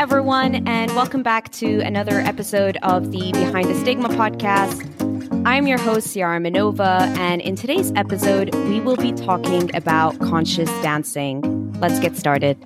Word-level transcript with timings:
everyone, 0.00 0.66
and 0.66 0.90
welcome 0.96 1.22
back 1.22 1.50
to 1.50 1.80
another 1.80 2.20
episode 2.20 2.78
of 2.82 3.12
the 3.12 3.32
Behind 3.32 3.68
the 3.68 3.74
Stigma 3.74 4.08
podcast. 4.08 4.86
I'm 5.44 5.66
your 5.66 5.76
host, 5.76 6.14
Ciara 6.14 6.40
Minova, 6.40 7.02
and 7.18 7.42
in 7.42 7.54
today's 7.54 7.92
episode, 7.96 8.54
we 8.54 8.80
will 8.80 8.96
be 8.96 9.12
talking 9.12 9.70
about 9.76 10.18
conscious 10.18 10.70
dancing. 10.80 11.70
Let's 11.80 12.00
get 12.00 12.16
started. 12.16 12.56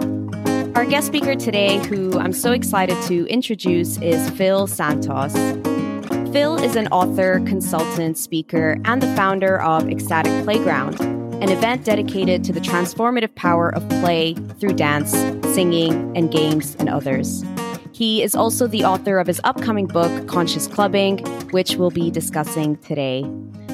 Our 0.76 0.84
guest 0.84 1.08
speaker 1.08 1.34
today, 1.34 1.84
who 1.86 2.16
I'm 2.20 2.32
so 2.32 2.52
excited 2.52 2.96
to 3.08 3.26
introduce, 3.26 4.00
is 4.00 4.30
Phil 4.30 4.68
Santos. 4.68 5.32
Phil 6.32 6.56
is 6.62 6.76
an 6.76 6.86
author, 6.92 7.40
consultant, 7.46 8.16
speaker, 8.16 8.78
and 8.84 9.02
the 9.02 9.12
founder 9.16 9.60
of 9.60 9.88
Ecstatic 9.88 10.44
Playground, 10.44 11.23
an 11.44 11.50
event 11.50 11.84
dedicated 11.84 12.42
to 12.42 12.54
the 12.54 12.60
transformative 12.60 13.34
power 13.34 13.68
of 13.74 13.86
play 14.00 14.32
through 14.58 14.72
dance, 14.72 15.10
singing, 15.54 16.10
and 16.16 16.32
games, 16.32 16.74
and 16.78 16.88
others. 16.88 17.44
He 17.92 18.22
is 18.22 18.34
also 18.34 18.66
the 18.66 18.82
author 18.82 19.18
of 19.18 19.26
his 19.26 19.42
upcoming 19.44 19.86
book, 19.86 20.26
Conscious 20.26 20.66
Clubbing, 20.66 21.18
which 21.50 21.76
we'll 21.76 21.90
be 21.90 22.10
discussing 22.10 22.78
today. 22.78 23.30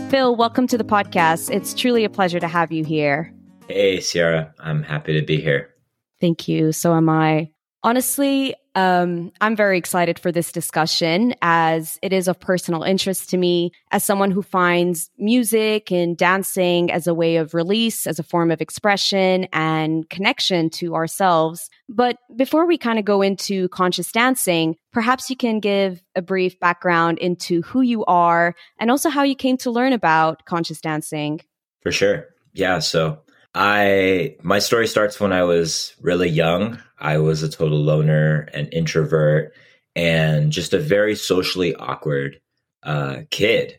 Phil, 0.09 0.35
welcome 0.35 0.67
to 0.67 0.77
the 0.77 0.83
podcast. 0.83 1.49
It's 1.55 1.73
truly 1.73 2.03
a 2.03 2.11
pleasure 2.11 2.41
to 2.41 2.49
have 2.49 2.73
you 2.73 2.85
here. 2.85 3.33
Hey, 3.69 4.01
Sierra. 4.01 4.53
I'm 4.59 4.83
happy 4.83 5.21
to 5.21 5.25
be 5.25 5.41
here. 5.41 5.73
Thank 6.21 6.49
you. 6.49 6.73
So 6.73 6.93
am 6.93 7.09
I. 7.09 7.53
Honestly, 7.85 8.53
um, 8.81 9.31
I'm 9.43 9.57
very 9.57 9.77
excited 9.77 10.19
for 10.19 10.33
this 10.33 10.53
discussion 10.53 11.35
as 11.43 11.99
it 12.01 12.15
is 12.15 12.29
of 12.29 12.41
personal 12.41 12.83
interest 12.83 13.29
to 13.31 13.37
me 13.37 13.73
as 13.91 14.05
someone 14.05 14.31
who 14.31 14.43
finds 14.43 15.11
music 15.19 15.93
and 15.93 16.17
dancing 16.17 16.91
as 16.91 17.07
a 17.07 17.13
way 17.13 17.37
of 17.37 17.53
release, 17.53 18.07
as 18.07 18.19
a 18.19 18.23
form 18.23 18.51
of 18.51 18.63
expression 18.63 19.47
and 19.53 20.09
connection 20.09 20.71
to 20.71 20.95
ourselves. 20.95 21.69
But 21.89 22.17
before 22.35 22.67
we 22.67 22.79
kind 22.79 22.99
of 22.99 23.05
go 23.05 23.21
into 23.21 23.69
conscious 23.69 24.11
dancing, 24.13 24.77
perhaps 24.93 25.29
you 25.29 25.37
can 25.37 25.61
give 25.61 26.03
a 26.17 26.23
brief 26.23 26.59
background 26.59 27.19
into 27.19 27.61
who 27.63 27.83
you 27.83 28.05
are 28.07 28.55
and 28.79 28.91
also 28.91 29.11
how 29.11 29.25
you 29.25 29.35
came 29.35 29.59
to 29.59 29.71
learn 29.71 29.93
about 29.93 30.47
conscious 30.47 30.81
dancing. 30.81 31.41
For 31.83 31.93
sure. 31.93 32.29
Yeah. 32.55 32.79
So 32.79 33.21
I 33.55 34.37
my 34.43 34.59
story 34.61 34.87
starts 34.87 35.19
when 35.19 35.33
I 35.33 35.43
was 35.43 35.95
really 36.01 36.29
young. 36.29 36.81
I 36.99 37.19
was 37.19 37.43
a 37.43 37.49
total 37.49 37.79
loner, 37.79 38.49
an 38.55 38.69
introvert, 38.69 39.55
and 39.97 40.53
just 40.53 40.73
a 40.73 40.79
very 40.79 41.17
socially 41.17 41.75
awkward 41.75 42.41
uh, 42.83 43.23
kid. 43.31 43.79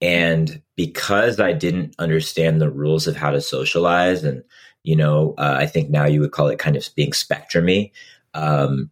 And 0.00 0.60
because 0.76 1.38
I 1.38 1.52
didn't 1.52 1.94
understand 1.98 2.60
the 2.60 2.70
rules 2.70 3.06
of 3.06 3.14
how 3.14 3.30
to 3.30 3.40
socialize, 3.40 4.24
and 4.24 4.42
you 4.82 4.96
know, 4.96 5.34
uh, 5.38 5.56
I 5.58 5.66
think 5.66 5.90
now 5.90 6.06
you 6.06 6.20
would 6.20 6.32
call 6.32 6.48
it 6.48 6.58
kind 6.58 6.76
of 6.76 6.88
being 6.96 7.12
spectrumy. 7.12 7.92
Um, 8.34 8.90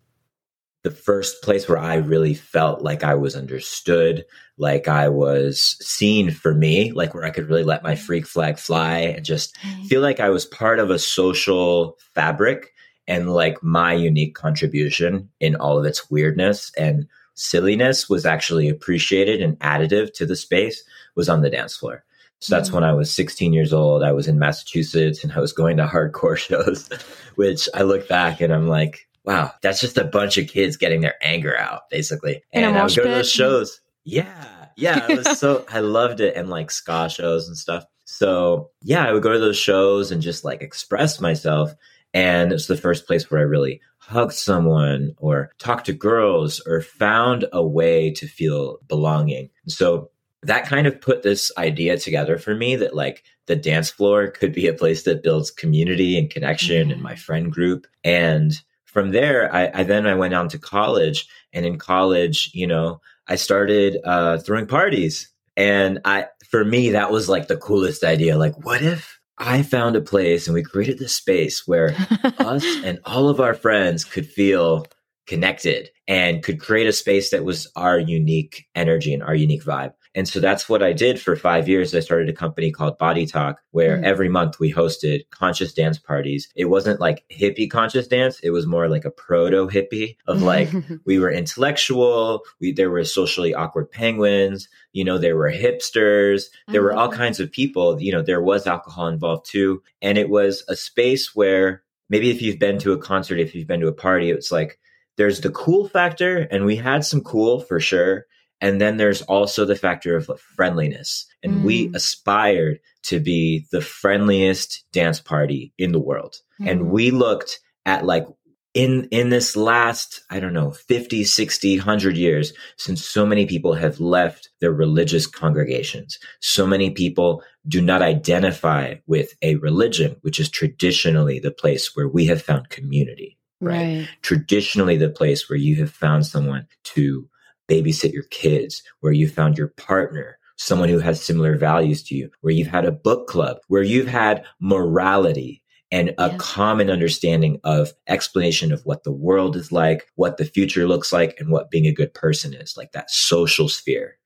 the 0.83 0.91
first 0.91 1.43
place 1.43 1.69
where 1.69 1.79
I 1.79 1.97
really 1.97 2.35
felt 2.35 2.83
like 2.83 3.05
I 3.05 3.15
was 3.15 3.37
understood, 3.37 4.25
like 4.57 4.89
I 4.89 5.09
was 5.09 5.77
seen 5.81 6.31
for 6.31 6.55
me, 6.55 6.93
like 6.93 7.13
where 7.13 7.25
I 7.25 7.31
could 7.31 7.49
really 7.49 7.65
let 7.65 7.83
my 7.83 7.95
freak 7.95 8.27
flag 8.27 8.59
fly 8.59 8.99
and 8.99 9.25
just 9.25 9.55
mm-hmm. 9.57 9.85
feel 9.85 10.01
like 10.01 10.21
I 10.21 10.31
was 10.31 10.47
part 10.47 10.79
of 10.79 10.91
a 10.91 10.99
social 10.99 11.99
fabric 12.15 12.73
and 13.07 13.33
like 13.33 13.63
my 13.63 13.93
unique 13.93 14.35
contribution 14.35 15.29
in 15.41 15.55
all 15.57 15.79
of 15.79 15.85
its 15.85 16.11
weirdness 16.11 16.73
and 16.79 17.07
silliness 17.35 18.09
was 18.09 18.25
actually 18.25 18.69
appreciated 18.69 19.43
and 19.43 19.59
additive 19.59 20.13
to 20.15 20.25
the 20.25 20.37
space 20.37 20.83
was 21.15 21.29
on 21.29 21.43
the 21.43 21.51
dance 21.51 21.77
floor. 21.77 22.05
So 22.39 22.55
that's 22.55 22.69
mm-hmm. 22.69 22.77
when 22.77 22.85
I 22.85 22.95
was 22.95 23.13
16 23.13 23.53
years 23.53 23.75
old. 23.75 24.03
I 24.03 24.13
was 24.13 24.29
in 24.29 24.39
Massachusetts 24.39 25.23
and 25.23 25.33
I 25.33 25.41
was 25.41 25.53
going 25.53 25.77
to 25.77 25.87
hardcore 25.87 26.37
shows, 26.39 26.89
which 27.35 27.69
I 27.75 27.83
look 27.83 28.09
back 28.09 28.41
and 28.41 28.53
I'm 28.53 28.67
like, 28.69 29.07
wow, 29.25 29.53
that's 29.63 29.81
just 29.81 29.99
a 29.99 30.05
bunch 30.05 30.39
of 30.39 30.49
kids 30.49 30.77
getting 30.77 31.01
their 31.01 31.17
anger 31.23 31.57
out, 31.57 31.83
basically. 31.91 32.43
And 32.53 32.65
I 32.65 32.83
would 32.83 32.95
go 32.95 33.03
to 33.03 33.09
those 33.09 33.31
shows. 33.31 33.81
Yeah. 34.05 34.67
Yeah. 34.77 35.07
It 35.09 35.19
was 35.19 35.39
so, 35.39 35.65
I 35.71 35.81
loved 35.81 36.21
it. 36.21 36.37
And 36.37 36.49
like 36.49 36.71
ska 36.71 37.09
shows 37.09 37.47
and 37.47 37.57
stuff. 37.57 37.85
So 38.05 38.71
yeah, 38.83 39.07
I 39.07 39.13
would 39.13 39.23
go 39.23 39.33
to 39.33 39.39
those 39.39 39.59
shows 39.59 40.11
and 40.11 40.23
just 40.23 40.45
like 40.45 40.63
express 40.63 41.21
myself. 41.21 41.75
And 42.13 42.53
it's 42.53 42.67
the 42.67 42.77
first 42.77 43.07
place 43.07 43.31
where 43.31 43.41
I 43.41 43.45
really 43.45 43.81
hugged 43.99 44.33
someone 44.33 45.15
or 45.19 45.53
talked 45.59 45.87
to 45.87 45.93
girls 45.93 46.61
or 46.67 46.81
found 46.81 47.45
a 47.53 47.65
way 47.65 48.11
to 48.13 48.27
feel 48.27 48.79
belonging. 48.89 49.51
So 49.69 50.11
that 50.43 50.67
kind 50.67 50.87
of 50.87 51.01
put 51.01 51.23
this 51.23 51.53
idea 51.57 51.99
together 51.99 52.39
for 52.39 52.55
me 52.55 52.75
that 52.77 52.97
like 52.97 53.23
the 53.47 53.55
dance 53.55 53.91
floor 53.91 54.29
could 54.29 54.53
be 54.53 54.67
a 54.67 54.73
place 54.73 55.05
that 55.05 55.23
builds 55.23 55.51
community 55.51 56.19
and 56.19 56.31
connection 56.31 56.89
mm-hmm. 56.89 56.93
in 56.93 57.03
my 57.03 57.15
friend 57.15 57.53
group. 57.53 57.87
And 58.03 58.53
from 58.93 59.11
there, 59.11 59.55
I, 59.55 59.71
I, 59.73 59.83
then 59.85 60.07
I 60.07 60.15
went 60.15 60.35
on 60.35 60.49
to 60.49 60.59
college, 60.59 61.27
and 61.53 61.65
in 61.65 61.79
college, 61.79 62.51
you 62.53 62.67
know, 62.67 63.01
I 63.29 63.37
started 63.37 63.99
uh, 64.05 64.39
throwing 64.39 64.67
parties, 64.67 65.29
and 65.57 66.01
I 66.05 66.27
for 66.51 66.65
me 66.65 66.91
that 66.91 67.11
was 67.11 67.29
like 67.29 67.49
the 67.49 67.57
coolest 67.57 68.05
idea. 68.05 68.37
Like, 68.37 68.65
what 68.65 68.83
if 68.83 69.21
I 69.39 69.63
found 69.63 69.97
a 69.97 70.01
place 70.01 70.47
and 70.47 70.55
we 70.55 70.63
created 70.63 70.99
this 70.99 71.15
space 71.15 71.67
where 71.67 71.95
us 72.39 72.65
and 72.85 72.99
all 73.05 73.29
of 73.29 73.41
our 73.41 73.55
friends 73.55 74.05
could 74.05 74.27
feel 74.27 74.87
connected 75.27 75.91
and 76.09 76.43
could 76.43 76.61
create 76.61 76.89
a 76.89 76.93
space 76.93 77.31
that 77.31 77.45
was 77.45 77.71
our 77.77 77.99
unique 77.99 78.67
energy 78.75 79.15
and 79.15 79.23
our 79.23 79.35
unique 79.35 79.65
vibe. 79.65 79.93
And 80.15 80.27
so 80.27 80.41
that's 80.41 80.69
what 80.69 80.83
I 80.83 80.93
did 80.93 81.21
for 81.21 81.37
five 81.37 81.69
years. 81.69 81.95
I 81.95 82.01
started 82.01 82.29
a 82.29 82.33
company 82.33 82.73
called 82.73 82.99
Body 82.99 83.27
Talk, 83.27 83.61
where 83.71 83.99
mm. 83.99 84.05
every 84.05 84.29
month 84.29 84.59
we 84.59 84.73
hosted 84.73 85.29
conscious 85.31 85.73
dance 85.73 85.99
parties. 85.99 86.49
It 86.57 86.65
wasn't 86.65 87.01
like 87.01 87.25
hippie 87.31 87.71
conscious 87.71 88.09
dance. 88.09 88.41
It 88.41 88.51
was 88.51 88.67
more 88.67 88.89
like 88.89 89.05
a 89.05 89.11
proto 89.11 89.69
hippie 89.69 90.17
of 90.27 90.43
like, 90.43 90.71
we 91.05 91.19
were 91.19 91.31
intellectual. 91.31 92.43
We, 92.61 92.73
there 92.73 92.91
were 92.91 93.05
socially 93.05 93.55
awkward 93.55 93.91
penguins. 93.91 94.69
You 94.93 95.05
know, 95.05 95.19
there 95.19 95.37
were 95.37 95.53
hipsters. 95.53 96.47
There 96.67 96.83
were 96.83 96.95
all 96.95 97.09
mm-hmm. 97.09 97.19
kinds 97.19 97.39
of 97.39 97.53
people. 97.53 98.01
You 98.01 98.13
know, 98.13 98.23
there 98.23 98.43
was 98.43 98.67
alcohol 98.67 99.07
involved 99.07 99.47
too. 99.47 99.83
And 100.03 100.19
it 100.19 100.29
was 100.29 100.65
a 100.69 100.75
space 100.75 101.37
where 101.37 101.85
maybe 102.09 102.31
if 102.31 102.43
you've 102.43 102.59
been 102.59 102.79
to 102.81 102.93
a 102.93 102.99
concert, 102.99 103.39
if 103.39 103.55
you've 103.55 103.69
been 103.69 103.81
to 103.81 103.89
a 103.89 103.93
party, 103.93 104.31
it's 104.31 104.51
like, 104.51 104.79
there's 105.17 105.43
the 105.43 105.51
cool 105.51 105.87
factor, 105.87 106.39
and 106.51 106.65
we 106.65 106.77
had 106.77 107.05
some 107.05 107.21
cool 107.21 107.61
for 107.61 107.79
sure. 107.79 108.25
And 108.61 108.81
then 108.81 108.97
there's 108.97 109.23
also 109.23 109.65
the 109.65 109.77
factor 109.77 110.17
of 110.17 110.31
friendliness. 110.57 111.27
And 111.43 111.59
mm. 111.59 111.63
we 111.63 111.91
aspired 111.95 112.81
to 113.05 113.21
be 113.21 113.67
the 113.73 113.81
friendliest 113.81 114.85
dance 114.93 115.21
party 115.21 115.73
in 115.79 115.93
the 115.93 116.01
world. 116.01 116.37
Mm. 116.61 116.71
And 116.71 116.91
we 116.91 117.11
looked 117.11 117.61
at 117.87 118.05
like 118.05 118.27
in 118.73 119.09
in 119.11 119.31
this 119.31 119.57
last 119.57 120.23
i 120.31 120.39
don't 120.39 120.53
know 120.53 120.71
50 120.71 121.25
60 121.25 121.79
100 121.79 122.17
years 122.17 122.53
since 122.77 123.05
so 123.05 123.27
many 123.27 123.45
people 123.45 123.75
have 123.75 123.99
left 123.99 124.51
their 124.61 124.71
religious 124.71 125.27
congregations 125.27 126.21
so 126.39 126.69
many 126.69 126.91
people 126.91 127.43
do 127.67 127.81
not 127.81 128.01
identify 128.01 128.95
with 129.09 129.35
a 129.43 129.57
religion 129.57 130.15
which 130.21 130.39
is 130.39 130.49
traditionally 130.49 131.41
the 131.41 131.51
place 131.51 131.97
where 131.97 132.07
we 132.07 132.27
have 132.27 132.43
found 132.43 132.69
community 132.69 133.37
right? 133.61 133.99
right? 133.99 134.09
Traditionally, 134.23 134.97
the 134.97 135.11
place 135.11 135.49
where 135.49 135.59
you 135.59 135.77
have 135.77 135.91
found 135.91 136.27
someone 136.27 136.67
to 136.85 137.29
babysit 137.71 138.13
your 138.13 138.25
kids, 138.25 138.83
where 139.01 139.13
you 139.13 139.29
found 139.29 139.57
your 139.57 139.69
partner, 139.69 140.39
someone 140.57 140.89
who 140.89 140.99
has 140.99 141.23
similar 141.23 141.57
values 141.57 142.03
to 142.03 142.15
you, 142.15 142.31
where 142.41 142.53
you've 142.53 142.67
had 142.67 142.85
a 142.85 142.93
book 142.93 143.29
club, 143.29 143.59
where 143.69 143.83
you've 143.83 144.09
had 144.09 144.45
morality 144.61 145.63
and 145.93 146.11
a 146.19 146.31
yeah. 146.31 146.37
common 146.39 146.91
understanding 146.91 147.59
of 147.65 147.93
explanation 148.09 148.73
of 148.73 148.85
what 148.85 149.03
the 149.05 149.13
world 149.13 149.57
is 149.57 149.73
like, 149.73 150.07
what 150.15 150.37
the 150.37 150.45
future 150.45 150.87
looks 150.87 151.13
like, 151.13 151.35
and 151.39 151.51
what 151.51 151.71
being 151.71 151.87
a 151.87 151.93
good 151.93 152.15
person 152.15 152.55
is 152.55 152.77
like 152.77 152.93
that 152.93 153.11
social 153.11 153.69
sphere, 153.69 154.17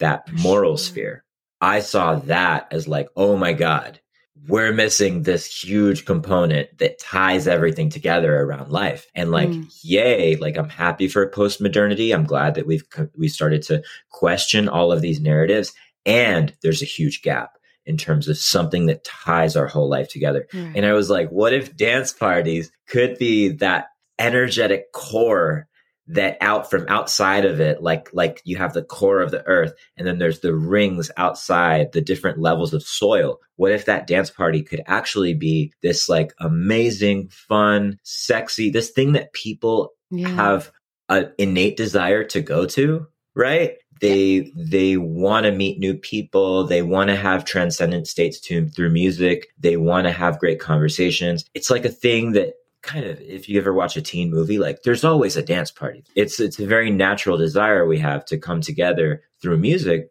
that 0.00 0.30
moral 0.42 0.76
sure. 0.76 0.86
sphere. 0.86 1.24
I 1.60 1.80
saw 1.80 2.16
that 2.16 2.66
as 2.70 2.86
like, 2.86 3.08
oh 3.16 3.36
my 3.36 3.54
God, 3.54 4.00
we're 4.48 4.72
missing 4.72 5.22
this 5.22 5.46
huge 5.46 6.04
component 6.04 6.76
that 6.78 6.98
ties 6.98 7.46
everything 7.46 7.88
together 7.88 8.42
around 8.42 8.70
life. 8.70 9.06
And 9.14 9.30
like, 9.30 9.48
mm. 9.48 9.72
yay, 9.82 10.36
like 10.36 10.56
I'm 10.56 10.68
happy 10.68 11.08
for 11.08 11.26
post 11.28 11.60
modernity. 11.60 12.12
I'm 12.12 12.24
glad 12.24 12.56
that 12.56 12.66
we've, 12.66 12.84
we 13.16 13.28
started 13.28 13.62
to 13.64 13.82
question 14.10 14.68
all 14.68 14.92
of 14.92 15.00
these 15.00 15.20
narratives. 15.20 15.72
And 16.04 16.54
there's 16.62 16.82
a 16.82 16.86
huge 16.86 17.22
gap 17.22 17.56
in 17.86 17.96
terms 17.96 18.28
of 18.28 18.36
something 18.36 18.86
that 18.86 19.04
ties 19.04 19.56
our 19.56 19.66
whole 19.66 19.88
life 19.88 20.08
together. 20.08 20.46
Mm. 20.52 20.72
And 20.76 20.86
I 20.86 20.92
was 20.92 21.10
like, 21.10 21.28
what 21.30 21.54
if 21.54 21.76
dance 21.76 22.12
parties 22.12 22.70
could 22.88 23.18
be 23.18 23.48
that 23.48 23.86
energetic 24.18 24.92
core 24.92 25.68
that 26.06 26.36
out 26.40 26.70
from 26.70 26.84
outside 26.88 27.46
of 27.46 27.60
it 27.60 27.82
like 27.82 28.10
like 28.12 28.42
you 28.44 28.56
have 28.56 28.74
the 28.74 28.82
core 28.82 29.20
of 29.20 29.30
the 29.30 29.46
earth 29.46 29.72
and 29.96 30.06
then 30.06 30.18
there's 30.18 30.40
the 30.40 30.54
rings 30.54 31.10
outside 31.16 31.92
the 31.92 32.00
different 32.00 32.38
levels 32.38 32.74
of 32.74 32.82
soil. 32.82 33.40
What 33.56 33.72
if 33.72 33.86
that 33.86 34.06
dance 34.06 34.30
party 34.30 34.62
could 34.62 34.82
actually 34.86 35.34
be 35.34 35.72
this 35.82 36.08
like 36.08 36.34
amazing 36.38 37.28
fun 37.28 37.98
sexy 38.02 38.70
this 38.70 38.90
thing 38.90 39.12
that 39.12 39.32
people 39.32 39.92
yeah. 40.10 40.28
have 40.28 40.70
an 41.08 41.32
innate 41.38 41.76
desire 41.76 42.24
to 42.24 42.40
go 42.40 42.66
to 42.66 43.06
right? 43.34 43.76
They 44.00 44.52
they 44.56 44.96
want 44.96 45.44
to 45.44 45.52
meet 45.52 45.78
new 45.78 45.94
people. 45.94 46.64
They 46.66 46.82
want 46.82 47.08
to 47.10 47.16
have 47.16 47.44
transcendent 47.44 48.08
states 48.08 48.40
to, 48.40 48.68
through 48.68 48.90
music. 48.90 49.48
They 49.58 49.76
want 49.76 50.06
to 50.06 50.12
have 50.12 50.38
great 50.38 50.60
conversations. 50.60 51.44
It's 51.54 51.70
like 51.70 51.84
a 51.84 51.90
thing 51.90 52.32
that 52.32 52.54
kind 52.84 53.04
of 53.04 53.20
if 53.20 53.48
you 53.48 53.58
ever 53.58 53.72
watch 53.72 53.96
a 53.96 54.02
teen 54.02 54.30
movie 54.30 54.58
like 54.58 54.82
there's 54.82 55.04
always 55.04 55.36
a 55.36 55.42
dance 55.42 55.70
party. 55.70 56.04
It's 56.14 56.38
it's 56.38 56.58
a 56.58 56.66
very 56.66 56.90
natural 56.90 57.36
desire 57.36 57.86
we 57.86 57.98
have 57.98 58.24
to 58.26 58.38
come 58.38 58.60
together 58.60 59.22
through 59.40 59.58
music. 59.58 60.10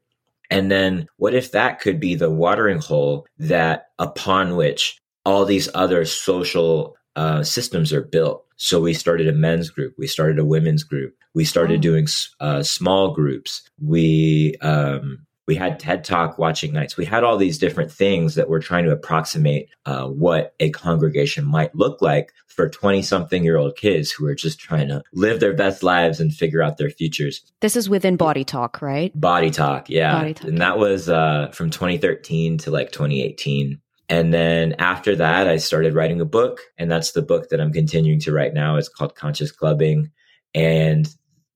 And 0.50 0.70
then 0.70 1.08
what 1.18 1.34
if 1.34 1.52
that 1.52 1.80
could 1.80 2.00
be 2.00 2.16
the 2.16 2.30
watering 2.30 2.80
hole 2.80 3.25
that 3.40 3.88
upon 3.98 4.56
which 4.56 5.00
all 5.25 5.46
these 5.46 5.70
other 5.74 6.06
social 6.06 6.96
uh, 7.16 7.44
systems 7.44 7.94
are 7.94 8.04
built? 8.04 8.46
So 8.58 8.80
we 8.80 8.94
started 8.94 9.28
a 9.28 9.34
men's 9.34 9.69
group. 9.69 9.96
We 9.98 10.08
started 10.08 10.38
a 10.40 10.46
women's 10.46 10.84
group. 10.84 11.16
We 11.34 11.46
started 11.46 11.80
oh. 11.80 11.81
doing 11.81 12.08
uh, 12.40 12.64
small 12.64 13.14
groups. 13.14 13.68
We 13.81 14.56
um, 14.62 15.26
we 15.48 15.56
had 15.56 15.80
TED 15.80 16.04
Talk 16.04 16.38
watching 16.38 16.72
nights. 16.72 16.95
We 16.95 17.06
had 17.06 17.24
all 17.24 17.38
these 17.38 17.57
different 17.57 17.92
things 17.92 18.36
that 18.36 18.50
were 18.50 18.60
trying 18.60 18.86
to 18.86 18.92
approximate 18.92 19.69
uh, 19.86 20.07
what 20.07 20.56
a 20.60 20.69
congregation 20.69 21.45
might 21.45 21.75
look 21.75 22.01
like 22.01 22.31
for 22.48 22.69
20 22.69 23.01
something 23.01 23.44
year 23.44 23.57
old 23.57 23.75
kids 23.75 24.12
who 24.12 24.25
are 24.25 24.36
just 24.36 24.60
trying 24.60 24.88
to 24.88 25.04
live 25.12 25.40
their 25.40 25.54
best 25.54 25.84
lives 25.84 26.19
and 26.19 26.34
figure 26.34 26.62
out 26.62 26.78
their 26.78 26.90
futures. 26.90 27.42
This 27.60 27.75
is 27.75 27.90
within 27.90 28.16
Body 28.16 28.44
Talk, 28.44 28.81
right? 28.81 29.12
Body 29.19 29.51
Talk, 29.51 29.90
yeah. 29.90 30.19
Body 30.19 30.34
Talk. 30.34 30.48
And 30.48 30.60
that 30.60 30.78
was 30.78 31.10
uh, 31.10 31.50
from 31.51 31.69
2013 31.69 32.60
to 32.60 32.72
like 32.72 32.92
2018. 32.92 33.80
And 34.10 34.34
then 34.34 34.75
after 34.80 35.16
that, 35.16 35.48
I 35.48 35.57
started 35.57 35.95
writing 35.95 36.22
a 36.22 36.25
book. 36.25 36.62
And 36.78 36.90
that's 36.90 37.12
the 37.12 37.22
book 37.22 37.50
that 37.50 37.60
I'm 37.60 37.74
continuing 37.74 38.19
to 38.22 38.31
write 38.31 38.54
now. 38.54 38.78
It's 38.78 38.90
called 38.90 39.16
Conscious 39.16 39.51
Clubbing. 39.51 40.12
And 40.54 41.07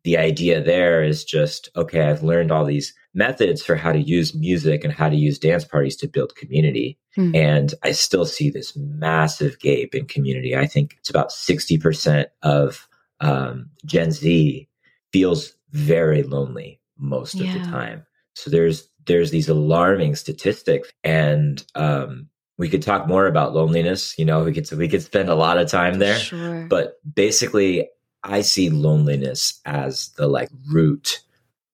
the 0.04 0.18
idea 0.18 0.64
there 0.64 1.04
is 1.04 1.26
just 1.26 1.70
okay, 1.76 2.02
I've 2.02 2.24
learned 2.24 2.52
all 2.52 2.66
these 2.66 2.94
methods 3.18 3.64
for 3.64 3.76
how 3.76 3.92
to 3.92 4.00
use 4.00 4.36
music 4.36 4.84
and 4.84 4.94
how 4.94 5.10
to 5.10 5.16
use 5.16 5.40
dance 5.40 5.66
parties 5.66 5.96
to 5.98 6.08
build 6.08 6.36
community. 6.36 7.00
Mm. 7.18 7.36
And 7.36 7.74
I 7.84 7.92
still 7.92 8.26
see 8.26 8.52
this 8.52 8.78
massive 8.78 9.60
gap 9.60 9.90
in 9.94 10.06
community. 10.06 10.56
I 10.56 10.68
think 10.68 10.96
it's 11.00 11.10
about 11.10 11.32
60% 11.32 12.28
of 12.44 12.88
um, 13.20 13.72
Gen 13.86 14.12
Z 14.12 14.70
feels 15.12 15.54
very 15.72 16.22
lonely 16.22 16.80
most 17.00 17.36
yeah. 17.36 17.56
of 17.56 17.62
the 17.62 17.72
time. 17.72 18.06
So 18.36 18.52
there's 18.52 18.88
there's 19.08 19.32
these 19.32 19.50
alarming 19.50 20.16
statistics 20.16 20.92
and 21.04 21.64
um, 21.76 22.28
we 22.58 22.70
could 22.70 22.82
talk 22.84 23.08
more 23.08 23.26
about 23.26 23.54
loneliness. 23.54 24.18
You 24.20 24.26
know, 24.26 24.44
we 24.44 24.54
could 24.54 24.72
we 24.74 24.88
could 24.88 25.02
spend 25.02 25.30
a 25.30 25.36
lot 25.36 25.58
of 25.58 25.70
time 25.70 25.98
there. 25.98 26.20
Sure. 26.20 26.68
But 26.68 27.00
basically, 27.16 27.90
I 28.24 28.42
see 28.42 28.70
loneliness 28.70 29.60
as 29.66 30.10
the 30.18 30.28
like 30.28 30.50
root 30.70 31.22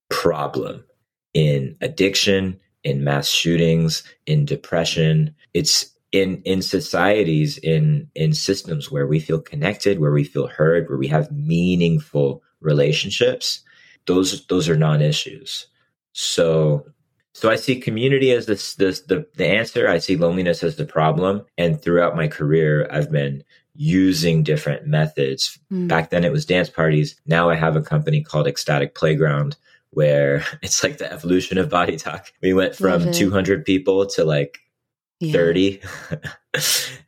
problem 0.10 0.86
in 1.34 1.76
addiction, 1.82 2.60
in 2.84 3.04
mass 3.04 3.28
shootings, 3.28 4.04
in 4.26 4.46
depression. 4.46 5.36
It's 5.54 5.92
in 6.12 6.42
in 6.44 6.62
societies, 6.62 7.58
in 7.58 8.10
in 8.16 8.34
systems 8.34 8.92
where 8.92 9.08
we 9.08 9.20
feel 9.20 9.42
connected, 9.42 10.00
where 10.00 10.12
we 10.12 10.24
feel 10.24 10.48
heard, 10.48 10.88
where 10.88 10.98
we 10.98 11.08
have 11.08 11.32
meaningful 11.32 12.44
relationships. 12.62 13.62
Those 14.06 14.46
those 14.48 14.70
are 14.70 14.78
non-issues. 14.78 15.68
So 16.14 16.86
so 17.34 17.50
I 17.50 17.56
see 17.56 17.80
community 17.80 18.32
as 18.32 18.46
this 18.46 18.76
this 18.76 19.02
the 19.02 19.28
the 19.36 19.48
answer. 19.48 19.88
I 19.88 19.98
see 19.98 20.16
loneliness 20.16 20.64
as 20.64 20.76
the 20.76 20.86
problem. 20.86 21.46
And 21.58 21.82
throughout 21.82 22.16
my 22.16 22.28
career, 22.28 22.88
I've 22.92 23.12
been 23.12 23.44
using 23.76 24.44
different 24.44 24.86
methods. 24.86 25.58
Mm. 25.72 25.88
Back 25.88 26.12
then 26.12 26.24
it 26.24 26.32
was 26.32 26.46
dance 26.46 26.70
parties. 26.70 27.20
Now 27.26 27.50
I 27.50 27.56
have 27.56 27.76
a 27.76 27.82
company 27.82 28.22
called 28.22 28.48
Ecstatic 28.48 28.94
Playground 28.94 29.58
where 29.94 30.46
it's 30.62 30.84
like 30.84 30.98
the 30.98 31.12
evolution 31.12 31.58
of 31.58 31.70
body 31.70 31.98
talk. 31.98 32.32
We 32.42 32.54
went 32.54 32.76
from 32.76 33.12
200 33.12 33.66
people 33.66 34.06
to 34.08 34.24
like 34.24 34.60
yeah. 35.20 35.34
30. 35.34 35.82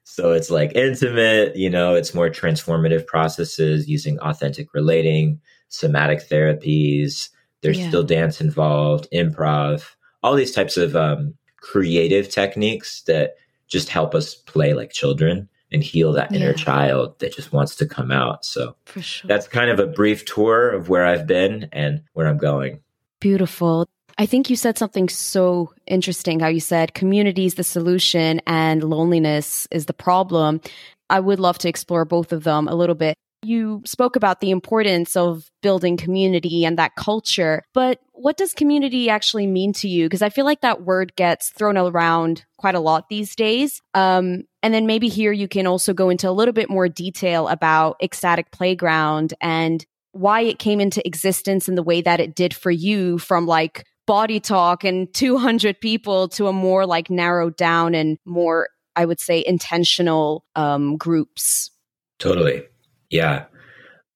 so 0.04 0.32
it's 0.32 0.50
like 0.50 0.76
intimate, 0.76 1.56
you 1.56 1.70
know, 1.70 1.96
it's 1.96 2.14
more 2.14 2.30
transformative 2.30 3.06
processes 3.06 3.88
using 3.88 4.20
authentic 4.20 4.74
relating, 4.74 5.40
somatic 5.70 6.28
therapies. 6.30 7.30
There's 7.62 7.80
yeah. 7.80 7.88
still 7.88 8.04
dance 8.04 8.42
involved, 8.42 9.08
improv, 9.14 9.84
all 10.24 10.36
these 10.36 10.54
types 10.54 10.78
of 10.78 10.96
um, 10.96 11.34
creative 11.62 12.30
techniques 12.30 13.02
that 13.04 13.36
just 13.68 13.90
help 13.90 14.14
us 14.16 14.36
play 14.36 14.74
like 14.74 14.92
children 14.92 15.50
and 15.75 15.83
heal 15.83 16.13
that 16.13 16.33
inner 16.33 16.48
yeah. 16.48 16.54
child 16.54 17.19
that 17.19 17.36
just 17.36 17.51
wants 17.51 17.75
to 17.75 17.86
come 17.86 18.10
out. 18.10 18.45
So 18.45 18.75
sure. 19.00 19.27
that's 19.27 19.48
kind 19.48 19.69
of 19.69 19.80
a 19.80 19.86
brief 19.86 20.24
tour 20.25 20.69
of 20.69 20.89
where 20.89 21.06
I've 21.06 21.27
been 21.27 21.69
and 21.74 22.01
where 22.13 22.27
I'm 22.27 22.38
going. 22.38 22.80
Beautiful. 23.19 23.86
I 24.18 24.25
think 24.25 24.50
you 24.50 24.56
said 24.56 24.77
something 24.77 25.10
so 25.10 25.74
interesting 25.86 26.39
how 26.39 26.48
you 26.48 26.62
said 26.62 26.94
community 26.94 27.45
is 27.45 27.56
the 27.56 27.63
solution 27.63 28.39
and 28.48 28.83
loneliness 28.83 29.68
is 29.69 29.86
the 29.86 29.94
problem. 29.94 30.62
I 31.10 31.19
would 31.19 31.39
love 31.39 31.57
to 31.60 31.69
explore 31.69 32.06
both 32.06 32.31
of 32.31 32.45
them 32.45 32.69
a 32.69 32.75
little 32.75 32.95
bit. 32.95 33.18
You 33.45 33.83
spoke 33.86 34.15
about 34.15 34.42
the 34.42 34.50
importance 34.50 35.15
of 35.15 35.50
building 35.62 35.97
community 35.97 36.65
and 36.65 36.77
that 36.80 36.95
culture, 36.95 37.63
but 37.74 38.00
what 38.13 38.38
does 38.38 38.53
community 38.53 39.09
actually 39.09 39.45
mean 39.45 39.74
to 39.74 39.88
you? 39.88 40.06
Because 40.06 40.21
I 40.21 40.30
feel 40.30 40.45
like 40.45 40.62
that 40.62 40.83
word 40.83 41.15
gets 41.15 41.51
thrown 41.51 41.77
around 41.77 42.45
quite 42.57 42.75
a 42.75 42.80
lot 42.80 43.09
these 43.09 43.36
days. 43.36 43.81
Um, 43.94 44.44
and 44.63 44.74
then 44.74 44.88
maybe 44.88 45.09
here 45.09 45.31
you 45.31 45.47
can 45.47 45.68
also 45.68 45.94
go 45.94 46.09
into 46.09 46.30
a 46.30 46.31
little 46.31 46.53
bit 46.53 46.69
more 46.69 46.89
detail 46.89 47.47
about 47.47 47.97
Ecstatic 48.01 48.51
Playground 48.51 49.33
and 49.42 49.86
why 50.12 50.42
it 50.42 50.59
came 50.59 50.80
into 50.80 51.06
existence 51.06 51.68
in 51.68 51.75
the 51.75 51.83
way 51.83 52.01
that 52.01 52.19
it 52.19 52.36
did 52.36 52.53
for 52.53 52.71
you 52.71 53.18
from 53.19 53.45
like 53.45 53.86
body 54.07 54.39
talk 54.39 54.83
and 54.83 55.13
200 55.13 55.80
people 55.80 56.30
to 56.30 56.47
a 56.47 56.53
more 56.53 56.86
like 56.86 57.09
narrowed 57.09 57.57
down 57.57 57.94
and 57.94 58.18
more, 58.25 58.69
I 58.95 59.06
would 59.06 59.19
say, 59.19 59.44
intentional 59.45 60.45
um, 60.56 60.97
groups. 60.97 61.69
Totally. 62.18 62.63
Yeah. 63.16 63.46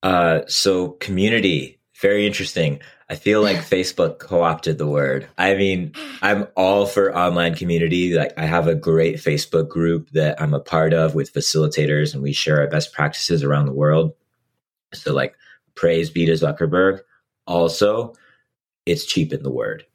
Uh, 0.04 0.42
so 0.48 0.90
community, 0.90 1.80
very 2.01 2.25
interesting. 2.25 2.80
I 3.10 3.16
feel 3.16 3.42
like 3.42 3.57
Facebook 3.57 4.19
co-opted 4.19 4.78
the 4.78 4.88
word. 4.88 5.28
I 5.38 5.56
mean, 5.56 5.94
I'm 6.22 6.48
all 6.56 6.86
for 6.86 7.16
online 7.16 7.56
community. 7.56 8.13
Like 8.13 8.34
I 8.38 8.46
have 8.46 8.68
a 8.68 8.75
great 8.75 9.16
Facebook 9.16 9.68
group 9.68 10.12
that 10.12 10.40
I'm 10.40 10.54
a 10.54 10.60
part 10.60 10.94
of 10.94 11.16
with 11.16 11.34
facilitators 11.34 12.13
and 12.13 12.22
we 12.22 12.34
share 12.34 12.60
our 12.60 12.68
best 12.68 12.94
practices 12.94 13.44
around 13.44 13.66
the 13.66 13.74
world. 13.74 14.13
So 14.94 15.13
like 15.13 15.36
praise 15.75 16.10
be 16.10 16.25
to 16.28 16.34
Zuckerberg. 16.34 17.00
Also, 17.48 18.13
it's 18.86 19.06
cheap 19.06 19.34
in 19.34 19.42
the 19.42 19.51
word 19.51 19.86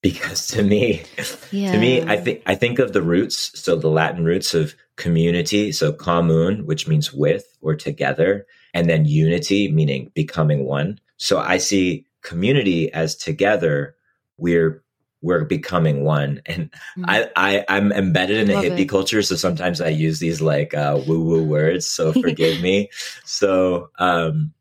because 0.00 0.46
to 0.48 0.62
me, 0.62 1.02
yeah. 1.50 1.72
to 1.72 1.78
me, 1.78 2.02
I 2.02 2.16
think 2.16 2.42
I 2.46 2.54
think 2.54 2.78
of 2.78 2.92
the 2.92 3.02
roots. 3.02 3.58
So 3.60 3.76
the 3.76 3.88
Latin 3.88 4.24
roots 4.24 4.54
of 4.54 4.74
community, 4.96 5.72
so 5.72 5.92
commun, 5.92 6.66
which 6.66 6.86
means 6.86 7.12
with 7.12 7.46
or 7.60 7.74
together, 7.74 8.46
and 8.72 8.88
then 8.88 9.04
unity, 9.04 9.70
meaning 9.70 10.10
becoming 10.14 10.64
one. 10.64 11.00
So 11.16 11.38
I 11.38 11.58
see 11.58 12.06
community 12.22 12.92
as 12.92 13.16
together. 13.16 13.96
We're 14.36 14.84
we're 15.24 15.44
becoming 15.44 16.04
one 16.04 16.42
and 16.46 16.70
mm-hmm. 16.70 17.04
I, 17.08 17.30
I 17.34 17.64
i'm 17.68 17.90
embedded 17.92 18.36
in 18.36 18.54
a 18.54 18.60
hippie 18.60 18.80
it. 18.80 18.88
culture 18.90 19.22
so 19.22 19.34
sometimes 19.36 19.80
i 19.80 19.88
use 19.88 20.20
these 20.20 20.42
like 20.42 20.74
uh, 20.74 21.00
woo 21.06 21.24
woo 21.24 21.42
words 21.42 21.88
so 21.88 22.12
forgive 22.20 22.60
me 22.60 22.90
so 23.24 23.88
um 23.98 24.52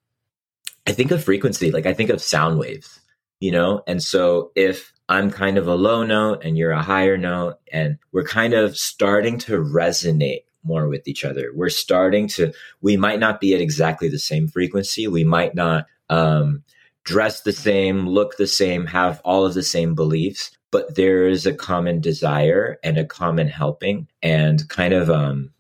i 0.88 0.94
think 0.94 1.12
of 1.12 1.22
frequency 1.22 1.70
like 1.70 1.86
i 1.86 1.94
think 1.94 2.10
of 2.10 2.22
sound 2.22 2.58
waves 2.58 3.02
you 3.42 3.52
know 3.52 3.84
and 3.88 4.02
so 4.02 4.52
if 4.56 4.93
I'm 5.14 5.30
kind 5.30 5.60
of 5.60 5.68
a 5.68 5.76
low 5.76 6.04
note 6.04 6.44
and 6.44 6.58
you're 6.58 6.72
a 6.72 6.82
higher 6.82 7.18
note, 7.18 7.60
and 7.72 8.00
we're 8.12 8.24
kind 8.24 8.54
of 8.56 8.76
starting 8.76 9.38
to 9.40 9.60
resonate 9.60 10.42
more 10.64 10.88
with 10.88 11.08
each 11.08 11.24
other. 11.24 11.52
We're 11.54 11.70
starting 11.70 12.28
to, 12.30 12.52
we 12.82 12.98
might 12.98 13.20
not 13.20 13.40
be 13.40 13.54
at 13.54 13.62
exactly 13.62 14.10
the 14.10 14.18
same 14.18 14.48
frequency. 14.48 15.08
We 15.08 15.24
might 15.24 15.54
not 15.54 15.86
um, 16.10 16.64
dress 17.04 17.42
the 17.42 17.52
same, 17.52 18.08
look 18.08 18.38
the 18.38 18.48
same, 18.48 18.88
have 18.88 19.22
all 19.24 19.46
of 19.46 19.54
the 19.54 19.62
same 19.62 19.94
beliefs, 19.94 20.50
but 20.72 20.96
there 20.96 21.28
is 21.28 21.46
a 21.46 21.54
common 21.54 22.02
desire 22.02 22.80
and 22.84 22.98
a 22.98 23.06
common 23.06 23.48
helping 23.48 24.08
and 24.24 24.68
kind 24.70 24.94
of, 24.94 25.12
um, 25.12 25.52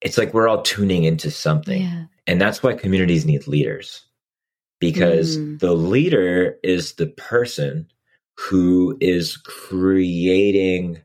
it's 0.00 0.16
like 0.16 0.32
we're 0.32 0.48
all 0.48 0.62
tuning 0.62 1.04
into 1.04 1.30
something. 1.30 1.82
Yeah. 1.82 2.04
And 2.26 2.40
that's 2.40 2.62
why 2.62 2.72
communities 2.74 3.26
need 3.26 3.46
leaders 3.46 4.06
because 4.78 5.36
mm. 5.36 5.58
the 5.58 5.74
leader 5.74 6.56
is 6.62 6.94
the 6.94 7.06
person 7.06 7.86
who 8.34 8.96
is 9.00 9.36
creating 9.36 11.00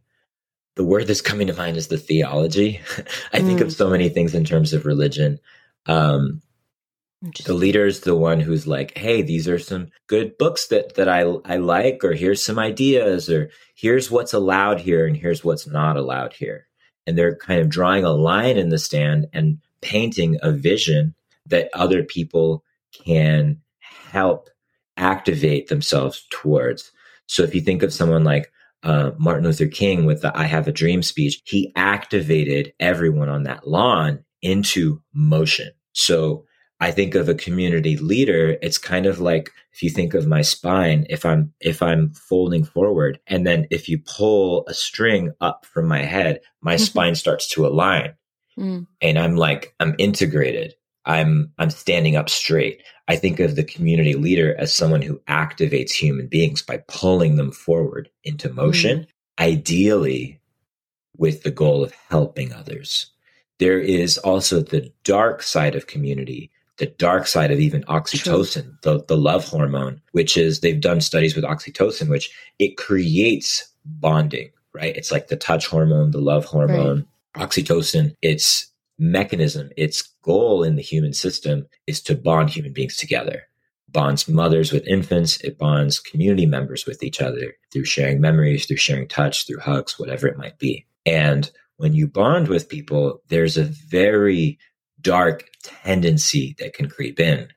the 0.75 0.83
word 0.83 1.07
that's 1.07 1.21
coming 1.21 1.47
to 1.47 1.53
mind 1.53 1.75
is 1.75 1.87
the 1.87 1.97
theology. 1.97 2.79
I 3.33 3.39
mm. 3.39 3.45
think 3.45 3.61
of 3.61 3.69
mm. 3.69 3.75
so 3.75 3.89
many 3.89 4.09
things 4.09 4.33
in 4.33 4.45
terms 4.45 4.73
of 4.73 4.85
religion. 4.85 5.39
Um, 5.87 6.41
the 7.45 7.53
leader 7.55 7.87
is 7.87 8.01
the 8.01 8.15
one 8.15 8.39
who's 8.39 8.67
like, 8.67 8.95
"Hey, 8.95 9.23
these 9.23 9.47
are 9.47 9.57
some 9.57 9.87
good 10.05 10.37
books 10.37 10.67
that 10.67 10.95
that 10.95 11.09
I 11.09 11.21
I 11.21 11.57
like, 11.57 12.03
or 12.03 12.13
here's 12.13 12.45
some 12.45 12.59
ideas, 12.59 13.27
or 13.29 13.49
here's 13.75 14.11
what's 14.11 14.33
allowed 14.33 14.79
here, 14.79 15.07
and 15.07 15.17
here's 15.17 15.43
what's 15.43 15.65
not 15.67 15.97
allowed 15.97 16.33
here." 16.33 16.67
And 17.07 17.17
they're 17.17 17.35
kind 17.35 17.59
of 17.59 17.69
drawing 17.69 18.03
a 18.03 18.11
line 18.11 18.57
in 18.57 18.69
the 18.69 18.77
stand 18.77 19.27
and 19.33 19.57
painting 19.81 20.37
a 20.43 20.51
vision 20.51 21.15
that 21.47 21.69
other 21.73 22.03
people 22.03 22.63
can 22.91 23.61
help 24.11 24.49
activate 24.95 25.67
themselves 25.67 26.27
towards. 26.29 26.91
So 27.27 27.43
if 27.43 27.53
you 27.53 27.61
think 27.61 27.83
of 27.83 27.93
someone 27.93 28.23
like 28.23 28.51
uh, 28.83 29.11
Martin 29.17 29.45
Luther 29.45 29.67
King 29.67 30.05
with 30.05 30.21
the 30.21 30.37
I 30.37 30.43
Have 30.43 30.67
a 30.67 30.71
Dream 30.71 31.03
speech, 31.03 31.41
he 31.45 31.71
activated 31.75 32.73
everyone 32.79 33.29
on 33.29 33.43
that 33.43 33.67
lawn 33.67 34.23
into 34.41 35.01
motion. 35.13 35.71
So 35.93 36.45
I 36.79 36.91
think 36.91 37.15
of 37.15 37.27
a 37.27 37.33
community 37.33 37.97
leader, 37.97 38.57
it's 38.61 38.77
kind 38.77 39.07
of 39.07 39.19
like 39.19 39.51
if 39.73 39.81
you 39.81 39.89
think 39.89 40.13
of 40.13 40.27
my 40.27 40.41
spine, 40.41 41.07
if 41.09 41.25
I'm 41.25 41.53
if 41.59 41.81
I'm 41.81 42.13
folding 42.13 42.63
forward 42.63 43.19
and 43.27 43.47
then 43.47 43.67
if 43.71 43.89
you 43.89 43.97
pull 43.97 44.65
a 44.67 44.73
string 44.73 45.31
up 45.41 45.65
from 45.65 45.87
my 45.87 46.03
head, 46.03 46.39
my 46.61 46.75
mm-hmm. 46.75 46.83
spine 46.83 47.15
starts 47.15 47.47
to 47.49 47.65
align. 47.65 48.13
Mm. 48.59 48.85
And 49.01 49.17
I'm 49.17 49.35
like 49.35 49.73
I'm 49.79 49.95
integrated. 49.97 50.75
I'm 51.05 51.51
I'm 51.57 51.71
standing 51.71 52.15
up 52.15 52.29
straight. 52.29 52.83
I 53.07 53.15
think 53.15 53.39
of 53.39 53.55
the 53.55 53.63
community 53.63 54.13
leader 54.13 54.55
as 54.57 54.73
someone 54.73 55.01
who 55.01 55.21
activates 55.27 55.91
human 55.91 56.27
beings 56.27 56.61
by 56.61 56.83
pulling 56.87 57.37
them 57.37 57.51
forward 57.51 58.09
into 58.23 58.51
motion, 58.51 58.99
mm. 58.99 59.07
ideally 59.39 60.39
with 61.15 61.43
the 61.43 61.51
goal 61.51 61.83
of 61.83 61.93
helping 62.09 62.53
others. 62.53 63.07
There 63.59 63.79
is 63.79 64.17
also 64.19 64.61
the 64.61 64.91
dark 65.03 65.41
side 65.41 65.75
of 65.75 65.87
community 65.87 66.51
the 66.77 66.85
dark 66.85 67.27
side 67.27 67.51
of 67.51 67.59
even 67.59 67.83
oxytocin, 67.83 68.79
the, 68.81 69.03
the 69.05 69.17
love 69.17 69.45
hormone, 69.45 70.01
which 70.11 70.37
is 70.37 70.59
they've 70.59 70.79
done 70.79 71.01
studies 71.01 71.35
with 71.35 71.43
oxytocin, 71.43 72.07
which 72.07 72.31
it 72.59 72.77
creates 72.77 73.67
bonding, 73.85 74.51
right? 74.73 74.95
It's 74.95 75.11
like 75.11 75.27
the 75.27 75.35
touch 75.35 75.67
hormone, 75.67 76.11
the 76.11 76.21
love 76.21 76.45
hormone, 76.45 77.05
right. 77.35 77.49
oxytocin. 77.49 78.15
Its 78.21 78.71
mechanism, 78.99 79.69
its 79.77 80.01
goal 80.23 80.63
in 80.63 80.75
the 80.75 80.81
human 80.81 81.13
system 81.13 81.67
is 81.85 82.01
to 82.01 82.15
bond 82.15 82.49
human 82.49 82.73
beings 82.73 82.97
together. 82.97 83.43
Bonds 83.89 84.27
mothers 84.27 84.71
with 84.71 84.85
infants, 84.87 85.39
it 85.41 85.57
bonds 85.57 85.99
community 85.99 86.45
members 86.45 86.85
with 86.85 87.01
each 87.03 87.21
other 87.21 87.55
through 87.71 87.85
sharing 87.85 88.19
memories, 88.19 88.65
through 88.65 88.77
sharing 88.77 89.07
touch, 89.07 89.47
through 89.47 89.59
hugs, 89.59 89.97
whatever 89.97 90.27
it 90.27 90.37
might 90.37 90.59
be. 90.59 90.85
And 91.05 91.49
when 91.77 91.93
you 91.93 92.07
bond 92.07 92.47
with 92.47 92.69
people, 92.69 93.21
there's 93.29 93.57
a 93.57 93.63
very 93.63 94.59
dark 94.99 95.49
tendency 95.63 96.55
that 96.59 96.73
can 96.73 96.89
creep 96.89 97.19
in, 97.19 97.47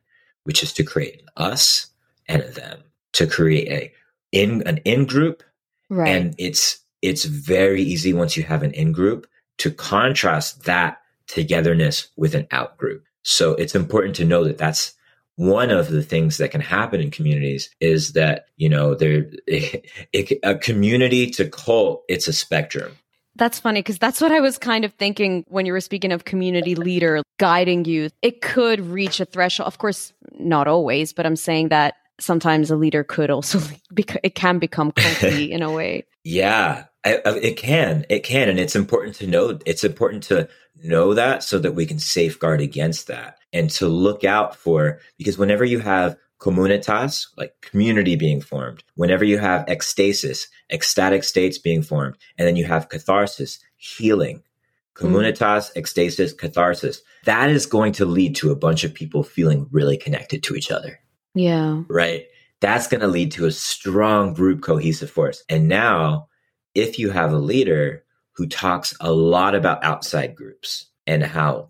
which 0.44 0.62
is 0.62 0.72
to 0.74 0.84
create 0.84 1.20
an 1.20 1.26
us 1.36 1.88
and 2.28 2.42
a 2.42 2.50
them, 2.50 2.82
to 3.14 3.26
create 3.26 3.68
a 3.68 3.92
in 4.30 4.62
an 4.66 4.78
in 4.78 5.06
group. 5.06 5.42
Right. 5.88 6.08
And 6.08 6.34
it's 6.38 6.78
it's 7.02 7.24
very 7.24 7.82
easy 7.82 8.12
once 8.12 8.36
you 8.36 8.44
have 8.44 8.62
an 8.62 8.72
in 8.72 8.92
group 8.92 9.26
to 9.58 9.70
contrast 9.70 10.64
that 10.64 10.98
togetherness 11.30 12.08
with 12.16 12.34
an 12.34 12.46
out 12.50 12.76
group. 12.76 13.04
So 13.22 13.52
it's 13.54 13.74
important 13.74 14.16
to 14.16 14.24
know 14.24 14.44
that 14.44 14.58
that's 14.58 14.94
one 15.36 15.70
of 15.70 15.88
the 15.88 16.02
things 16.02 16.36
that 16.36 16.50
can 16.50 16.60
happen 16.60 17.00
in 17.00 17.10
communities 17.10 17.70
is 17.80 18.12
that 18.12 18.46
you 18.56 18.68
know 18.68 18.94
there 18.94 19.30
a 20.44 20.54
community 20.60 21.30
to 21.30 21.48
cult 21.48 22.04
it's 22.08 22.28
a 22.28 22.32
spectrum 22.32 22.92
that's 23.36 23.58
funny 23.58 23.80
because 23.80 23.98
that's 23.98 24.20
what 24.20 24.32
I 24.32 24.40
was 24.40 24.58
kind 24.58 24.84
of 24.84 24.92
thinking 24.94 25.46
when 25.48 25.64
you 25.64 25.72
were 25.72 25.80
speaking 25.80 26.12
of 26.12 26.24
community 26.24 26.74
leader 26.74 27.22
guiding 27.38 27.86
you. 27.86 28.10
It 28.20 28.42
could 28.42 28.80
reach 28.80 29.18
a 29.18 29.24
threshold. 29.24 29.66
Of 29.66 29.78
course, 29.78 30.12
not 30.38 30.68
always, 30.68 31.14
but 31.14 31.24
I'm 31.24 31.36
saying 31.36 31.68
that 31.68 31.94
sometimes 32.18 32.70
a 32.70 32.76
leader 32.76 33.02
could 33.02 33.30
also, 33.30 33.60
become 33.94 34.20
it 34.22 34.34
can 34.34 34.58
become 34.58 34.92
culty 34.92 35.48
in 35.48 35.62
a 35.62 35.72
way. 35.72 36.04
Yeah, 36.22 36.84
it 37.04 37.56
can. 37.56 38.04
It 38.10 38.24
can. 38.24 38.48
And 38.48 38.58
it's 38.58 38.76
important 38.76 39.16
to 39.16 39.26
know, 39.26 39.58
it's 39.64 39.84
important 39.84 40.22
to 40.24 40.48
know 40.82 41.14
that 41.14 41.42
so 41.42 41.58
that 41.58 41.74
we 41.74 41.86
can 41.86 41.98
safeguard 41.98 42.60
against 42.60 43.06
that 43.08 43.38
and 43.52 43.70
to 43.70 43.88
look 43.88 44.24
out 44.24 44.56
for, 44.56 45.00
because 45.18 45.38
whenever 45.38 45.64
you 45.64 45.80
have 45.80 46.16
communitas, 46.40 47.26
like 47.36 47.54
community 47.60 48.16
being 48.16 48.40
formed. 48.40 48.82
Whenever 48.94 49.24
you 49.24 49.38
have 49.38 49.66
ecstasis, 49.66 50.46
ecstatic 50.72 51.22
states 51.22 51.58
being 51.58 51.82
formed, 51.82 52.16
and 52.38 52.48
then 52.48 52.56
you 52.56 52.64
have 52.64 52.88
catharsis, 52.88 53.60
healing. 53.76 54.42
Communitas, 54.94 55.72
mm. 55.72 55.76
ecstasis, 55.76 56.36
catharsis. 56.36 57.02
That 57.24 57.50
is 57.50 57.66
going 57.66 57.92
to 57.92 58.06
lead 58.06 58.34
to 58.36 58.50
a 58.50 58.56
bunch 58.56 58.84
of 58.84 58.94
people 58.94 59.22
feeling 59.22 59.68
really 59.70 59.96
connected 59.96 60.42
to 60.44 60.56
each 60.56 60.70
other. 60.70 60.98
Yeah. 61.34 61.82
Right. 61.88 62.24
That's 62.60 62.88
going 62.88 63.00
to 63.02 63.06
lead 63.06 63.32
to 63.32 63.46
a 63.46 63.52
strong 63.52 64.34
group 64.34 64.62
cohesive 64.62 65.10
force. 65.10 65.44
And 65.48 65.68
now, 65.68 66.28
if 66.74 66.98
you 66.98 67.10
have 67.10 67.32
a 67.32 67.38
leader 67.38 68.04
who 68.32 68.46
talks 68.46 68.94
a 69.00 69.12
lot 69.12 69.54
about 69.54 69.84
outside 69.84 70.34
groups 70.34 70.86
and 71.06 71.22
how 71.22 71.68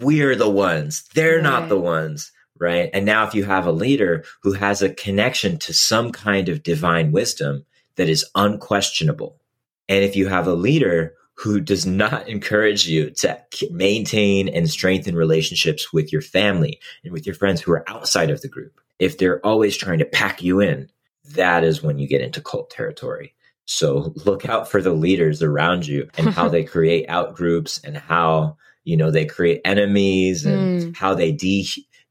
we're 0.00 0.36
the 0.36 0.50
ones, 0.50 1.04
they're 1.14 1.36
right. 1.36 1.42
not 1.42 1.68
the 1.68 1.78
ones, 1.78 2.32
right? 2.58 2.90
And 2.92 3.04
now, 3.04 3.26
if 3.26 3.34
you 3.34 3.44
have 3.44 3.66
a 3.66 3.72
leader 3.72 4.24
who 4.42 4.52
has 4.52 4.82
a 4.82 4.94
connection 4.94 5.58
to 5.58 5.72
some 5.72 6.12
kind 6.12 6.48
of 6.48 6.62
divine 6.62 7.12
wisdom 7.12 7.64
that 7.96 8.08
is 8.08 8.24
unquestionable, 8.34 9.40
and 9.88 10.04
if 10.04 10.16
you 10.16 10.28
have 10.28 10.46
a 10.46 10.54
leader 10.54 11.14
who 11.34 11.60
does 11.60 11.86
not 11.86 12.28
encourage 12.28 12.86
you 12.86 13.10
to 13.10 13.38
maintain 13.70 14.48
and 14.48 14.70
strengthen 14.70 15.16
relationships 15.16 15.92
with 15.92 16.12
your 16.12 16.22
family 16.22 16.78
and 17.04 17.12
with 17.12 17.26
your 17.26 17.34
friends 17.34 17.60
who 17.60 17.72
are 17.72 17.88
outside 17.88 18.30
of 18.30 18.40
the 18.42 18.48
group, 18.48 18.80
if 18.98 19.18
they're 19.18 19.44
always 19.44 19.76
trying 19.76 19.98
to 19.98 20.04
pack 20.04 20.42
you 20.42 20.60
in, 20.60 20.88
that 21.34 21.64
is 21.64 21.82
when 21.82 21.98
you 21.98 22.06
get 22.06 22.20
into 22.20 22.40
cult 22.40 22.70
territory. 22.70 23.34
So 23.64 24.12
look 24.24 24.48
out 24.48 24.70
for 24.70 24.82
the 24.82 24.92
leaders 24.92 25.42
around 25.42 25.86
you 25.86 26.08
and 26.16 26.28
how 26.28 26.48
they 26.50 26.64
create 26.64 27.06
out 27.08 27.34
groups 27.34 27.80
and 27.84 27.96
how 27.96 28.56
you 28.84 28.96
know 28.96 29.10
they 29.10 29.24
create 29.24 29.60
enemies 29.64 30.44
and 30.44 30.82
mm. 30.82 30.96
how 30.96 31.14
they 31.14 31.32
de 31.32 31.66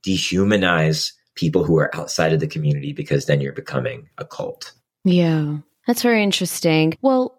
dehumanize 0.06 1.12
people 1.36 1.64
who 1.64 1.78
are 1.78 1.96
outside 1.96 2.34
of 2.34 2.40
the 2.40 2.48
community 2.48 2.94
because 2.94 3.26
then 3.26 3.42
you're 3.42 3.54
becoming 3.54 4.10
a 4.18 4.26
cult. 4.26 4.74
Yeah, 5.04 5.58
that's 5.88 6.02
very 6.02 6.24
interesting. 6.24 6.98
Well, 7.02 7.38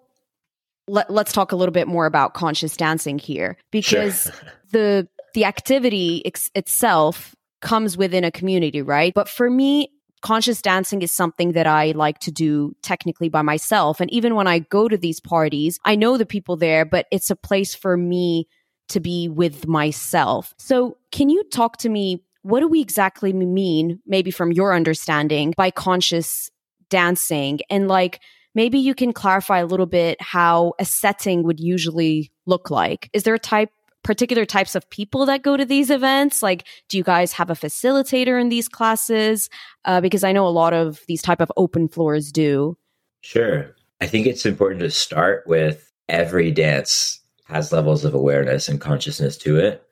let, 0.88 1.10
us 1.10 1.32
talk 1.32 1.52
a 1.52 1.56
little 1.56 1.72
bit 1.72 1.88
more 1.88 2.06
about 2.06 2.34
conscious 2.34 2.76
dancing 2.76 3.18
here 3.18 3.56
because 3.70 4.24
sure. 4.24 4.32
the 4.72 5.08
the 5.34 5.44
activity 5.44 6.24
ex- 6.26 6.50
itself 6.54 7.34
comes 7.60 7.96
within 7.96 8.24
a 8.24 8.30
community, 8.30 8.82
right? 8.82 9.14
But 9.14 9.28
for 9.28 9.48
me, 9.48 9.88
conscious 10.22 10.62
dancing 10.62 11.02
is 11.02 11.12
something 11.12 11.52
that 11.52 11.66
I 11.66 11.92
like 11.92 12.18
to 12.20 12.30
do 12.30 12.74
technically 12.82 13.28
by 13.28 13.42
myself. 13.42 14.00
And 14.00 14.10
even 14.12 14.34
when 14.34 14.46
I 14.46 14.60
go 14.60 14.88
to 14.88 14.96
these 14.96 15.20
parties, 15.20 15.78
I 15.84 15.96
know 15.96 16.16
the 16.16 16.26
people 16.26 16.56
there, 16.56 16.84
but 16.84 17.06
it's 17.10 17.30
a 17.30 17.36
place 17.36 17.74
for 17.74 17.96
me 17.96 18.46
to 18.88 19.00
be 19.00 19.28
with 19.28 19.66
myself. 19.66 20.54
So, 20.58 20.96
can 21.10 21.28
you 21.28 21.44
talk 21.44 21.78
to 21.78 21.88
me 21.88 22.22
what 22.42 22.60
do 22.60 22.68
we 22.68 22.80
exactly 22.80 23.32
mean, 23.32 24.00
maybe 24.06 24.30
from 24.30 24.52
your 24.52 24.74
understanding, 24.74 25.54
by 25.56 25.70
conscious 25.70 26.50
dancing? 26.90 27.60
And 27.70 27.86
like, 27.88 28.20
maybe 28.54 28.78
you 28.78 28.94
can 28.94 29.12
clarify 29.12 29.60
a 29.60 29.66
little 29.66 29.86
bit 29.86 30.20
how 30.20 30.74
a 30.78 30.84
setting 30.84 31.44
would 31.44 31.60
usually 31.60 32.32
look 32.46 32.70
like. 32.70 33.08
Is 33.12 33.22
there 33.22 33.34
a 33.34 33.38
type, 33.38 33.70
particular 34.02 34.44
types 34.44 34.74
of 34.74 34.88
people 34.90 35.26
that 35.26 35.42
go 35.42 35.56
to 35.56 35.64
these 35.64 35.90
events? 35.90 36.42
Like, 36.42 36.66
do 36.88 36.96
you 36.96 37.04
guys 37.04 37.32
have 37.32 37.50
a 37.50 37.54
facilitator 37.54 38.40
in 38.40 38.48
these 38.48 38.68
classes? 38.68 39.48
Uh, 39.84 40.00
because 40.00 40.24
I 40.24 40.32
know 40.32 40.46
a 40.46 40.50
lot 40.50 40.74
of 40.74 41.00
these 41.06 41.22
type 41.22 41.40
of 41.40 41.52
open 41.56 41.88
floors 41.88 42.32
do. 42.32 42.76
Sure. 43.20 43.74
I 44.00 44.06
think 44.06 44.26
it's 44.26 44.44
important 44.44 44.80
to 44.80 44.90
start 44.90 45.44
with 45.46 45.92
every 46.08 46.50
dance 46.50 47.20
has 47.44 47.72
levels 47.72 48.04
of 48.04 48.14
awareness 48.14 48.68
and 48.68 48.80
consciousness 48.80 49.36
to 49.38 49.58
it. 49.58 49.82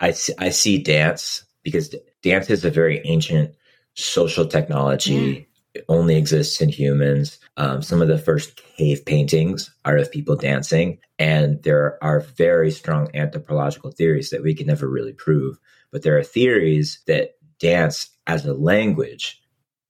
I 0.00 0.10
see, 0.12 0.32
I 0.38 0.50
see 0.50 0.78
dance 0.82 1.44
because 1.62 1.94
dance 2.22 2.50
is 2.50 2.64
a 2.64 2.70
very 2.70 3.00
ancient 3.04 3.54
social 3.94 4.46
technology. 4.46 5.48
It 5.74 5.84
only 5.88 6.16
exists 6.16 6.60
in 6.60 6.68
humans. 6.68 7.38
Um, 7.56 7.80
some 7.80 8.02
of 8.02 8.08
the 8.08 8.18
first 8.18 8.56
cave 8.76 9.04
paintings 9.06 9.74
are 9.84 9.96
of 9.96 10.12
people 10.12 10.36
dancing, 10.36 10.98
and 11.18 11.62
there 11.62 11.98
are 12.02 12.20
very 12.20 12.70
strong 12.70 13.08
anthropological 13.14 13.90
theories 13.90 14.30
that 14.30 14.42
we 14.42 14.54
can 14.54 14.66
never 14.66 14.88
really 14.88 15.14
prove. 15.14 15.58
But 15.90 16.02
there 16.02 16.18
are 16.18 16.24
theories 16.24 17.00
that 17.06 17.36
dance 17.58 18.10
as 18.26 18.44
a 18.44 18.54
language 18.54 19.42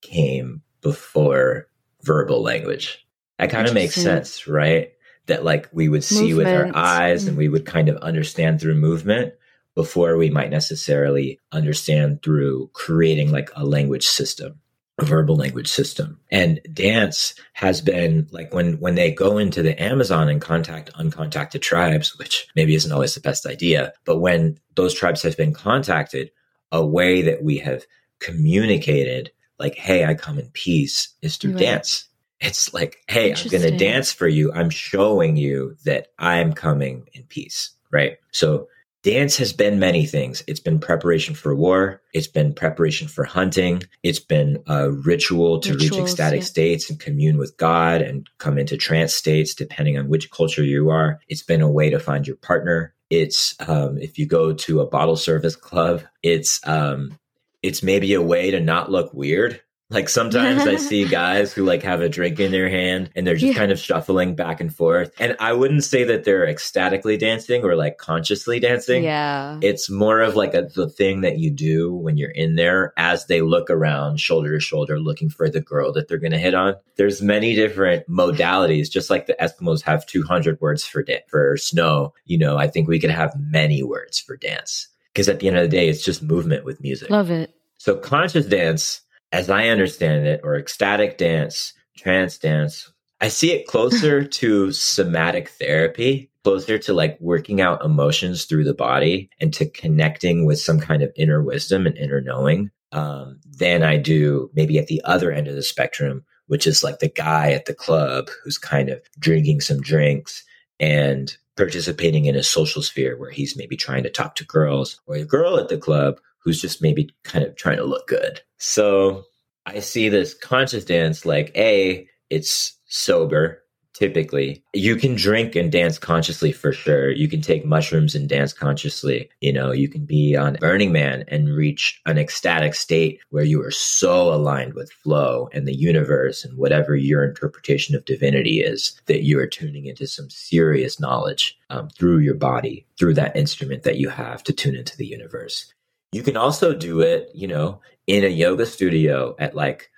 came 0.03 0.63
before 0.83 1.69
verbal 2.03 2.43
language. 2.43 3.05
That 3.39 3.51
kind 3.51 3.67
of 3.67 3.75
makes 3.75 3.95
sense, 3.95 4.47
right? 4.47 4.93
That 5.27 5.45
like 5.45 5.69
we 5.73 5.89
would 5.89 6.05
see 6.05 6.33
movement. 6.33 6.37
with 6.37 6.47
our 6.49 6.77
eyes 6.77 7.25
mm. 7.25 7.29
and 7.29 7.37
we 7.37 7.49
would 7.49 7.67
kind 7.67 7.89
of 7.89 7.97
understand 7.97 8.61
through 8.61 8.75
movement 8.75 9.35
before 9.75 10.17
we 10.17 10.31
might 10.31 10.51
necessarily 10.51 11.41
understand 11.51 12.23
through 12.23 12.71
creating 12.73 13.33
like 13.33 13.51
a 13.57 13.65
language 13.65 14.07
system 14.07 14.61
a 14.99 15.05
verbal 15.05 15.37
language 15.37 15.69
system. 15.69 16.21
And 16.31 16.61
dance 16.73 17.35
has 17.55 17.81
been 17.81 18.29
like 18.31 18.53
when 18.53 18.79
when 18.81 18.95
they 18.95 19.11
go 19.11 19.39
into 19.39 19.63
the 19.63 19.81
amazon 19.83 20.29
and 20.29 20.41
contact 20.41 20.93
uncontacted 20.95 21.63
tribes 21.63 22.19
which 22.19 22.47
maybe 22.55 22.75
isn't 22.75 22.93
always 22.93 23.15
the 23.15 23.21
best 23.21 23.47
idea 23.47 23.93
but 24.05 24.19
when 24.19 24.59
those 24.75 24.95
tribes 24.95 25.23
have 25.23 25.37
been 25.37 25.53
contacted 25.55 26.31
a 26.73 26.85
way 26.85 27.23
that 27.23 27.43
we 27.43 27.59
have 27.59 27.85
communicated 28.19 29.31
like 29.59 29.75
hey 29.77 30.05
i 30.05 30.15
come 30.15 30.39
in 30.39 30.49
peace 30.53 31.15
is 31.23 31.37
through 31.37 31.53
right. 31.53 31.61
dance. 31.61 32.09
It's 32.41 32.75
like 32.75 32.99
hey 33.09 33.33
i'm 33.33 33.49
going 33.49 33.63
to 33.63 33.77
dance 33.77 34.13
for 34.13 34.27
you. 34.27 34.53
I'm 34.53 34.71
showing 34.71 35.37
you 35.37 35.77
that 35.85 36.09
i'm 36.19 36.53
coming 36.53 37.09
in 37.15 37.23
peace 37.25 37.71
right? 37.93 38.17
So 38.33 38.67
Dance 39.03 39.37
has 39.39 39.53
been 39.53 39.81
many 39.81 40.07
things. 40.07 40.45
It's 40.47 40.61
been 40.61 40.79
preparation 40.79 41.35
for 41.35 41.57
war. 41.57 42.01
It's 42.15 42.29
been 42.29 42.55
preparation 42.55 43.09
for 43.09 43.25
hunting. 43.25 43.83
It's 44.05 44.21
been 44.21 44.63
a 44.69 44.93
ritual 44.93 45.59
to 45.61 45.73
Rituals, 45.73 45.91
reach 45.91 46.01
ecstatic 46.01 46.41
yeah. 46.41 46.47
states 46.47 46.89
and 46.89 47.01
commune 47.01 47.37
with 47.37 47.57
God 47.57 48.01
and 48.01 48.29
come 48.39 48.59
into 48.59 48.77
trance 48.77 49.13
states, 49.13 49.57
depending 49.57 49.99
on 49.99 50.09
which 50.09 50.31
culture 50.31 50.63
you 50.63 50.91
are. 50.91 51.19
It's 51.29 51.43
been 51.43 51.63
a 51.63 51.71
way 51.71 51.91
to 51.91 51.99
find 51.99 52.27
your 52.27 52.37
partner. 52.37 52.95
It's 53.11 53.57
um, 53.67 53.99
if 53.99 54.19
you 54.19 54.27
go 54.27 54.53
to 54.53 54.81
a 54.81 54.87
bottle 54.87 55.17
service 55.17 55.57
club, 55.57 56.03
it's 56.23 56.61
um, 56.65 57.19
it's 57.61 57.83
maybe 57.83 58.15
a 58.15 58.23
way 58.23 58.53
to 58.53 58.61
not 58.61 58.91
look 58.91 59.13
weird 59.13 59.61
like 59.93 60.09
sometimes 60.09 60.67
I 60.67 60.77
see 60.77 61.05
guys 61.09 61.53
who 61.53 61.65
like 61.65 61.83
have 61.83 62.01
a 62.01 62.09
drink 62.09 62.41
in 62.41 62.51
their 62.51 62.69
hand 62.69 63.11
and 63.15 63.27
they're 63.27 63.35
just 63.35 63.53
yeah. 63.53 63.59
kind 63.59 63.71
of 63.71 63.79
shuffling 63.79 64.35
back 64.35 64.61
and 64.61 64.75
forth. 64.75 65.13
And 65.19 65.37
I 65.39 65.53
wouldn't 65.53 65.85
say 65.85 66.05
that 66.05 66.25
they're 66.25 66.49
ecstatically 66.49 67.17
dancing 67.17 67.65
or 67.65 67.77
like 67.77 67.99
consciously 67.99 68.59
dancing. 68.59 69.05
Yeah. 69.05 69.59
It's 69.63 69.91
more 69.91 70.21
of 70.21 70.35
like 70.35 70.55
a, 70.55 70.63
the 70.63 70.89
thing 70.89 71.21
that 71.21 71.39
you 71.39 71.51
do 71.51 71.95
when 71.95 72.17
you're 72.17 72.31
in 72.31 72.57
there 72.57 72.93
as 72.97 73.27
they 73.27 73.43
look 73.43 73.71
around 73.71 74.19
shoulder 74.19 74.53
to 74.55 74.61
shoulder 74.61 74.99
looking 74.99 75.29
for 75.29 75.49
the 75.49 75.61
girl 75.61 75.93
that 75.93 76.09
they're 76.09 76.19
going 76.19 76.33
to 76.33 76.39
hit 76.39 76.55
on. 76.55 76.75
There's 76.97 77.23
many 77.23 77.55
different 77.55 78.09
modalities, 78.09 78.91
just 78.91 79.11
like 79.11 79.27
the 79.27 79.37
Eskimos 79.41 79.83
have 79.83 80.07
200 80.07 80.61
words 80.61 80.85
for 80.85 81.03
da- 81.03 81.25
for 81.29 81.57
snow. 81.57 82.15
You 82.25 82.39
know, 82.39 82.57
I 82.57 82.69
think 82.69 82.89
we 82.89 83.01
could 83.01 83.11
have 83.11 83.35
many 83.39 83.83
words 83.83 84.19
for 84.19 84.37
dance 84.37 84.89
because 85.13 85.29
at 85.29 85.41
the 85.41 85.49
end 85.49 85.59
of 85.59 85.63
the 85.63 85.77
day, 85.77 85.89
it's 85.89 86.05
just 86.05 86.23
movement 86.23 86.65
with 86.65 86.81
music. 86.81 87.11
Love 87.11 87.31
it. 87.31 87.55
So 87.79 87.97
conscious 87.97 88.47
dance 88.47 89.02
as 89.33 89.49
I 89.51 89.69
understand 89.69 90.27
it, 90.27 90.41
or 90.45 90.57
ecstatic 90.57 91.19
dance, 91.19 91.73
trance 91.97 92.39
dance, 92.39 92.93
I 93.21 93.29
see 93.29 93.53
it 93.53 93.67
closer 93.67 94.25
to 94.41 94.73
somatic 94.73 95.49
therapy, 95.49 96.31
closer 96.45 96.79
to 96.79 96.93
like 96.93 97.19
working 97.21 97.61
out 97.61 97.85
emotions 97.85 98.45
through 98.45 98.65
the 98.65 98.75
body 98.75 99.31
and 99.41 99.53
to 99.55 99.69
connecting 99.69 100.45
with 100.45 100.61
some 100.61 100.79
kind 100.79 101.03
of 101.03 101.13
inner 101.17 101.43
wisdom 101.43 101.87
and 101.87 101.97
inner 101.97 102.21
knowing 102.21 102.71
um, 102.93 103.41
than 103.59 103.83
I 103.83 103.97
do 103.97 104.51
maybe 104.55 104.79
at 104.79 104.89
the 104.89 105.01
other 105.05 105.33
end 105.33 105.49
of 105.49 105.55
the 105.55 105.63
spectrum, 105.63 106.25
which 106.47 106.67
is 106.67 106.83
like 106.83 106.99
the 106.99 107.09
guy 107.09 107.53
at 107.53 107.65
the 107.65 107.75
club 107.75 108.29
who's 108.45 108.59
kind 108.59 108.91
of 108.91 109.01
drinking 109.19 109.63
some 109.63 109.81
drinks 109.81 110.45
and 110.79 111.35
participating 111.57 112.25
in 112.25 112.37
a 112.37 112.43
social 112.43 112.83
sphere 112.83 113.17
where 113.17 113.31
he's 113.31 113.57
maybe 113.57 113.77
trying 113.77 114.03
to 114.03 114.11
talk 114.11 114.35
to 114.35 114.45
girls 114.45 115.01
or 115.07 115.19
the 115.19 115.25
girl 115.25 115.59
at 115.59 115.69
the 115.69 115.79
club 115.79 116.19
who's 116.45 116.61
just 116.61 116.83
maybe 116.83 117.11
kind 117.25 117.45
of 117.45 117.57
trying 117.57 117.79
to 117.79 117.85
look 117.85 118.09
good. 118.09 118.41
So 118.59 119.25
I 119.67 119.81
see 119.81 120.09
this 120.09 120.35
conscious 120.35 120.85
dance 120.85 121.25
like 121.25 121.53
A, 121.57 122.09
it's 122.31 122.79
sober 122.87 123.63
typically. 123.95 124.65
You 124.73 124.97
can 124.97 125.15
drink 125.15 125.55
and 125.55 125.71
dance 125.71 125.99
consciously 125.99 126.53
for 126.53 126.73
sure. 126.73 127.11
You 127.11 127.29
can 127.29 127.41
take 127.41 127.65
mushrooms 127.65 128.15
and 128.15 128.29
dance 128.29 128.53
consciously. 128.53 129.29
You 129.41 129.53
know, 129.53 129.71
you 129.71 129.89
can 129.89 130.05
be 130.05 130.35
on 130.35 130.57
Burning 130.61 130.93
Man 130.93 131.25
and 131.29 131.55
reach 131.55 132.01
an 132.07 132.19
ecstatic 132.19 132.75
state 132.75 133.21
where 133.31 133.45
you 133.45 133.63
are 133.63 133.71
so 133.71 134.33
aligned 134.33 134.75
with 134.75 134.91
flow 134.91 135.49
and 135.53 135.67
the 135.67 135.77
universe 135.77 136.45
and 136.45 136.57
whatever 136.57 136.97
your 136.97 137.25
interpretation 137.25 137.95
of 137.95 138.05
divinity 138.05 138.61
is 138.61 139.01
that 139.07 139.23
you 139.23 139.39
are 139.39 139.47
tuning 139.47 139.87
into 139.87 140.07
some 140.07 140.31
serious 140.31 140.99
knowledge 140.99 141.59
um, 141.71 141.89
through 141.91 142.19
your 142.19 142.35
body, 142.35 142.87
through 142.99 143.15
that 143.15 143.37
instrument 143.37 143.83
that 143.83 143.99
you 143.99 144.09
have 144.09 144.43
to 144.45 144.53
tune 144.53 144.75
into 144.75 144.97
the 144.97 145.07
universe. 145.07 145.73
You 146.13 146.23
can 146.23 146.37
also 146.37 146.75
do 146.75 147.01
it, 147.01 147.31
you 147.35 147.49
know, 147.49 147.81
in 148.07 148.25
a 148.25 148.29
yoga 148.29 148.67
studio 148.67 149.35
at 149.39 149.55
like 149.55 149.91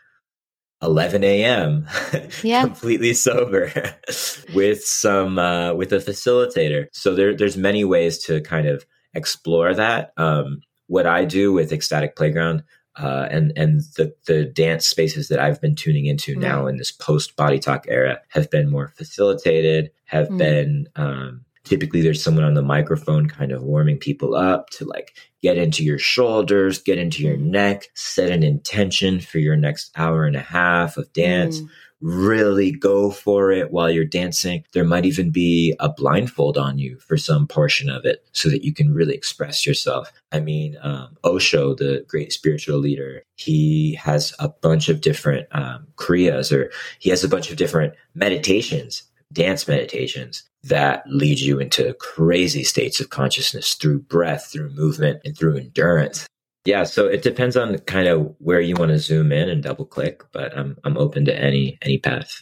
11 0.83 1.25
a.m. 1.25 1.87
Yeah. 2.43 2.63
completely 2.63 3.15
sober 3.15 3.73
with 4.55 4.85
some 4.85 5.39
uh, 5.39 5.75
with 5.75 5.93
a 5.93 5.99
facilitator. 5.99 6.87
So 6.93 7.15
there, 7.15 7.35
there's 7.35 7.57
many 7.57 7.85
ways 7.85 8.19
to 8.25 8.41
kind 8.41 8.67
of 8.69 8.85
explore 9.15 9.75
that. 9.75 10.13
Um, 10.17 10.61
what 10.87 11.07
I 11.07 11.25
do 11.25 11.53
with 11.53 11.73
Ecstatic 11.73 12.17
Playground 12.17 12.65
uh, 12.97 13.27
and 13.31 13.53
and 13.57 13.81
the 13.97 14.15
the 14.27 14.45
dance 14.45 14.87
spaces 14.87 15.29
that 15.29 15.41
I've 15.41 15.61
been 15.61 15.75
tuning 15.75 16.07
into 16.07 16.37
mm. 16.37 16.41
now 16.41 16.67
in 16.67 16.77
this 16.77 16.93
post 16.93 17.35
body 17.37 17.59
talk 17.59 17.87
era 17.89 18.21
have 18.29 18.51
been 18.51 18.71
more 18.71 18.89
facilitated, 18.97 19.91
have 20.05 20.29
mm. 20.29 20.39
been 20.39 20.89
um, 20.95 21.45
typically 21.65 22.03
there's 22.03 22.23
someone 22.23 22.45
on 22.45 22.55
the 22.55 22.63
microphone 22.63 23.29
kind 23.29 23.51
of 23.51 23.63
warming 23.63 23.99
people 23.99 24.35
up 24.35 24.71
to 24.71 24.85
like 24.85 25.17
get 25.43 25.59
into 25.59 25.83
your 25.83 25.99
shoulders, 25.99 26.79
get 26.79 26.99
into 26.99 27.23
your 27.23 27.37
mm. 27.37 27.47
neck, 27.47 27.89
set 27.95 28.31
an 28.31 28.43
intention 28.43 29.21
for 29.21 29.39
your 29.39 29.57
next 29.57 29.91
hour 29.97 30.25
and 30.25 30.37
a 30.37 30.41
half 30.41 30.97
of 30.97 31.13
dance. 31.13 31.61
Mm. 31.61 31.69
Really 32.01 32.71
go 32.71 33.11
for 33.11 33.51
it 33.51 33.71
while 33.71 33.91
you're 33.91 34.05
dancing. 34.05 34.65
There 34.73 34.85
might 34.85 35.07
even 35.07 35.31
be 35.31 35.75
a 35.81 35.89
blindfold 35.89 36.59
on 36.59 36.79
you 36.79 36.99
for 36.99 37.17
some 37.17 37.47
portion 37.47 37.89
of 37.89 38.05
it 38.05 38.27
so 38.33 38.51
that 38.51 38.63
you 38.63 38.75
can 38.75 38.93
really 38.93 39.15
express 39.15 39.67
yourself. 39.67 40.13
I 40.31 40.41
mean, 40.41 40.77
um, 40.83 41.17
Osho, 41.25 41.75
the 41.75 42.05
great 42.07 42.31
spiritual 42.31 42.79
leader, 42.79 43.23
he 43.37 43.95
has 43.95 44.35
a 44.39 44.51
bunch 44.51 44.91
of 44.91 45.01
different 45.01 45.47
um, 45.53 45.87
kriyas 45.97 46.53
or 46.53 46.71
he 46.99 47.09
has 47.09 47.25
a 47.25 47.29
bunch 47.29 47.51
of 47.51 47.57
different 47.57 47.95
meditations 48.15 49.05
dance 49.35 49.69
meditations 49.69 50.43
that 50.63 51.03
lead 51.07 51.39
you 51.39 51.59
into 51.59 51.95
crazy 51.95 52.65
states 52.65 53.01
of 53.01 53.11
consciousness 53.11 53.75
through 53.75 54.01
breath, 54.01 54.51
through 54.51 54.71
movement, 54.71 55.21
and 55.25 55.37
through 55.37 55.59
endurance. 55.59 56.27
Yeah, 56.65 56.85
so 56.85 57.07
it 57.07 57.23
depends 57.23 57.57
on 57.57 57.77
kind 57.81 58.09
of 58.09 58.35
where 58.39 58.61
you 58.61 58.75
want 58.75 58.91
to 58.91 58.99
zoom 58.99 59.33
in 59.33 59.51
and 59.51 59.63
double 59.63 59.85
click, 59.85 60.25
but 60.33 60.57
I'm 60.57 60.79
I'm 60.85 60.97
open 60.97 61.27
to 61.27 61.39
any 61.39 61.77
any 61.83 61.99
path. 61.99 62.41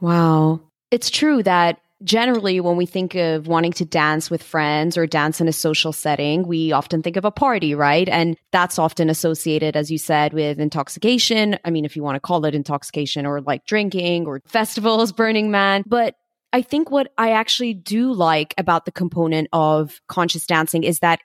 Wow. 0.00 0.60
It's 0.90 1.08
true 1.08 1.42
that 1.44 1.80
generally 2.04 2.60
when 2.60 2.76
we 2.76 2.86
think 2.86 3.14
of 3.14 3.46
wanting 3.46 3.72
to 3.72 3.84
dance 3.84 4.30
with 4.30 4.42
friends 4.42 4.96
or 4.96 5.06
dance 5.06 5.40
in 5.40 5.48
a 5.48 5.52
social 5.52 5.92
setting, 5.92 6.46
we 6.46 6.72
often 6.72 7.02
think 7.02 7.16
of 7.16 7.24
a 7.24 7.30
party, 7.30 7.74
right? 7.74 8.08
And 8.08 8.36
that's 8.50 8.78
often 8.78 9.08
associated, 9.08 9.76
as 9.76 9.90
you 9.90 9.98
said, 9.98 10.32
with 10.32 10.58
intoxication. 10.58 11.58
I 11.64 11.70
mean, 11.70 11.84
if 11.84 11.96
you 11.96 12.02
want 12.02 12.16
to 12.16 12.20
call 12.20 12.44
it 12.44 12.54
intoxication 12.54 13.26
or 13.26 13.40
like 13.40 13.64
drinking 13.64 14.26
or 14.26 14.42
festivals, 14.46 15.12
Burning 15.22 15.50
Man. 15.50 15.84
But 15.86 16.16
I 16.52 16.62
think 16.62 16.90
what 16.90 17.12
I 17.16 17.32
actually 17.32 17.74
do 17.74 18.12
like 18.12 18.54
about 18.58 18.84
the 18.84 18.92
component 18.92 19.48
of 19.52 20.00
conscious 20.08 20.46
dancing 20.46 20.84
is 20.84 20.98
that, 20.98 21.20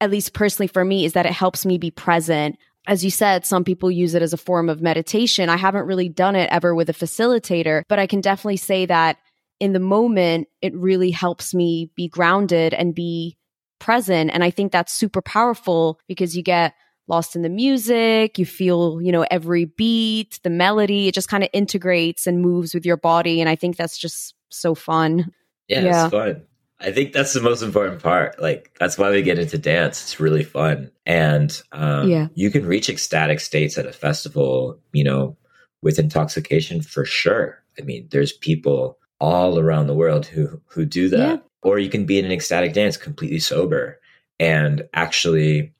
at 0.00 0.10
least 0.10 0.34
personally 0.34 0.66
for 0.66 0.84
me, 0.84 1.04
is 1.06 1.14
that 1.14 1.26
it 1.26 1.32
helps 1.32 1.64
me 1.64 1.78
be 1.78 1.90
present. 1.90 2.58
As 2.86 3.02
you 3.02 3.10
said, 3.10 3.46
some 3.46 3.64
people 3.64 3.90
use 3.90 4.14
it 4.14 4.22
as 4.22 4.32
a 4.34 4.38
form 4.38 4.68
of 4.68 4.82
meditation. 4.82 5.48
I 5.48 5.56
haven't 5.56 5.86
really 5.86 6.08
done 6.10 6.36
it 6.36 6.50
ever 6.52 6.74
with 6.74 6.90
a 6.90 6.94
facilitator, 6.94 7.82
but 7.88 7.98
I 7.98 8.06
can 8.06 8.20
definitely 8.20 8.58
say 8.58 8.86
that 8.86 9.16
in 9.58 9.72
the 9.72 9.80
moment, 9.80 10.48
it 10.60 10.74
really 10.74 11.10
helps 11.10 11.54
me 11.54 11.90
be 11.96 12.08
grounded 12.08 12.74
and 12.74 12.94
be 12.94 13.38
present. 13.78 14.30
And 14.32 14.44
I 14.44 14.50
think 14.50 14.70
that's 14.70 14.92
super 14.92 15.22
powerful 15.22 15.98
because 16.06 16.36
you 16.36 16.42
get 16.42 16.74
lost 17.08 17.34
in 17.34 17.42
the 17.42 17.48
music. 17.48 18.38
You 18.38 18.44
feel, 18.44 19.00
you 19.00 19.12
know, 19.12 19.24
every 19.30 19.64
beat, 19.64 20.38
the 20.42 20.50
melody, 20.50 21.08
it 21.08 21.14
just 21.14 21.30
kind 21.30 21.42
of 21.42 21.50
integrates 21.54 22.26
and 22.26 22.42
moves 22.42 22.74
with 22.74 22.84
your 22.84 22.98
body. 22.98 23.40
And 23.40 23.48
I 23.48 23.56
think 23.56 23.76
that's 23.76 23.96
just 23.96 24.34
so 24.50 24.74
fun. 24.74 25.32
Yeah, 25.68 25.80
yeah, 25.80 26.04
it's 26.04 26.12
fun. 26.12 26.42
I 26.78 26.92
think 26.92 27.12
that's 27.12 27.32
the 27.32 27.40
most 27.40 27.62
important 27.62 28.02
part. 28.02 28.40
Like 28.40 28.76
that's 28.78 28.98
why 28.98 29.10
we 29.10 29.22
get 29.22 29.38
into 29.38 29.58
dance. 29.58 30.02
It's 30.02 30.20
really 30.20 30.44
fun, 30.44 30.90
and 31.06 31.60
um, 31.72 32.08
yeah, 32.08 32.28
you 32.34 32.50
can 32.50 32.66
reach 32.66 32.88
ecstatic 32.88 33.40
states 33.40 33.78
at 33.78 33.86
a 33.86 33.92
festival. 33.92 34.78
You 34.92 35.04
know, 35.04 35.36
with 35.82 35.98
intoxication 35.98 36.82
for 36.82 37.04
sure. 37.04 37.62
I 37.78 37.82
mean, 37.82 38.08
there's 38.10 38.32
people 38.32 38.98
all 39.20 39.58
around 39.58 39.86
the 39.86 39.94
world 39.94 40.26
who 40.26 40.60
who 40.66 40.84
do 40.84 41.08
that. 41.10 41.18
Yeah. 41.18 41.36
Or 41.62 41.78
you 41.78 41.88
can 41.88 42.04
be 42.04 42.18
in 42.18 42.24
an 42.24 42.32
ecstatic 42.32 42.74
dance 42.74 42.96
completely 42.96 43.40
sober, 43.40 43.98
and 44.38 44.82
actually, 44.94 45.72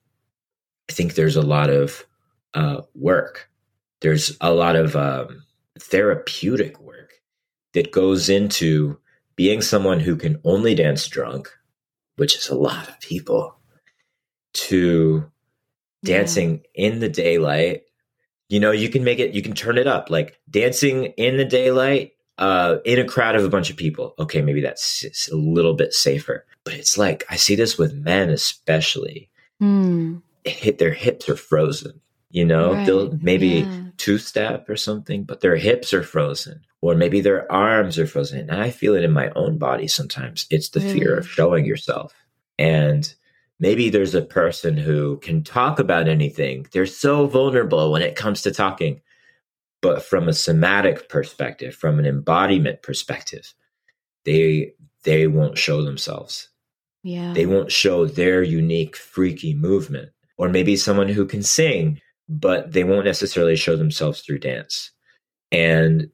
I 0.89 0.93
think 0.93 1.15
there's 1.15 1.37
a 1.37 1.43
lot 1.43 1.71
of 1.71 2.05
uh, 2.55 2.81
work. 2.95 3.49
There's 4.01 4.37
a 4.41 4.53
lot 4.53 4.77
of 4.77 4.97
um, 4.97 5.45
therapeutic 5.79 6.81
work 6.81 6.86
that 7.77 7.93
goes 7.93 8.31
into 8.31 8.99
being 9.37 9.61
someone 9.61 10.01
who 10.01 10.17
can 10.17 10.41
only 10.45 10.75
dance 10.75 11.07
drunk, 11.07 11.51
which 12.17 12.35
is 12.35 12.49
a 12.49 12.55
lot 12.55 12.89
of 12.89 12.99
people, 13.01 13.55
to 14.55 15.31
dancing 16.03 16.65
yeah. 16.75 16.87
in 16.87 17.01
the 17.01 17.09
daylight. 17.11 17.83
You 18.49 18.61
know, 18.61 18.71
you 18.71 18.89
can 18.89 19.05
make 19.05 19.19
it, 19.19 19.35
you 19.35 19.43
can 19.43 19.53
turn 19.53 19.77
it 19.77 19.87
up 19.87 20.09
like 20.09 20.41
dancing 20.49 21.07
in 21.19 21.37
the 21.37 21.45
daylight 21.45 22.13
uh, 22.39 22.77
in 22.87 22.99
a 22.99 23.05
crowd 23.05 23.37
of 23.37 23.45
a 23.45 23.51
bunch 23.51 23.69
of 23.69 23.77
people. 23.77 24.15
Okay, 24.19 24.41
maybe 24.41 24.63
that's 24.63 25.29
a 25.31 25.37
little 25.37 25.75
bit 25.75 25.93
safer. 25.93 26.47
But 26.65 26.75
it's 26.75 26.97
like, 26.97 27.25
I 27.29 27.37
see 27.37 27.57
this 27.57 27.77
with 27.77 27.93
men 27.93 28.31
especially. 28.31 29.29
Mm. 29.63 30.23
Hit, 30.45 30.79
their 30.79 30.95
hips 30.95 31.29
are 31.29 31.37
frozen. 31.37 32.01
You 32.37 32.45
know, 32.45 32.75
right. 32.75 32.85
they'll 32.85 33.17
maybe 33.23 33.49
yeah. 33.49 33.85
two 33.97 34.19
step 34.19 34.69
or 34.69 34.77
something, 34.77 35.25
but 35.25 35.41
their 35.41 35.57
hips 35.57 35.95
are 35.95 36.03
frozen 36.03 36.61
or 36.83 36.95
maybe 36.95 37.23
their 37.23 37.51
arms 37.51 37.99
are 37.99 38.07
frozen. 38.07 38.41
And 38.41 38.53
I 38.53 38.69
feel 38.69 38.95
it 38.95 39.05
in 39.05 39.11
my 39.11 39.31
own 39.31 39.57
body 39.57 39.89
sometimes. 39.89 40.45
It's 40.51 40.69
the 40.69 40.83
fear 40.83 41.17
of 41.17 41.25
mm. 41.25 41.31
showing 41.31 41.65
yourself. 41.65 42.13
And 42.59 43.11
maybe 43.59 43.89
there's 43.89 44.15
a 44.15 44.21
person 44.21 44.77
who 44.77 45.17
can 45.21 45.45
talk 45.45 45.79
about 45.79 46.09
anything. 46.09 46.67
They're 46.73 46.85
so 46.85 47.27
vulnerable 47.27 47.91
when 47.91 48.03
it 48.03 48.17
comes 48.17 48.43
to 48.43 48.51
talking. 48.51 49.01
But 49.81 50.03
from 50.03 50.29
a 50.29 50.35
somatic 50.35 51.09
perspective, 51.09 51.75
from 51.75 51.99
an 51.99 52.05
embodiment 52.05 52.83
perspective, 52.83 53.55
they 54.27 54.75
they 55.05 55.27
won't 55.27 55.57
show 55.57 55.81
themselves. 55.81 56.51
Yeah. 57.03 57.33
They 57.33 57.47
won't 57.47 57.73
show 57.73 58.05
their 58.05 58.43
unique 58.43 58.95
freaky 58.95 59.55
movement. 59.55 60.11
Or 60.37 60.51
maybe 60.51 60.77
someone 60.77 61.09
who 61.09 61.25
can 61.25 61.43
sing, 61.43 62.03
but 62.29 62.73
they 62.73 62.85
won't 62.85 63.05
necessarily 63.05 63.57
show 63.57 63.77
themselves 63.77 64.21
through 64.21 64.39
dance. 64.39 64.91
And 65.53 66.11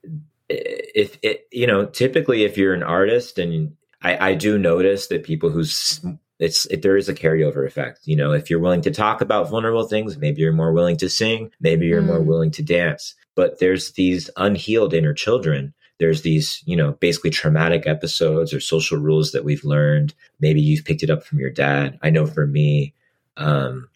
if 0.49 1.19
it, 1.23 1.47
you 1.51 1.67
know, 1.67 1.87
typically 1.87 2.45
if 2.45 2.57
you're 2.57 2.75
an 2.75 2.83
artist 2.83 3.39
and 3.39 3.75
I, 4.03 4.31
I 4.31 4.35
do 4.35 4.59
notice 4.59 5.07
that 5.09 5.25
people 5.25 5.51
who's 5.51 6.05
it's 6.39 6.67
it, 6.67 6.83
there 6.83 6.97
is 6.97 7.09
a 7.09 7.15
carryover 7.15 7.67
effect. 7.67 8.01
You 8.05 8.17
know, 8.17 8.33
if 8.33 8.51
you're 8.51 8.59
willing 8.59 8.83
to 8.83 8.91
talk 8.91 9.21
about 9.21 9.49
vulnerable 9.49 9.87
things, 9.87 10.19
maybe 10.19 10.43
you're 10.43 10.53
more 10.53 10.73
willing 10.73 10.97
to 10.99 11.09
sing, 11.09 11.51
maybe 11.61 11.87
you're 11.87 12.03
mm. 12.03 12.07
more 12.07 12.21
willing 12.21 12.51
to 12.53 12.63
dance. 12.63 13.15
But 13.35 13.61
there's 13.61 13.93
these 13.93 14.29
unhealed 14.37 14.93
inner 14.93 15.15
children. 15.15 15.73
There's 15.99 16.23
these, 16.23 16.61
you 16.67 16.77
know, 16.77 16.93
basically 16.93 17.31
traumatic 17.31 17.87
episodes 17.87 18.53
or 18.53 18.59
social 18.59 18.99
rules 18.99 19.31
that 19.33 19.45
we've 19.45 19.65
learned. 19.65 20.15
Maybe 20.41 20.61
you've 20.61 20.85
picked 20.85 21.05
it 21.05 21.11
up 21.11 21.23
from 21.23 21.39
your 21.39 21.51
dad. 21.51 21.99
I 22.03 22.11
know 22.11 22.27
for 22.27 22.47
me, 22.47 22.93
um, 23.37 23.89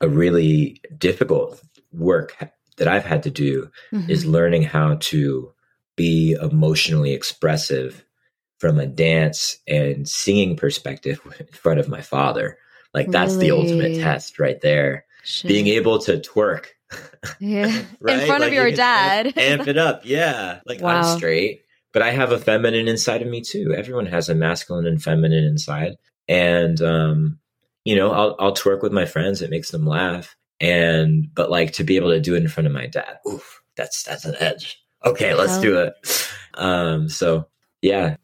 a 0.00 0.08
really 0.08 0.80
difficult 0.96 1.60
work 1.92 2.36
that 2.76 2.88
I've 2.88 3.04
had 3.04 3.24
to 3.24 3.30
do 3.30 3.70
mm-hmm. 3.92 4.10
is 4.10 4.24
learning 4.24 4.62
how 4.62 4.96
to 5.00 5.52
be 5.96 6.32
emotionally 6.40 7.12
expressive 7.12 8.04
from 8.58 8.78
a 8.78 8.86
dance 8.86 9.58
and 9.66 10.08
singing 10.08 10.56
perspective 10.56 11.20
in 11.38 11.46
front 11.48 11.80
of 11.80 11.88
my 11.88 12.00
father. 12.00 12.58
Like 12.94 13.08
that's 13.08 13.34
really? 13.34 13.46
the 13.46 13.56
ultimate 13.56 14.00
test 14.00 14.38
right 14.38 14.60
there. 14.60 15.04
Shit. 15.24 15.48
Being 15.48 15.66
able 15.66 15.98
to 16.00 16.18
twerk. 16.18 16.68
Yeah. 17.38 17.66
right? 18.00 18.20
In 18.20 18.26
front 18.26 18.40
like 18.40 18.48
of 18.48 18.54
your 18.54 18.70
dad. 18.70 19.26
Amp, 19.26 19.38
amp, 19.38 19.68
it 19.68 19.76
up. 19.76 20.02
Yeah. 20.04 20.60
Like 20.64 20.80
wow. 20.80 21.02
I'm 21.02 21.18
straight, 21.18 21.62
but 21.92 22.02
I 22.02 22.10
have 22.10 22.32
a 22.32 22.38
feminine 22.38 22.88
inside 22.88 23.22
of 23.22 23.28
me 23.28 23.42
too. 23.42 23.74
Everyone 23.76 24.06
has 24.06 24.28
a 24.28 24.34
masculine 24.34 24.86
and 24.86 25.02
feminine 25.02 25.44
inside. 25.44 25.96
And 26.26 26.80
um, 26.80 27.39
you 27.90 27.96
know, 27.96 28.12
I'll 28.12 28.36
I'll 28.38 28.54
twerk 28.54 28.82
with 28.82 28.92
my 28.92 29.04
friends. 29.04 29.42
It 29.42 29.50
makes 29.50 29.72
them 29.72 29.84
laugh. 29.84 30.36
And 30.60 31.26
but 31.34 31.50
like 31.50 31.72
to 31.72 31.84
be 31.84 31.96
able 31.96 32.10
to 32.10 32.20
do 32.20 32.34
it 32.34 32.42
in 32.42 32.48
front 32.48 32.68
of 32.68 32.72
my 32.72 32.86
dad, 32.86 33.18
oof, 33.28 33.62
that's 33.76 34.04
that's 34.04 34.24
an 34.24 34.36
edge. 34.38 34.80
Okay, 35.04 35.34
let's 35.34 35.58
do 35.58 35.78
it. 35.78 35.94
Um, 36.54 37.08
so 37.08 37.48
yeah, 37.82 38.14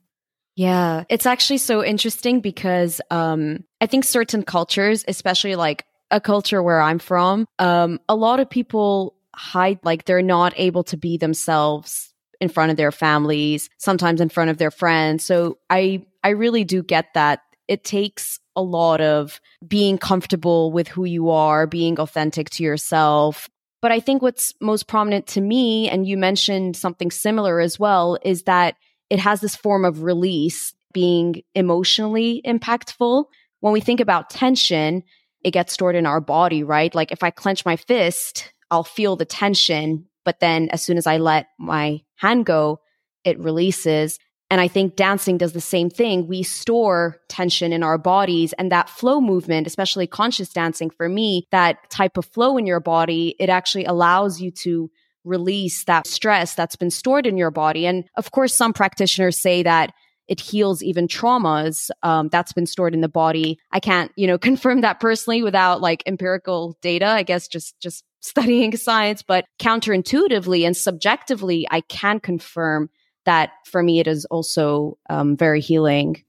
yeah, 0.54 1.02
it's 1.08 1.26
actually 1.26 1.58
so 1.58 1.84
interesting 1.84 2.40
because 2.40 3.00
um, 3.10 3.64
I 3.80 3.86
think 3.86 4.04
certain 4.04 4.44
cultures, 4.44 5.04
especially 5.08 5.56
like 5.56 5.84
a 6.10 6.20
culture 6.20 6.62
where 6.62 6.80
I'm 6.80 6.98
from, 6.98 7.46
um, 7.58 7.98
a 8.08 8.14
lot 8.14 8.38
of 8.38 8.48
people 8.48 9.16
hide, 9.34 9.80
like 9.82 10.04
they're 10.04 10.22
not 10.22 10.52
able 10.56 10.84
to 10.84 10.96
be 10.96 11.18
themselves 11.18 12.14
in 12.40 12.48
front 12.48 12.70
of 12.70 12.76
their 12.76 12.92
families, 12.92 13.68
sometimes 13.78 14.20
in 14.20 14.28
front 14.28 14.50
of 14.50 14.58
their 14.58 14.70
friends. 14.70 15.24
So 15.24 15.58
I, 15.68 16.06
I 16.22 16.30
really 16.30 16.64
do 16.64 16.82
get 16.82 17.14
that. 17.14 17.40
It 17.66 17.82
takes 17.82 18.40
a 18.56 18.62
lot 18.62 19.00
of 19.00 19.40
being 19.66 19.98
comfortable 19.98 20.72
with 20.72 20.88
who 20.88 21.04
you 21.04 21.30
are, 21.30 21.66
being 21.66 22.00
authentic 22.00 22.50
to 22.50 22.62
yourself. 22.64 23.48
But 23.82 23.92
I 23.92 24.00
think 24.00 24.22
what's 24.22 24.54
most 24.60 24.88
prominent 24.88 25.26
to 25.28 25.40
me, 25.40 25.88
and 25.88 26.06
you 26.06 26.16
mentioned 26.16 26.76
something 26.76 27.10
similar 27.10 27.60
as 27.60 27.78
well, 27.78 28.18
is 28.22 28.44
that 28.44 28.74
it 29.10 29.18
has 29.20 29.40
this 29.40 29.54
form 29.54 29.84
of 29.84 30.02
release 30.02 30.74
being 30.92 31.42
emotionally 31.54 32.40
impactful. 32.44 33.26
When 33.60 33.72
we 33.72 33.80
think 33.80 34.00
about 34.00 34.30
tension, 34.30 35.02
it 35.44 35.50
gets 35.50 35.72
stored 35.72 35.94
in 35.94 36.06
our 36.06 36.20
body, 36.20 36.64
right? 36.64 36.92
Like 36.94 37.12
if 37.12 37.22
I 37.22 37.30
clench 37.30 37.64
my 37.64 37.76
fist, 37.76 38.52
I'll 38.70 38.82
feel 38.82 39.14
the 39.14 39.24
tension, 39.24 40.06
but 40.24 40.40
then 40.40 40.68
as 40.70 40.82
soon 40.82 40.96
as 40.96 41.06
I 41.06 41.18
let 41.18 41.48
my 41.58 42.00
hand 42.16 42.46
go, 42.46 42.80
it 43.24 43.38
releases. 43.38 44.18
And 44.50 44.60
I 44.60 44.68
think 44.68 44.94
dancing 44.94 45.38
does 45.38 45.52
the 45.52 45.60
same 45.60 45.90
thing. 45.90 46.28
We 46.28 46.42
store 46.42 47.20
tension 47.28 47.72
in 47.72 47.82
our 47.82 47.98
bodies 47.98 48.52
and 48.54 48.70
that 48.70 48.88
flow 48.88 49.20
movement, 49.20 49.66
especially 49.66 50.06
conscious 50.06 50.50
dancing 50.50 50.90
for 50.90 51.08
me, 51.08 51.46
that 51.50 51.90
type 51.90 52.16
of 52.16 52.26
flow 52.26 52.56
in 52.56 52.66
your 52.66 52.80
body, 52.80 53.34
it 53.40 53.48
actually 53.48 53.84
allows 53.84 54.40
you 54.40 54.50
to 54.52 54.90
release 55.24 55.84
that 55.84 56.06
stress 56.06 56.54
that's 56.54 56.76
been 56.76 56.90
stored 56.90 57.26
in 57.26 57.36
your 57.36 57.50
body. 57.50 57.86
And 57.86 58.04
of 58.16 58.30
course, 58.30 58.54
some 58.54 58.72
practitioners 58.72 59.40
say 59.40 59.64
that 59.64 59.92
it 60.28 60.40
heals 60.40 60.82
even 60.82 61.08
traumas 61.08 61.90
um, 62.02 62.28
that's 62.30 62.52
been 62.52 62.66
stored 62.66 62.94
in 62.94 63.00
the 63.00 63.08
body. 63.08 63.58
I 63.72 63.80
can't, 63.80 64.12
you 64.16 64.26
know, 64.26 64.38
confirm 64.50 64.80
that 64.82 65.00
personally 65.00 65.42
without 65.42 65.80
like 65.80 66.02
empirical 66.06 66.78
data. 66.82 67.06
I 67.06 67.24
guess 67.24 67.48
just 67.48 67.78
just 67.80 68.04
studying 68.20 68.76
science, 68.76 69.22
but 69.22 69.44
counterintuitively 69.60 70.66
and 70.66 70.76
subjectively, 70.76 71.66
I 71.70 71.80
can 71.82 72.18
confirm 72.18 72.90
that 73.26 73.50
for 73.64 73.82
me 73.82 74.00
it 74.00 74.06
is 74.06 74.24
also 74.26 74.98
um, 75.10 75.36
very 75.36 75.60
healing. 75.60 76.22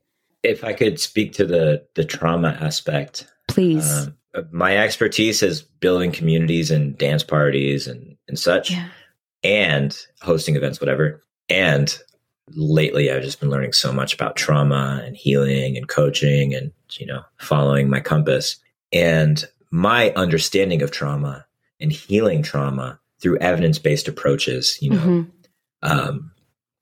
If 0.44 0.64
I 0.64 0.74
could 0.74 1.00
speak 1.00 1.34
to 1.34 1.46
the 1.46 1.86
the 1.96 2.06
trauma 2.06 2.58
aspect, 2.62 3.28
please. 3.48 3.92
Um, 3.92 4.18
my 4.52 4.78
expertise 4.78 5.42
is 5.42 5.62
building 5.62 6.12
communities 6.12 6.72
and 6.72 6.98
dance 6.98 7.24
parties 7.24 7.88
and, 7.88 8.16
and 8.28 8.38
such 8.38 8.72
yeah. 8.72 8.88
and 9.44 9.98
hosting 10.22 10.56
events 10.56 10.80
whatever 10.80 11.24
and 11.50 12.00
lately 12.56 13.12
i've 13.12 13.24
just 13.24 13.40
been 13.40 13.50
learning 13.50 13.74
so 13.74 13.92
much 13.92 14.14
about 14.14 14.36
trauma 14.36 15.02
and 15.06 15.18
healing 15.18 15.76
and 15.76 15.88
coaching 15.88 16.54
and 16.54 16.72
you 16.92 17.06
know 17.06 17.22
following 17.40 17.90
my 17.90 18.00
compass 18.00 18.58
and 18.94 19.46
my 19.72 20.12
understanding 20.12 20.82
of 20.82 20.92
trauma 20.92 21.46
and 21.80 21.92
healing 21.92 22.42
trauma 22.42 23.00
through 23.20 23.38
evidence-based 23.40 24.08
approaches 24.08 24.78
you 24.82 24.92
know 24.92 24.98
mm-hmm. 24.98 25.30
um, 25.82 26.32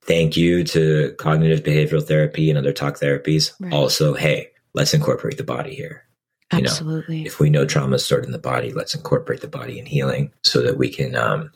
thank 0.06 0.38
you 0.38 0.63
to 0.63 1.13
cognitive 1.18 1.63
behavioral 1.63 2.06
therapy 2.06 2.50
and 2.50 2.58
other 2.58 2.74
talk 2.74 3.00
therapies 3.00 3.54
right. 3.60 3.74
also 3.74 4.13
hey 4.13 4.48
let's 4.74 4.94
incorporate 4.94 5.38
the 5.38 5.44
body 5.44 5.74
here 5.76 6.06
you 6.54 6.60
Absolutely. 6.60 7.22
Know, 7.22 7.26
if 7.26 7.39
we 7.39 7.50
know 7.50 7.65
trauma 7.65 7.96
is 7.96 8.06
stored 8.06 8.24
in 8.24 8.32
the 8.32 8.38
body, 8.38 8.72
let's 8.72 8.94
incorporate 8.94 9.41
the 9.41 9.48
body 9.48 9.80
in 9.80 9.86
healing 9.86 10.32
so 10.44 10.62
that 10.62 10.78
we 10.78 10.89
can 10.89 11.15
um, 11.15 11.52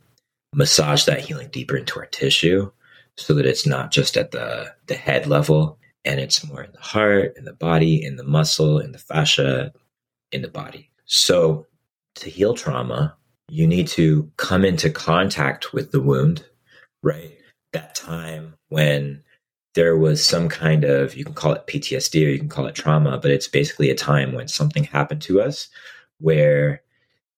massage 0.53 1.05
that 1.05 1.21
healing 1.21 1.49
deeper 1.49 1.77
into 1.77 1.99
our 1.99 2.07
tissue 2.07 2.71
so 3.17 3.33
that 3.33 3.45
it's 3.45 3.67
not 3.67 3.91
just 3.91 4.17
at 4.17 4.31
the, 4.31 4.73
the 4.87 4.95
head 4.95 5.27
level 5.27 5.77
and 6.05 6.19
it's 6.19 6.45
more 6.47 6.63
in 6.63 6.71
the 6.71 6.79
heart, 6.79 7.33
in 7.37 7.43
the 7.43 7.53
body, 7.53 8.03
in 8.03 8.15
the 8.15 8.23
muscle, 8.23 8.79
in 8.79 8.93
the 8.93 8.97
fascia, 8.97 9.73
in 10.31 10.41
the 10.41 10.47
body. 10.47 10.89
So 11.05 11.67
to 12.15 12.29
heal 12.29 12.53
trauma, 12.53 13.15
you 13.49 13.67
need 13.67 13.87
to 13.89 14.31
come 14.37 14.63
into 14.63 14.89
contact 14.89 15.73
with 15.73 15.91
the 15.91 16.01
wound, 16.01 16.45
right? 17.03 17.37
That 17.73 17.95
time 17.95 18.55
when 18.69 19.23
there 19.75 19.97
was 19.97 20.23
some 20.23 20.49
kind 20.49 20.83
of 20.83 21.15
you 21.15 21.23
can 21.23 21.33
call 21.35 21.53
it 21.53 21.67
PTSD 21.67 22.25
or 22.25 22.29
you 22.29 22.39
can 22.39 22.49
call 22.49 22.65
it 22.65 22.75
trauma, 22.75 23.17
but 23.17 23.31
it's 23.31 23.47
basically 23.47 23.89
a 23.89 23.95
time 23.95 24.33
when 24.33 24.47
something 24.47 24.83
happened 24.83 25.21
to 25.23 25.41
us 25.41 25.69
where 26.19 26.81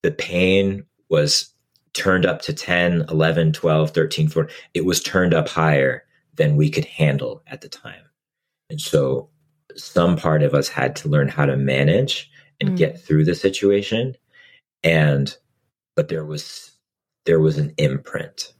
the 0.03 0.11
pain 0.11 0.85
was 1.09 1.53
turned 1.93 2.25
up 2.25 2.41
to 2.41 2.53
10, 2.53 3.05
11, 3.09 3.53
12, 3.53 3.91
13, 3.91 4.27
14. 4.29 4.55
It 4.73 4.85
was 4.85 5.03
turned 5.03 5.33
up 5.33 5.49
higher 5.49 6.03
than 6.35 6.55
we 6.55 6.69
could 6.69 6.85
handle 6.85 7.43
at 7.47 7.61
the 7.61 7.69
time. 7.69 8.03
And 8.69 8.79
so 8.79 9.29
some 9.75 10.15
part 10.15 10.43
of 10.43 10.53
us 10.53 10.67
had 10.67 10.95
to 10.97 11.09
learn 11.09 11.27
how 11.27 11.45
to 11.45 11.57
manage 11.57 12.29
and 12.59 12.71
mm. 12.71 12.77
get 12.77 13.01
through 13.01 13.25
the 13.25 13.35
situation. 13.35 14.15
And 14.83 15.35
but 15.95 16.07
there 16.07 16.25
was 16.25 16.71
there 17.25 17.39
was 17.39 17.57
an 17.57 17.73
imprint 17.77 18.53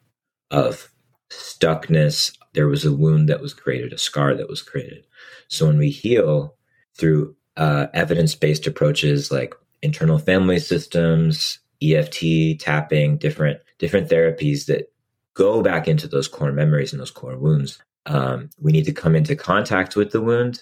of 0.52 0.92
stuckness 1.32 2.36
there 2.54 2.68
was 2.68 2.86
a 2.86 2.94
wound 2.94 3.30
that 3.30 3.42
was 3.42 3.54
created, 3.54 3.94
a 3.94 3.98
scar 3.98 4.36
that 4.36 4.50
was 4.50 4.62
created. 4.62 5.06
So 5.48 5.68
when 5.68 5.78
we 5.78 5.90
heal 5.90 6.56
through 6.96 7.36
uh, 7.58 7.88
evidence 7.94 8.36
based 8.36 8.68
approaches 8.68 9.32
like 9.32 9.54
internal 9.82 10.20
family 10.20 10.60
systems, 10.60 11.60
EFT, 11.82 12.60
tapping, 12.60 13.18
different 13.18 13.60
different 13.80 14.10
therapies 14.10 14.66
that 14.68 14.92
go 15.34 15.62
back 15.62 15.88
into 15.88 16.08
those 16.08 16.28
core 16.28 16.52
memories 16.52 16.92
and 16.92 17.00
those 17.00 17.12
core 17.12 17.38
wounds. 17.38 17.82
Um, 18.06 18.50
we 18.60 18.72
need 18.72 18.86
to 18.86 18.94
come 18.94 19.16
into 19.16 19.36
contact 19.36 19.96
with 19.96 20.12
the 20.12 20.22
wound, 20.22 20.60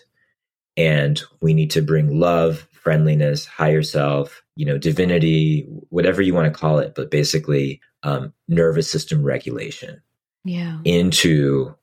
and 0.77 1.21
we 1.41 1.53
need 1.53 1.71
to 1.71 1.81
bring 1.81 2.19
love, 2.19 2.67
friendliness, 2.71 3.45
higher 3.45 3.83
self, 3.83 4.43
you 4.55 4.65
know, 4.65 4.77
divinity, 4.77 5.65
whatever 5.89 6.21
you 6.21 6.33
want 6.33 6.51
to 6.51 6.59
call 6.59 6.79
it, 6.79 6.93
but 6.95 7.11
basically 7.11 7.81
um, 8.03 8.33
nervous 8.47 8.89
system 8.89 9.23
regulation 9.23 10.01
yeah. 10.43 10.79
into 10.85 11.75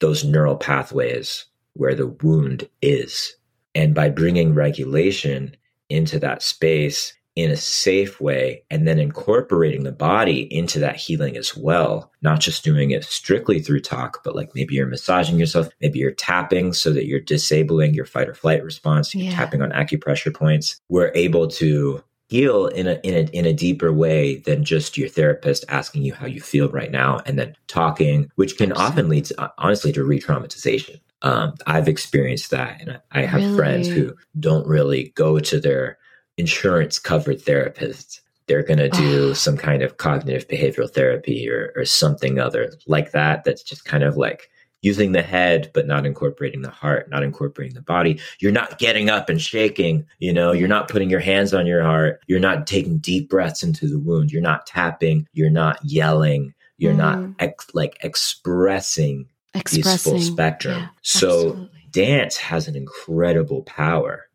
those 0.00 0.24
neural 0.24 0.56
pathways 0.56 1.44
where 1.74 1.94
the 1.94 2.06
wound 2.06 2.68
is. 2.82 3.36
And 3.74 3.94
by 3.94 4.08
bringing 4.08 4.54
regulation 4.54 5.56
into 5.88 6.18
that 6.20 6.42
space 6.42 7.12
in 7.36 7.50
a 7.50 7.56
safe 7.56 8.20
way 8.20 8.62
and 8.70 8.86
then 8.86 8.98
incorporating 9.00 9.82
the 9.82 9.92
body 9.92 10.42
into 10.54 10.78
that 10.78 10.94
healing 10.94 11.36
as 11.36 11.56
well, 11.56 12.12
not 12.22 12.38
just 12.38 12.62
doing 12.62 12.92
it 12.92 13.04
strictly 13.04 13.58
through 13.60 13.80
talk, 13.80 14.22
but 14.22 14.36
like 14.36 14.50
maybe 14.54 14.74
you're 14.74 14.86
massaging 14.86 15.38
yourself, 15.38 15.68
maybe 15.80 15.98
you're 15.98 16.12
tapping 16.12 16.72
so 16.72 16.92
that 16.92 17.06
you're 17.06 17.20
disabling 17.20 17.92
your 17.92 18.04
fight 18.04 18.28
or 18.28 18.34
flight 18.34 18.62
response, 18.62 19.14
you're 19.14 19.24
yeah. 19.24 19.34
tapping 19.34 19.62
on 19.62 19.70
acupressure 19.72 20.32
points. 20.32 20.80
We're 20.88 21.10
able 21.14 21.48
to 21.48 22.04
heal 22.28 22.66
in 22.66 22.86
a 22.86 23.00
in 23.02 23.14
a 23.14 23.30
in 23.30 23.46
a 23.46 23.52
deeper 23.52 23.92
way 23.92 24.36
than 24.38 24.64
just 24.64 24.96
your 24.96 25.08
therapist 25.08 25.64
asking 25.68 26.02
you 26.02 26.14
how 26.14 26.26
you 26.26 26.40
feel 26.40 26.68
right 26.70 26.90
now 26.90 27.20
and 27.26 27.38
then 27.38 27.54
talking, 27.66 28.30
which 28.36 28.56
can 28.56 28.72
often 28.72 29.08
lead 29.08 29.26
to, 29.26 29.52
honestly 29.58 29.92
to 29.92 30.04
re-traumatization. 30.04 31.00
Um, 31.22 31.54
I've 31.66 31.88
experienced 31.88 32.50
that, 32.50 32.80
and 32.80 33.00
I 33.12 33.22
have 33.22 33.42
really? 33.42 33.56
friends 33.56 33.88
who 33.88 34.14
don't 34.38 34.66
really 34.66 35.12
go 35.14 35.38
to 35.38 35.60
their 35.60 35.98
insurance 36.36 36.98
covered 36.98 37.40
therapists 37.40 38.20
They're 38.46 38.62
going 38.62 38.78
to 38.78 38.90
do 38.90 39.30
oh. 39.30 39.32
some 39.46 39.56
kind 39.56 39.82
of 39.82 39.96
cognitive 39.96 40.48
behavioral 40.48 40.92
therapy 40.92 41.48
or, 41.48 41.72
or 41.76 41.84
something 41.84 42.38
other 42.38 42.72
like 42.86 43.12
that. 43.12 43.44
That's 43.44 43.62
just 43.62 43.84
kind 43.84 44.02
of 44.02 44.16
like 44.16 44.50
using 44.84 45.12
the 45.12 45.22
head 45.22 45.70
but 45.74 45.86
not 45.86 46.06
incorporating 46.06 46.62
the 46.62 46.70
heart 46.70 47.08
not 47.10 47.22
incorporating 47.22 47.74
the 47.74 47.82
body. 47.82 48.20
You're 48.38 48.52
not 48.52 48.78
getting 48.78 49.08
up 49.10 49.28
and 49.28 49.40
shaking 49.40 50.06
you 50.18 50.32
know? 50.32 50.52
You're 50.52 50.68
not 50.68 50.88
putting 50.88 51.10
your 51.10 51.20
hands 51.20 51.54
on 51.54 51.66
your 51.66 51.82
heart. 51.82 52.20
You're 52.26 52.40
not 52.40 52.66
taking 52.66 52.98
deep 52.98 53.28
breaths 53.28 53.62
into 53.62 53.88
the 53.88 53.98
wound. 53.98 54.30
You're 54.30 54.42
not 54.42 54.66
tapping. 54.66 55.26
You're 55.32 55.50
not 55.50 55.78
yelling. 55.84 56.54
You're 56.76 56.94
mm. 56.94 56.98
not 56.98 57.34
ex- 57.38 57.74
like 57.74 57.98
expressing, 58.02 59.26
expressing. 59.54 59.82
these 59.82 60.02
full 60.02 60.20
spectrum. 60.20 60.80
Yeah, 60.80 60.88
so 61.02 61.28
absolutely. 61.28 61.70
dance 61.90 62.36
has 62.36 62.68
an 62.68 62.76
incredible 62.76 63.62
power 63.62 64.28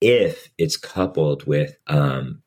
if 0.00 0.50
it's 0.58 0.76
coupled 0.76 1.46
with 1.46 1.76
um 1.86 2.42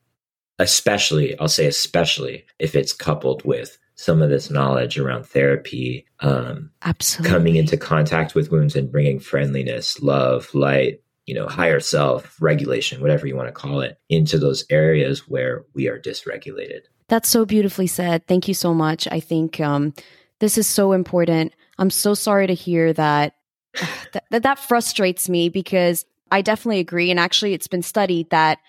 especially 0.60 1.36
i'll 1.40 1.48
say 1.48 1.66
especially 1.66 2.44
if 2.58 2.76
it's 2.76 2.92
coupled 2.92 3.44
with 3.44 3.78
some 3.98 4.22
of 4.22 4.30
this 4.30 4.48
knowledge 4.48 4.96
around 4.96 5.26
therapy, 5.26 6.06
um, 6.20 6.70
absolutely 6.82 7.30
coming 7.36 7.56
into 7.56 7.76
contact 7.76 8.32
with 8.32 8.52
wounds 8.52 8.76
and 8.76 8.92
bringing 8.92 9.18
friendliness, 9.18 10.00
love, 10.00 10.48
light, 10.54 11.02
you 11.26 11.34
know, 11.34 11.48
higher 11.48 11.80
self, 11.80 12.40
regulation, 12.40 13.00
whatever 13.00 13.26
you 13.26 13.34
want 13.34 13.48
to 13.48 13.52
call 13.52 13.80
it, 13.80 13.98
into 14.08 14.38
those 14.38 14.64
areas 14.70 15.28
where 15.28 15.64
we 15.74 15.88
are 15.88 15.98
dysregulated. 15.98 16.82
That's 17.08 17.28
so 17.28 17.44
beautifully 17.44 17.88
said. 17.88 18.24
Thank 18.28 18.46
you 18.46 18.54
so 18.54 18.72
much. 18.72 19.08
I 19.10 19.18
think 19.18 19.58
um, 19.58 19.92
this 20.38 20.56
is 20.56 20.68
so 20.68 20.92
important. 20.92 21.52
I'm 21.78 21.90
so 21.90 22.14
sorry 22.14 22.46
to 22.46 22.54
hear 22.54 22.92
that. 22.92 23.34
that 24.30 24.42
that 24.44 24.60
frustrates 24.60 25.28
me 25.28 25.48
because 25.48 26.06
I 26.30 26.40
definitely 26.40 26.78
agree. 26.78 27.10
And 27.10 27.18
actually, 27.18 27.52
it's 27.52 27.68
been 27.68 27.82
studied 27.82 28.30
that 28.30 28.60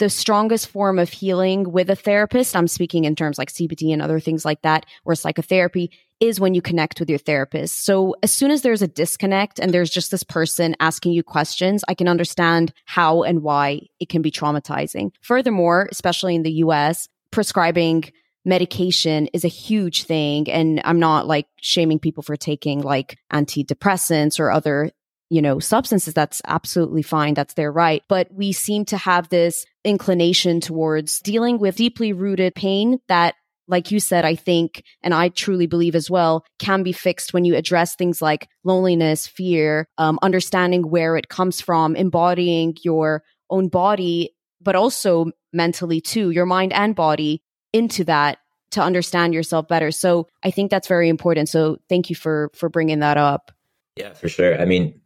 the 0.00 0.10
strongest 0.10 0.66
form 0.68 0.98
of 0.98 1.10
healing 1.10 1.70
with 1.70 1.90
a 1.90 1.94
therapist, 1.94 2.56
I'm 2.56 2.66
speaking 2.66 3.04
in 3.04 3.14
terms 3.14 3.38
like 3.38 3.52
CBT 3.52 3.92
and 3.92 4.00
other 4.00 4.18
things 4.18 4.44
like 4.46 4.62
that, 4.62 4.86
or 5.04 5.14
psychotherapy, 5.14 5.92
is 6.20 6.40
when 6.40 6.54
you 6.54 6.62
connect 6.62 6.98
with 6.98 7.08
your 7.08 7.18
therapist. 7.18 7.84
So 7.84 8.16
as 8.22 8.32
soon 8.32 8.50
as 8.50 8.62
there's 8.62 8.82
a 8.82 8.88
disconnect 8.88 9.58
and 9.58 9.72
there's 9.72 9.90
just 9.90 10.10
this 10.10 10.24
person 10.24 10.74
asking 10.80 11.12
you 11.12 11.22
questions, 11.22 11.84
I 11.86 11.94
can 11.94 12.08
understand 12.08 12.72
how 12.86 13.22
and 13.22 13.42
why 13.42 13.82
it 14.00 14.08
can 14.08 14.22
be 14.22 14.30
traumatizing. 14.30 15.12
Furthermore, 15.20 15.86
especially 15.92 16.34
in 16.34 16.42
the 16.42 16.52
US, 16.64 17.08
prescribing 17.30 18.10
medication 18.44 19.26
is 19.34 19.44
a 19.44 19.48
huge 19.48 20.04
thing. 20.04 20.50
And 20.50 20.80
I'm 20.84 20.98
not 20.98 21.26
like 21.26 21.46
shaming 21.60 21.98
people 21.98 22.22
for 22.22 22.36
taking 22.36 22.80
like 22.80 23.18
antidepressants 23.30 24.40
or 24.40 24.50
other 24.50 24.90
you 25.30 25.40
know, 25.40 25.60
substances, 25.60 26.12
that's 26.12 26.42
absolutely 26.46 27.02
fine. 27.02 27.34
That's 27.34 27.54
their 27.54 27.72
right. 27.72 28.02
But 28.08 28.28
we 28.32 28.52
seem 28.52 28.84
to 28.86 28.96
have 28.96 29.28
this 29.28 29.64
inclination 29.84 30.60
towards 30.60 31.20
dealing 31.20 31.58
with 31.58 31.76
deeply 31.76 32.12
rooted 32.12 32.54
pain 32.54 32.98
that 33.08 33.34
like 33.68 33.92
you 33.92 34.00
said, 34.00 34.24
I 34.24 34.34
think, 34.34 34.82
and 35.00 35.14
I 35.14 35.28
truly 35.28 35.66
believe 35.66 35.94
as 35.94 36.10
well, 36.10 36.44
can 36.58 36.82
be 36.82 36.90
fixed 36.92 37.32
when 37.32 37.44
you 37.44 37.54
address 37.54 37.94
things 37.94 38.20
like 38.20 38.48
loneliness, 38.64 39.28
fear, 39.28 39.88
um, 39.96 40.18
understanding 40.22 40.90
where 40.90 41.16
it 41.16 41.28
comes 41.28 41.60
from, 41.60 41.94
embodying 41.94 42.76
your 42.82 43.22
own 43.48 43.68
body, 43.68 44.34
but 44.60 44.74
also 44.74 45.30
mentally 45.52 46.00
too, 46.00 46.30
your 46.30 46.46
mind 46.46 46.72
and 46.72 46.96
body 46.96 47.42
into 47.72 48.02
that 48.04 48.38
to 48.72 48.82
understand 48.82 49.34
yourself 49.34 49.68
better. 49.68 49.92
So 49.92 50.26
I 50.42 50.50
think 50.50 50.70
that's 50.70 50.88
very 50.88 51.08
important. 51.08 51.48
So 51.48 51.78
thank 51.88 52.10
you 52.10 52.16
for 52.16 52.50
for 52.54 52.68
bringing 52.68 52.98
that 53.00 53.16
up. 53.16 53.52
Yeah, 53.96 54.14
for 54.14 54.28
sure. 54.28 54.60
I 54.60 54.64
mean, 54.64 55.00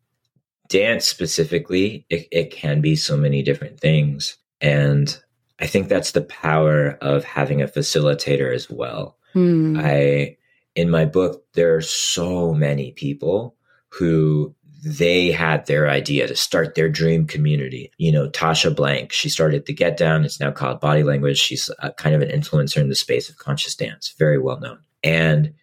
dance 0.69 1.07
specifically, 1.07 2.07
it, 2.11 2.27
it 2.31 2.51
can 2.51 2.81
be 2.81 2.97
so 2.97 3.17
many 3.17 3.43
different 3.43 3.81
things. 3.81 4.37
And 4.61 5.17
I 5.61 5.67
think 5.67 5.89
that's 5.89 6.13
the 6.13 6.23
power 6.23 6.99
of 7.01 7.25
having 7.25 7.63
a 7.63 7.69
facilitator 7.69 8.55
as 8.55 8.69
well. 8.71 9.19
Hmm. 9.33 9.79
I, 9.79 10.37
in 10.75 10.91
my 10.91 11.05
book, 11.05 11.45
there 11.55 11.75
are 11.77 11.83
so 11.83 12.53
many 12.53 12.93
people 12.93 13.57
who 13.91 14.55
they 14.85 15.31
had 15.31 15.67
their 15.67 15.89
idea 15.89 16.27
to 16.27 16.37
start 16.37 16.75
their 16.75 16.91
dream 16.91 17.27
community. 17.27 17.91
You 17.97 18.13
know, 18.13 18.29
Tasha 18.29 18.75
Blank, 18.75 19.13
she 19.13 19.31
started 19.31 19.65
the 19.65 19.73
Get 19.73 19.97
Down. 19.97 20.25
It's 20.25 20.41
now 20.41 20.51
called 20.51 20.81
Body 20.81 21.03
Language. 21.03 21.39
She's 21.39 21.71
a, 21.79 21.91
kind 21.93 22.15
of 22.15 22.21
an 22.21 22.29
influencer 22.29 22.79
in 22.79 22.91
the 22.91 22.95
space 22.95 23.31
of 23.31 23.39
conscious 23.39 23.75
dance, 23.75 24.15
very 24.19 24.39
well 24.39 24.61
known. 24.61 24.81
And 25.03 25.55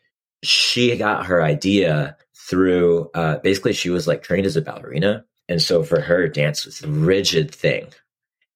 she 0.42 0.96
got 0.98 1.28
her 1.28 1.44
idea 1.44 2.18
through 2.48 3.10
uh, 3.14 3.38
basically 3.38 3.74
she 3.74 3.90
was 3.90 4.08
like 4.08 4.24
trained 4.24 4.46
as 4.46 4.58
a 4.58 4.62
ballerina. 4.62 5.26
And 5.48 5.62
so 5.62 5.84
for 5.84 6.02
her 6.02 6.28
dance 6.28 6.66
was 6.66 6.82
a 6.82 6.88
rigid 6.88 7.54
thing. 7.54 7.88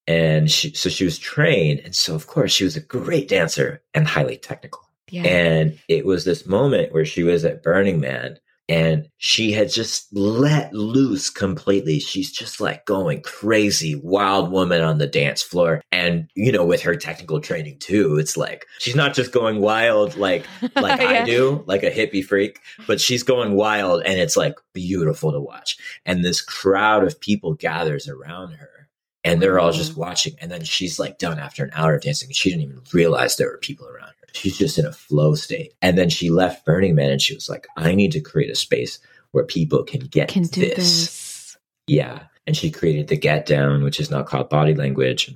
And 0.06 0.50
she 0.50 0.72
so 0.72 0.88
she 0.88 1.04
was 1.04 1.18
trained. 1.18 1.80
And 1.80 1.94
so 1.94 2.14
of 2.14 2.26
course 2.26 2.52
she 2.52 2.64
was 2.64 2.76
a 2.76 2.80
great 2.80 3.28
dancer 3.28 3.82
and 3.94 4.06
highly 4.06 4.36
technical. 4.36 4.82
Yeah. 5.08 5.22
and 5.22 5.78
it 5.86 6.04
was 6.04 6.24
this 6.24 6.46
moment 6.46 6.92
where 6.92 7.04
she 7.04 7.22
was 7.22 7.44
at 7.44 7.62
burning 7.62 8.00
man 8.00 8.40
and 8.68 9.08
she 9.18 9.52
had 9.52 9.70
just 9.70 10.08
let 10.12 10.72
loose 10.72 11.30
completely. 11.30 12.00
She's 12.00 12.32
just 12.32 12.60
like 12.60 12.84
going 12.84 13.22
crazy, 13.22 13.94
wild 13.94 14.50
woman 14.50 14.80
on 14.80 14.98
the 14.98 15.06
dance 15.06 15.40
floor. 15.42 15.82
And, 15.92 16.28
you 16.34 16.50
know, 16.50 16.64
with 16.64 16.82
her 16.82 16.96
technical 16.96 17.40
training 17.40 17.78
too, 17.78 18.18
it's 18.18 18.36
like 18.36 18.66
she's 18.78 18.96
not 18.96 19.14
just 19.14 19.32
going 19.32 19.60
wild 19.60 20.16
like 20.16 20.46
like 20.76 21.00
yeah. 21.00 21.08
I 21.08 21.24
do, 21.24 21.62
like 21.66 21.84
a 21.84 21.90
hippie 21.90 22.24
freak, 22.24 22.58
but 22.86 23.00
she's 23.00 23.22
going 23.22 23.52
wild 23.52 24.02
and 24.04 24.18
it's 24.18 24.36
like 24.36 24.54
beautiful 24.72 25.30
to 25.30 25.40
watch. 25.40 25.76
And 26.04 26.24
this 26.24 26.42
crowd 26.42 27.04
of 27.04 27.20
people 27.20 27.54
gathers 27.54 28.08
around 28.08 28.52
her 28.54 28.88
and 29.22 29.40
they're 29.40 29.60
all 29.60 29.72
just 29.72 29.96
watching. 29.96 30.34
And 30.40 30.50
then 30.50 30.64
she's 30.64 30.98
like 30.98 31.18
done 31.18 31.38
after 31.38 31.64
an 31.64 31.70
hour 31.72 31.94
of 31.94 32.02
dancing. 32.02 32.30
She 32.32 32.50
didn't 32.50 32.64
even 32.64 32.82
realize 32.92 33.36
there 33.36 33.48
were 33.48 33.58
people 33.58 33.86
around 33.86 34.12
she's 34.36 34.58
just 34.58 34.78
in 34.78 34.86
a 34.86 34.92
flow 34.92 35.34
state. 35.34 35.74
And 35.82 35.96
then 35.96 36.08
she 36.08 36.30
left 36.30 36.64
Burning 36.64 36.94
Man 36.94 37.10
and 37.10 37.20
she 37.20 37.34
was 37.34 37.48
like, 37.48 37.66
I 37.76 37.94
need 37.94 38.12
to 38.12 38.20
create 38.20 38.50
a 38.50 38.56
space 38.56 38.98
where 39.32 39.44
people 39.44 39.82
can 39.82 40.00
get 40.00 40.28
can 40.28 40.42
this. 40.44 40.52
this. 40.52 41.56
Yeah. 41.86 42.24
And 42.46 42.56
she 42.56 42.70
created 42.70 43.08
the 43.08 43.16
Get 43.16 43.46
Down, 43.46 43.82
which 43.82 43.98
is 43.98 44.10
now 44.10 44.22
called 44.22 44.48
Body 44.48 44.74
Language. 44.74 45.34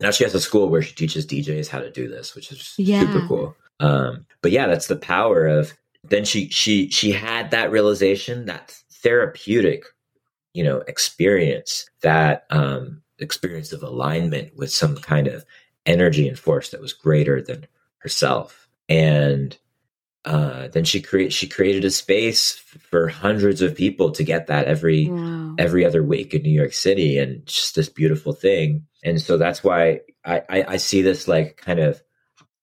Now 0.00 0.10
she 0.10 0.24
has 0.24 0.34
a 0.34 0.40
school 0.40 0.68
where 0.68 0.82
she 0.82 0.94
teaches 0.94 1.26
DJs 1.26 1.68
how 1.68 1.80
to 1.80 1.90
do 1.90 2.08
this, 2.08 2.34
which 2.34 2.52
is 2.52 2.74
yeah. 2.76 3.00
super 3.00 3.26
cool. 3.26 3.56
Um, 3.80 4.26
but 4.42 4.52
yeah, 4.52 4.66
that's 4.66 4.86
the 4.86 4.96
power 4.96 5.46
of 5.46 5.72
then 6.04 6.24
she 6.24 6.48
she 6.48 6.90
she 6.90 7.12
had 7.12 7.50
that 7.50 7.70
realization, 7.70 8.46
that 8.46 8.76
therapeutic, 8.90 9.84
you 10.54 10.64
know, 10.64 10.78
experience, 10.88 11.88
that 12.02 12.46
um 12.50 13.02
experience 13.18 13.72
of 13.72 13.82
alignment 13.82 14.56
with 14.56 14.72
some 14.72 14.96
kind 14.96 15.28
of 15.28 15.44
energy 15.86 16.28
and 16.28 16.38
force 16.38 16.70
that 16.70 16.80
was 16.80 16.92
greater 16.92 17.40
than 17.40 17.66
herself. 18.02 18.68
And 18.88 19.56
uh, 20.24 20.68
then 20.68 20.84
she 20.84 21.00
create 21.00 21.32
she 21.32 21.48
created 21.48 21.84
a 21.84 21.90
space 21.90 22.52
for 22.52 23.08
hundreds 23.08 23.60
of 23.60 23.74
people 23.74 24.12
to 24.12 24.22
get 24.22 24.46
that 24.46 24.66
every 24.66 25.08
wow. 25.08 25.54
every 25.58 25.84
other 25.84 26.02
week 26.02 26.32
in 26.32 26.42
New 26.42 26.50
York 26.50 26.72
City, 26.72 27.18
and 27.18 27.44
just 27.44 27.74
this 27.74 27.88
beautiful 27.88 28.32
thing. 28.32 28.86
And 29.02 29.20
so 29.20 29.36
that's 29.36 29.64
why 29.64 30.00
I, 30.24 30.42
I, 30.48 30.64
I 30.68 30.76
see 30.76 31.02
this 31.02 31.26
like 31.26 31.56
kind 31.56 31.80
of 31.80 32.00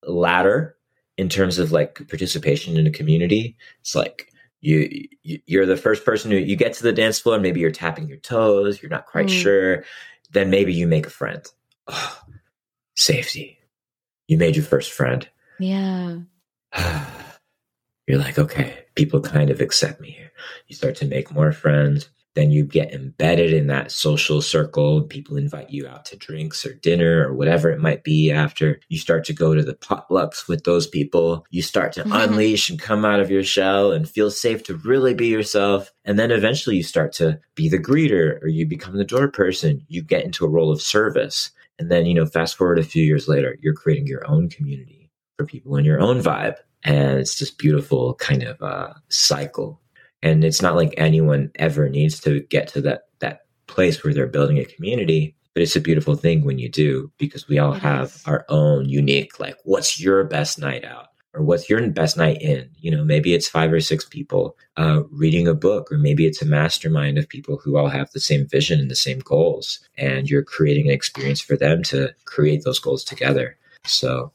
ladder 0.04 0.78
in 1.17 1.28
terms 1.28 1.60
of 1.60 1.73
like 1.73 2.08
participation 2.08 2.78
in 2.78 2.88
a 2.88 2.91
community. 2.91 3.58
It's 3.82 3.93
like 3.93 4.32
you, 4.62 5.08
you 5.21 5.62
are 5.62 5.65
the 5.65 5.75
first 5.75 6.06
person 6.06 6.32
who 6.32 6.38
you 6.38 6.56
get 6.56 6.73
to 6.73 6.84
the 6.84 6.93
dance 6.93 7.19
floor. 7.19 7.39
Maybe 7.39 7.60
you're 7.60 7.71
tapping 7.71 8.08
your 8.08 8.19
toes. 8.19 8.82
You're 8.82 8.89
not 8.89 9.06
quite 9.06 9.28
mm. 9.28 9.41
sure. 9.41 9.84
Then 10.32 10.49
maybe 10.49 10.73
you 10.73 10.88
make 10.88 11.08
a 11.08 11.10
friend. 11.10 11.45
Oh, 11.88 12.19
safety 12.95 13.59
you 14.30 14.38
made 14.38 14.56
your 14.56 14.63
first 14.63 14.92
friend. 14.92 15.28
Yeah. 15.60 16.20
You're 18.08 18.20
like, 18.20 18.38
okay, 18.38 18.86
people 18.94 19.22
kind 19.22 19.50
of 19.50 19.60
accept 19.60 20.00
me 20.00 20.12
here. 20.12 20.32
You 20.68 20.76
start 20.76 20.96
to 20.98 21.06
make 21.06 21.34
more 21.34 21.52
friends. 21.52 22.10
Then 22.36 22.52
you 22.52 22.63
get 22.63 22.94
embedded 22.94 23.52
in 23.52 23.68
that 23.68 23.92
social 23.92 24.39
circle. 24.39 25.02
People 25.02 25.36
invite 25.36 25.72
you 25.72 25.88
out 25.88 26.06
to 26.06 26.15
drinks 26.15 26.63
or 26.63 26.76
dinner 26.76 27.28
or 27.28 27.34
whatever 27.34 27.72
it 27.72 27.80
might 27.80 28.04
be 28.04 28.32
after. 28.32 28.80
You 28.88 29.00
start 29.00 29.26
to 29.26 29.34
go 29.34 29.56
to 29.56 29.63
the 29.63 29.74
potlucks 29.74 30.48
with 30.48 30.63
those 30.63 30.86
people. 30.86 31.44
You 31.50 31.63
start 31.63 31.92
to 31.94 32.04
unleash 32.06 32.70
and 32.70 32.80
come 32.80 33.06
out 33.06 33.20
of 33.20 33.32
your 33.32 33.44
shell 33.44 33.92
and 33.92 34.08
feel 34.08 34.30
safe 34.30 34.63
to 34.65 34.76
really 34.76 35.15
be 35.15 35.28
yourself. 35.28 35.92
And 36.06 36.20
then 36.20 36.30
eventually 36.30 36.76
you 36.76 36.84
start 36.84 37.13
to 37.13 37.39
be 37.56 37.68
the 37.68 37.80
greeter 37.80 38.42
or 38.44 38.48
you 38.48 38.68
become 38.68 38.96
the 38.96 39.04
door 39.04 39.28
person. 39.28 39.84
You 39.88 40.04
get 40.04 40.24
into 40.24 40.46
a 40.46 40.50
role 40.50 40.72
of 40.72 40.84
service. 40.84 41.50
And 41.80 41.89
then, 41.89 42.06
you 42.06 42.13
know, 42.13 42.26
fast 42.26 42.56
forward 42.56 42.78
a 42.78 42.84
few 42.84 43.04
years 43.04 43.28
later, 43.28 43.58
you're 43.62 43.74
creating 43.74 44.06
your 44.06 44.30
own 44.30 44.50
community 44.50 45.10
for 45.38 45.46
people 45.46 45.78
in 45.78 45.86
your 45.86 46.02
own 46.02 46.22
vibe. 46.22 46.56
And 46.84 47.20
it's 47.20 47.39
this 47.39 47.52
beautiful 47.52 48.15
kind 48.15 48.44
of 48.44 48.62
uh, 48.62 48.94
cycle. 49.08 49.82
And 50.22 50.44
it's 50.44 50.62
not 50.62 50.76
like 50.76 50.94
anyone 50.98 51.52
ever 51.56 51.89
needs 51.89 52.20
to 52.22 52.42
get 52.42 52.68
to 52.70 52.82
that 52.82 53.04
that 53.20 53.42
place 53.68 54.04
where 54.04 54.13
they're 54.13 54.28
building 54.28 54.58
a 54.58 54.65
community, 54.65 55.36
but 55.54 55.63
it's 55.63 55.76
a 55.76 55.82
beautiful 55.82 56.15
thing 56.15 56.44
when 56.44 56.60
you 56.60 56.70
do 56.70 57.12
because 57.18 57.48
we 57.48 57.60
all 57.60 57.74
have 57.74 58.22
our 58.26 58.46
own 58.50 58.89
unique 58.89 59.39
like 59.39 59.56
what's 59.63 60.00
your 60.00 60.24
best 60.26 60.60
night 60.60 60.84
out? 60.84 61.09
Or 61.34 61.44
what's 61.44 61.70
your 61.70 61.86
best 61.89 62.18
night 62.18 62.42
in 62.42 62.70
you 62.78 62.89
know 62.89 63.04
maybe 63.04 63.34
it's 63.34 63.48
five 63.48 63.72
or 63.72 63.80
six 63.80 64.06
people 64.06 64.58
uh, 64.78 65.04
reading 65.12 65.48
a 65.48 65.54
book 65.54 65.92
or 65.92 65.98
maybe 65.98 66.26
it's 66.26 66.42
a 66.42 66.46
mastermind 66.46 67.18
of 67.18 67.30
people 67.30 67.58
who 67.58 67.78
all 67.78 67.89
have 67.89 68.10
the 68.12 68.20
same 68.20 68.48
vision 68.48 68.80
and 68.80 68.89
the 68.89 68.96
same 68.96 69.20
goals 69.20 69.80
and 69.98 70.30
you're 70.30 70.44
creating 70.44 70.88
an 70.88 70.94
experience 70.94 71.42
for 71.42 71.56
them 71.56 71.84
to 71.84 72.13
create 72.26 72.63
those 72.63 72.80
goals 72.80 73.04
together 73.04 73.58
so 73.86 74.32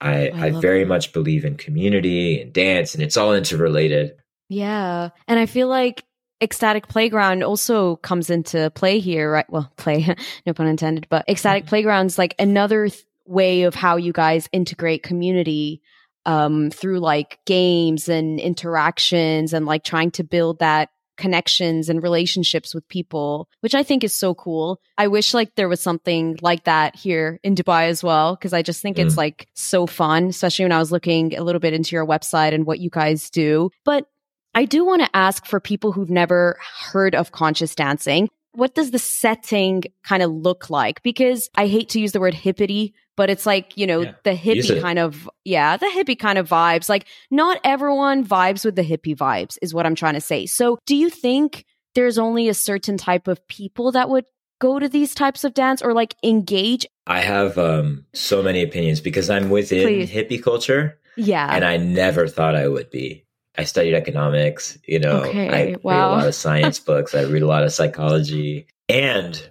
i 0.00 0.28
i, 0.28 0.46
I 0.46 0.50
very 0.50 0.84
that. 0.84 0.88
much 0.88 1.12
believe 1.12 1.44
in 1.44 1.56
community 1.56 2.40
and 2.40 2.52
dance 2.52 2.94
and 2.94 3.02
it's 3.02 3.16
all 3.16 3.34
interrelated 3.34 4.14
Yeah. 4.48 5.10
And 5.26 5.38
I 5.38 5.46
feel 5.46 5.68
like 5.68 6.04
ecstatic 6.40 6.88
playground 6.88 7.42
also 7.42 7.96
comes 7.96 8.30
into 8.30 8.70
play 8.70 8.98
here, 8.98 9.30
right? 9.30 9.48
Well, 9.48 9.70
play, 9.76 10.14
no 10.46 10.54
pun 10.54 10.66
intended, 10.66 11.06
but 11.08 11.24
ecstatic 11.28 11.64
mm-hmm. 11.64 11.70
playground's 11.70 12.18
like 12.18 12.34
another 12.38 12.88
th- 12.88 13.04
way 13.26 13.62
of 13.62 13.74
how 13.74 13.96
you 13.96 14.12
guys 14.12 14.48
integrate 14.52 15.02
community 15.02 15.82
um, 16.28 16.70
through 16.70 17.00
like 17.00 17.38
games 17.46 18.06
and 18.06 18.38
interactions 18.38 19.54
and 19.54 19.64
like 19.64 19.82
trying 19.82 20.10
to 20.10 20.22
build 20.22 20.58
that 20.58 20.90
connections 21.16 21.88
and 21.88 22.02
relationships 22.02 22.74
with 22.74 22.86
people, 22.88 23.48
which 23.60 23.74
I 23.74 23.82
think 23.82 24.04
is 24.04 24.14
so 24.14 24.34
cool. 24.34 24.78
I 24.98 25.08
wish 25.08 25.32
like 25.32 25.54
there 25.54 25.70
was 25.70 25.80
something 25.80 26.38
like 26.42 26.64
that 26.64 26.94
here 26.94 27.40
in 27.42 27.54
Dubai 27.54 27.88
as 27.88 28.04
well, 28.04 28.36
because 28.36 28.52
I 28.52 28.60
just 28.60 28.82
think 28.82 28.98
mm. 28.98 29.06
it's 29.06 29.16
like 29.16 29.48
so 29.54 29.86
fun, 29.86 30.26
especially 30.26 30.66
when 30.66 30.72
I 30.72 30.78
was 30.78 30.92
looking 30.92 31.34
a 31.34 31.42
little 31.42 31.60
bit 31.60 31.72
into 31.72 31.96
your 31.96 32.06
website 32.06 32.52
and 32.52 32.66
what 32.66 32.78
you 32.78 32.90
guys 32.90 33.30
do. 33.30 33.70
But 33.86 34.06
I 34.54 34.66
do 34.66 34.84
want 34.84 35.00
to 35.02 35.16
ask 35.16 35.46
for 35.46 35.60
people 35.60 35.92
who've 35.92 36.10
never 36.10 36.58
heard 36.92 37.14
of 37.14 37.32
conscious 37.32 37.74
dancing, 37.74 38.28
what 38.58 38.74
does 38.74 38.90
the 38.90 38.98
setting 38.98 39.84
kind 40.02 40.20
of 40.20 40.32
look 40.32 40.68
like? 40.68 41.00
Because 41.04 41.48
I 41.54 41.68
hate 41.68 41.90
to 41.90 42.00
use 42.00 42.10
the 42.10 42.18
word 42.18 42.34
hippity, 42.34 42.92
but 43.16 43.30
it's 43.30 43.46
like, 43.46 43.76
you 43.76 43.86
know, 43.86 44.00
yeah, 44.00 44.14
the 44.24 44.34
hippie 44.34 44.82
kind 44.82 44.98
of, 44.98 45.30
yeah, 45.44 45.76
the 45.76 45.86
hippie 45.86 46.18
kind 46.18 46.38
of 46.38 46.48
vibes. 46.48 46.88
Like, 46.88 47.06
not 47.30 47.60
everyone 47.62 48.26
vibes 48.26 48.64
with 48.64 48.74
the 48.74 48.82
hippie 48.82 49.16
vibes, 49.16 49.58
is 49.62 49.72
what 49.72 49.86
I'm 49.86 49.94
trying 49.94 50.14
to 50.14 50.20
say. 50.20 50.44
So, 50.46 50.76
do 50.86 50.96
you 50.96 51.08
think 51.08 51.66
there's 51.94 52.18
only 52.18 52.48
a 52.48 52.54
certain 52.54 52.98
type 52.98 53.28
of 53.28 53.46
people 53.46 53.92
that 53.92 54.10
would 54.10 54.24
go 54.60 54.80
to 54.80 54.88
these 54.88 55.14
types 55.14 55.44
of 55.44 55.54
dance 55.54 55.80
or 55.80 55.94
like 55.94 56.16
engage? 56.24 56.84
I 57.06 57.20
have 57.20 57.58
um, 57.58 58.06
so 58.12 58.42
many 58.42 58.64
opinions 58.64 59.00
because 59.00 59.30
I'm 59.30 59.50
within 59.50 59.86
Please. 59.86 60.10
hippie 60.10 60.42
culture. 60.42 60.98
Yeah. 61.16 61.48
And 61.48 61.64
I 61.64 61.76
never 61.76 62.26
thought 62.26 62.56
I 62.56 62.66
would 62.66 62.90
be. 62.90 63.24
I 63.58 63.64
studied 63.64 63.94
economics. 63.94 64.78
You 64.86 65.00
know, 65.00 65.24
okay, 65.24 65.48
I 65.48 65.76
wow. 65.82 65.92
read 65.92 66.04
a 66.04 66.16
lot 66.16 66.28
of 66.28 66.34
science 66.34 66.78
books. 66.90 67.14
I 67.14 67.22
read 67.22 67.42
a 67.42 67.46
lot 67.46 67.64
of 67.64 67.72
psychology, 67.72 68.68
and 68.88 69.50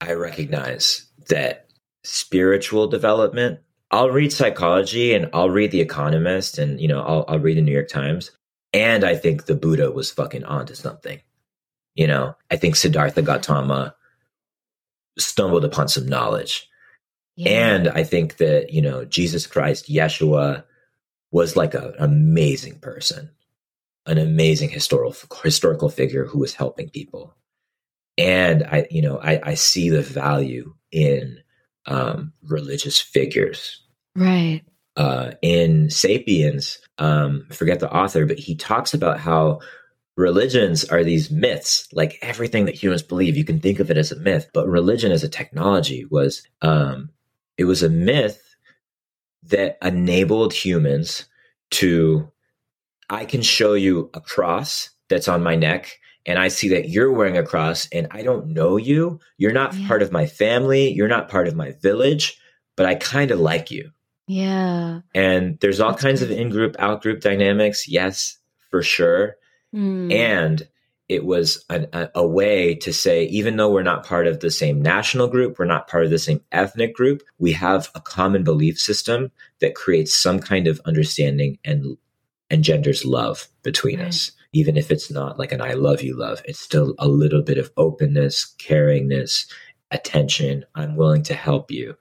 I 0.00 0.12
recognize 0.12 1.06
that 1.28 1.68
spiritual 2.02 2.88
development. 2.88 3.60
I'll 3.92 4.10
read 4.10 4.32
psychology 4.32 5.14
and 5.14 5.30
I'll 5.32 5.48
read 5.48 5.70
The 5.70 5.80
Economist 5.80 6.58
and 6.58 6.80
you 6.80 6.88
know 6.88 7.02
I'll, 7.02 7.24
I'll 7.28 7.38
read 7.38 7.56
the 7.56 7.62
New 7.62 7.72
York 7.72 7.88
Times, 7.88 8.32
and 8.72 9.04
I 9.04 9.14
think 9.14 9.46
the 9.46 9.54
Buddha 9.54 9.92
was 9.92 10.10
fucking 10.10 10.44
onto 10.44 10.74
something. 10.74 11.20
You 11.94 12.08
know, 12.08 12.36
I 12.50 12.56
think 12.56 12.76
Siddhartha 12.76 13.22
Gautama 13.22 13.94
stumbled 15.18 15.64
upon 15.64 15.88
some 15.88 16.06
knowledge. 16.06 16.68
Yeah. 17.36 17.74
And 17.74 17.88
I 17.88 18.02
think 18.02 18.38
that, 18.38 18.72
you 18.72 18.82
know, 18.82 19.04
Jesus 19.04 19.46
Christ, 19.46 19.88
Yeshua, 19.88 20.64
was 21.30 21.56
like 21.56 21.74
an 21.74 21.94
amazing 21.98 22.78
person 22.80 23.30
an 24.06 24.18
amazing 24.18 24.70
historical 24.70 25.16
historical 25.42 25.88
figure 25.88 26.24
who 26.24 26.38
was 26.38 26.54
helping 26.54 26.88
people. 26.90 27.34
And 28.18 28.64
I, 28.64 28.86
you 28.90 29.02
know, 29.02 29.18
I, 29.18 29.40
I 29.42 29.54
see 29.54 29.90
the 29.90 30.02
value 30.02 30.74
in 30.90 31.38
um, 31.86 32.32
religious 32.42 33.00
figures. 33.00 33.82
Right. 34.14 34.62
Uh, 34.96 35.32
in 35.42 35.90
Sapiens, 35.90 36.78
um, 36.98 37.46
forget 37.50 37.80
the 37.80 37.92
author, 37.92 38.24
but 38.24 38.38
he 38.38 38.54
talks 38.54 38.94
about 38.94 39.20
how 39.20 39.60
religions 40.16 40.84
are 40.84 41.04
these 41.04 41.30
myths. 41.30 41.86
Like 41.92 42.18
everything 42.22 42.64
that 42.64 42.74
humans 42.74 43.02
believe, 43.02 43.36
you 43.36 43.44
can 43.44 43.60
think 43.60 43.78
of 43.78 43.90
it 43.90 43.98
as 43.98 44.10
a 44.10 44.18
myth. 44.18 44.48
But 44.54 44.68
religion 44.68 45.12
as 45.12 45.22
a 45.22 45.28
technology 45.28 46.06
was, 46.06 46.42
um, 46.62 47.10
it 47.58 47.64
was 47.64 47.82
a 47.82 47.90
myth 47.90 48.42
that 49.42 49.76
enabled 49.82 50.54
humans 50.54 51.26
to 51.72 52.30
I 53.08 53.24
can 53.24 53.42
show 53.42 53.74
you 53.74 54.10
a 54.14 54.20
cross 54.20 54.90
that's 55.08 55.28
on 55.28 55.42
my 55.42 55.54
neck 55.56 55.98
and 56.26 56.40
I 56.40 56.48
see 56.48 56.68
that 56.70 56.88
you're 56.88 57.12
wearing 57.12 57.38
a 57.38 57.44
cross 57.44 57.88
and 57.92 58.08
I 58.10 58.22
don't 58.22 58.48
know 58.48 58.76
you. 58.76 59.20
You're 59.38 59.52
not 59.52 59.74
yeah. 59.74 59.86
part 59.86 60.02
of 60.02 60.10
my 60.10 60.26
family. 60.26 60.92
You're 60.92 61.06
not 61.08 61.28
part 61.28 61.46
of 61.46 61.54
my 61.54 61.72
village, 61.80 62.38
but 62.74 62.84
I 62.84 62.96
kind 62.96 63.30
of 63.30 63.38
like 63.38 63.70
you. 63.70 63.92
Yeah. 64.26 65.00
And 65.14 65.58
there's 65.60 65.80
all 65.80 65.92
that's 65.92 66.02
kinds 66.02 66.22
of 66.22 66.32
in 66.32 66.50
group, 66.50 66.74
out 66.80 67.00
group 67.00 67.20
dynamics. 67.20 67.86
Yes, 67.86 68.38
for 68.70 68.82
sure. 68.82 69.36
Mm. 69.72 70.12
And 70.12 70.68
it 71.08 71.24
was 71.24 71.64
an, 71.70 71.86
a, 71.92 72.08
a, 72.16 72.26
way 72.26 72.74
to 72.74 72.92
say, 72.92 73.24
even 73.26 73.56
though 73.56 73.70
we're 73.70 73.84
not 73.84 74.04
part 74.04 74.26
of 74.26 74.40
the 74.40 74.50
same 74.50 74.82
national 74.82 75.28
group, 75.28 75.56
we're 75.56 75.64
not 75.64 75.86
part 75.86 76.04
of 76.04 76.10
the 76.10 76.18
same 76.18 76.40
ethnic 76.50 76.94
group, 76.96 77.22
we 77.38 77.52
have 77.52 77.88
a 77.94 78.00
common 78.00 78.42
belief 78.42 78.80
system 78.80 79.30
that 79.60 79.76
creates 79.76 80.12
some 80.12 80.40
kind 80.40 80.66
of 80.66 80.80
understanding 80.84 81.58
and 81.64 81.96
engenders 82.50 83.04
love 83.04 83.48
between 83.62 83.98
right. 83.98 84.08
us. 84.08 84.32
Even 84.52 84.76
if 84.76 84.90
it's 84.90 85.10
not 85.10 85.38
like 85.38 85.52
an 85.52 85.60
I 85.60 85.72
love 85.72 86.02
you 86.02 86.16
love, 86.16 86.40
it's 86.44 86.60
still 86.60 86.94
a 86.98 87.08
little 87.08 87.42
bit 87.42 87.58
of 87.58 87.70
openness, 87.76 88.54
caringness, 88.58 89.46
attention. 89.90 90.64
I'm 90.74 90.96
willing 90.96 91.22
to 91.24 91.34
help 91.34 91.70
you. 91.70 91.96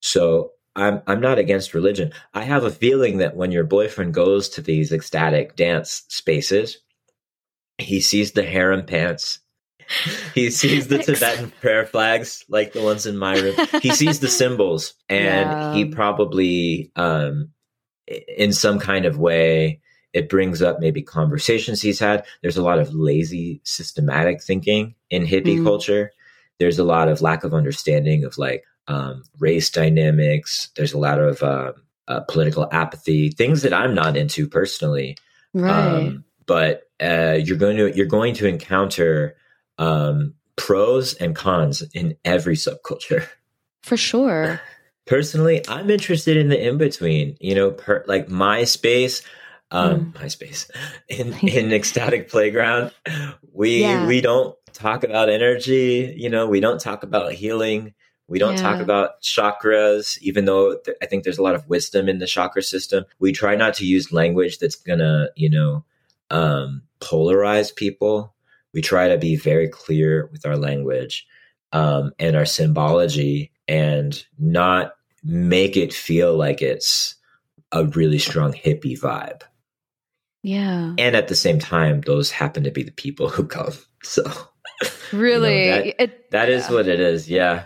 So 0.00 0.52
I'm 0.76 1.02
I'm 1.06 1.20
not 1.20 1.38
against 1.38 1.74
religion. 1.74 2.12
I 2.34 2.44
have 2.44 2.64
a 2.64 2.70
feeling 2.70 3.18
that 3.18 3.36
when 3.36 3.52
your 3.52 3.64
boyfriend 3.64 4.14
goes 4.14 4.48
to 4.50 4.62
these 4.62 4.92
ecstatic 4.92 5.56
dance 5.56 6.04
spaces, 6.08 6.78
he 7.78 8.00
sees 8.00 8.32
the 8.32 8.44
harem 8.44 8.86
pants. 8.86 9.40
He 10.34 10.50
sees 10.50 10.88
the 10.88 10.98
Tibetan 11.02 11.50
prayer 11.60 11.86
flags 11.86 12.44
like 12.48 12.72
the 12.72 12.82
ones 12.82 13.06
in 13.06 13.16
my 13.16 13.38
room. 13.38 13.54
He 13.80 13.90
sees 13.90 14.20
the 14.20 14.28
symbols 14.28 14.94
and 15.08 15.50
yeah. 15.50 15.74
he 15.74 15.86
probably 15.86 16.92
um 16.94 17.50
in 18.36 18.52
some 18.52 18.78
kind 18.78 19.04
of 19.04 19.18
way 19.18 19.80
it 20.12 20.28
brings 20.28 20.62
up 20.62 20.80
maybe 20.80 21.02
conversations 21.02 21.82
he's 21.82 21.98
had. 21.98 22.24
There's 22.42 22.56
a 22.56 22.62
lot 22.62 22.78
of 22.78 22.94
lazy 22.94 23.60
systematic 23.64 24.42
thinking 24.42 24.94
in 25.10 25.26
hippie 25.26 25.58
mm. 25.58 25.64
culture. 25.64 26.12
There's 26.58 26.78
a 26.78 26.84
lot 26.84 27.08
of 27.08 27.20
lack 27.20 27.44
of 27.44 27.54
understanding 27.54 28.24
of 28.24 28.38
like 28.38 28.64
um, 28.88 29.22
race 29.38 29.70
dynamics. 29.70 30.70
There's 30.76 30.94
a 30.94 30.98
lot 30.98 31.20
of 31.20 31.42
uh, 31.42 31.72
uh, 32.08 32.20
political 32.20 32.66
apathy 32.72 33.30
things 33.30 33.62
that 33.62 33.74
i'm 33.74 33.94
not 33.94 34.16
into 34.16 34.48
personally. 34.48 35.16
Right. 35.52 35.70
Um, 35.70 36.24
but 36.46 36.84
uh, 37.00 37.38
you're 37.42 37.58
going 37.58 37.76
to 37.76 37.94
you're 37.94 38.06
going 38.06 38.34
to 38.36 38.46
encounter 38.46 39.36
um, 39.76 40.34
pros 40.56 41.14
and 41.14 41.36
cons 41.36 41.82
in 41.94 42.16
every 42.24 42.56
subculture. 42.56 43.28
For 43.82 43.96
sure 43.96 44.60
personally, 45.08 45.66
I'm 45.68 45.90
interested 45.90 46.36
in 46.36 46.48
the 46.48 46.68
in 46.68 46.78
between. 46.78 47.36
You 47.40 47.54
know, 47.54 47.70
per, 47.72 48.04
like 48.06 48.28
my 48.28 48.64
space, 48.64 49.22
um, 49.70 50.12
mm. 50.12 50.20
my 50.20 50.28
space 50.28 50.70
in 51.08 51.32
in 51.48 51.72
ecstatic 51.72 52.28
playground. 52.28 52.92
We 53.52 53.80
yeah. 53.80 54.06
we 54.06 54.20
don't 54.20 54.54
talk 54.72 55.02
about 55.02 55.28
energy. 55.28 56.14
You 56.16 56.28
know, 56.28 56.46
we 56.46 56.60
don't 56.60 56.80
talk 56.80 57.02
about 57.02 57.32
healing. 57.32 57.94
We 58.28 58.38
don't 58.38 58.56
yeah. 58.56 58.62
talk 58.62 58.80
about 58.80 59.22
chakras, 59.22 60.18
even 60.20 60.44
though 60.44 60.76
th- 60.84 60.98
I 61.02 61.06
think 61.06 61.24
there's 61.24 61.38
a 61.38 61.42
lot 61.42 61.54
of 61.54 61.66
wisdom 61.66 62.10
in 62.10 62.18
the 62.18 62.26
chakra 62.26 62.62
system. 62.62 63.06
We 63.18 63.32
try 63.32 63.56
not 63.56 63.72
to 63.74 63.86
use 63.86 64.12
language 64.12 64.58
that's 64.58 64.76
gonna, 64.76 65.30
you 65.34 65.48
know, 65.48 65.84
um, 66.30 66.82
polarize 67.00 67.74
people. 67.74 68.34
We 68.74 68.82
try 68.82 69.08
to 69.08 69.16
be 69.16 69.36
very 69.36 69.66
clear 69.66 70.26
with 70.30 70.44
our 70.44 70.58
language 70.58 71.26
um, 71.72 72.12
and 72.18 72.36
our 72.36 72.44
symbology 72.44 73.50
and 73.66 74.22
not 74.38 74.92
make 75.24 75.76
it 75.76 75.92
feel 75.92 76.36
like 76.36 76.62
it's 76.62 77.14
a 77.72 77.84
really 77.84 78.18
strong 78.18 78.52
hippie 78.52 78.98
vibe. 78.98 79.42
Yeah. 80.42 80.94
And 80.96 81.16
at 81.16 81.28
the 81.28 81.34
same 81.34 81.58
time, 81.58 82.00
those 82.02 82.30
happen 82.30 82.64
to 82.64 82.70
be 82.70 82.82
the 82.82 82.92
people 82.92 83.28
who 83.28 83.44
come. 83.46 83.72
So 84.04 84.22
really, 85.12 85.64
you 85.64 85.70
know, 85.70 85.76
that, 85.76 86.02
it, 86.02 86.30
that 86.30 86.48
yeah. 86.48 86.54
is 86.54 86.70
what 86.70 86.86
it 86.86 87.00
is. 87.00 87.28
Yeah. 87.28 87.64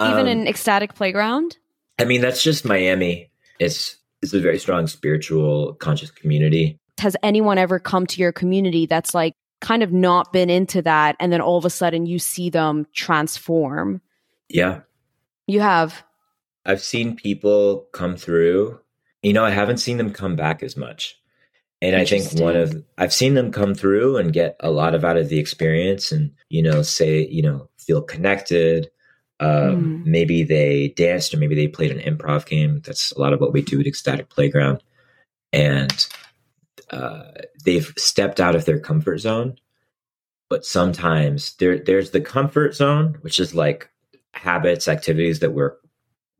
Even 0.00 0.18
um, 0.18 0.26
an 0.26 0.48
ecstatic 0.48 0.96
playground. 0.96 1.56
I 1.96 2.04
mean, 2.06 2.20
that's 2.20 2.42
just 2.42 2.64
Miami. 2.64 3.30
It's 3.60 3.96
it's 4.20 4.34
a 4.34 4.40
very 4.40 4.58
strong 4.58 4.88
spiritual 4.88 5.74
conscious 5.74 6.10
community. 6.10 6.76
Has 6.98 7.16
anyone 7.22 7.56
ever 7.56 7.78
come 7.78 8.04
to 8.08 8.20
your 8.20 8.32
community 8.32 8.86
that's 8.86 9.14
like 9.14 9.34
kind 9.60 9.84
of 9.84 9.92
not 9.92 10.32
been 10.32 10.50
into 10.50 10.82
that 10.82 11.14
and 11.20 11.32
then 11.32 11.40
all 11.40 11.56
of 11.56 11.64
a 11.64 11.70
sudden 11.70 12.04
you 12.04 12.18
see 12.18 12.50
them 12.50 12.86
transform? 12.92 14.00
Yeah. 14.48 14.80
You 15.46 15.60
have. 15.60 16.02
I've 16.64 16.82
seen 16.82 17.16
people 17.16 17.88
come 17.92 18.16
through. 18.16 18.80
You 19.22 19.32
know, 19.32 19.44
I 19.44 19.50
haven't 19.50 19.78
seen 19.78 19.98
them 19.98 20.12
come 20.12 20.36
back 20.36 20.62
as 20.62 20.76
much. 20.76 21.16
And 21.82 21.96
I 21.96 22.04
think 22.04 22.38
one 22.38 22.56
of 22.56 22.84
I've 22.98 23.12
seen 23.12 23.34
them 23.34 23.50
come 23.50 23.74
through 23.74 24.18
and 24.18 24.34
get 24.34 24.56
a 24.60 24.70
lot 24.70 24.94
of 24.94 25.04
out 25.04 25.16
of 25.16 25.30
the 25.30 25.38
experience 25.38 26.12
and, 26.12 26.30
you 26.50 26.62
know, 26.62 26.82
say, 26.82 27.26
you 27.26 27.42
know, 27.42 27.70
feel 27.78 28.02
connected. 28.02 28.90
Um, 29.40 29.48
mm. 29.48 30.04
maybe 30.04 30.42
they 30.42 30.88
danced 30.88 31.32
or 31.32 31.38
maybe 31.38 31.54
they 31.54 31.68
played 31.68 31.90
an 31.90 32.00
improv 32.00 32.44
game. 32.44 32.82
That's 32.84 33.12
a 33.12 33.20
lot 33.20 33.32
of 33.32 33.40
what 33.40 33.54
we 33.54 33.62
do 33.62 33.80
at 33.80 33.86
Ecstatic 33.86 34.28
Playground. 34.28 34.82
And 35.54 36.06
uh, 36.90 37.22
they've 37.64 37.90
stepped 37.96 38.40
out 38.40 38.54
of 38.54 38.66
their 38.66 38.78
comfort 38.78 39.18
zone. 39.18 39.56
But 40.50 40.66
sometimes 40.66 41.54
there 41.54 41.78
there's 41.78 42.10
the 42.10 42.20
comfort 42.20 42.74
zone, 42.74 43.16
which 43.22 43.40
is 43.40 43.54
like 43.54 43.88
habits, 44.34 44.88
activities 44.88 45.38
that 45.38 45.52
we're 45.52 45.76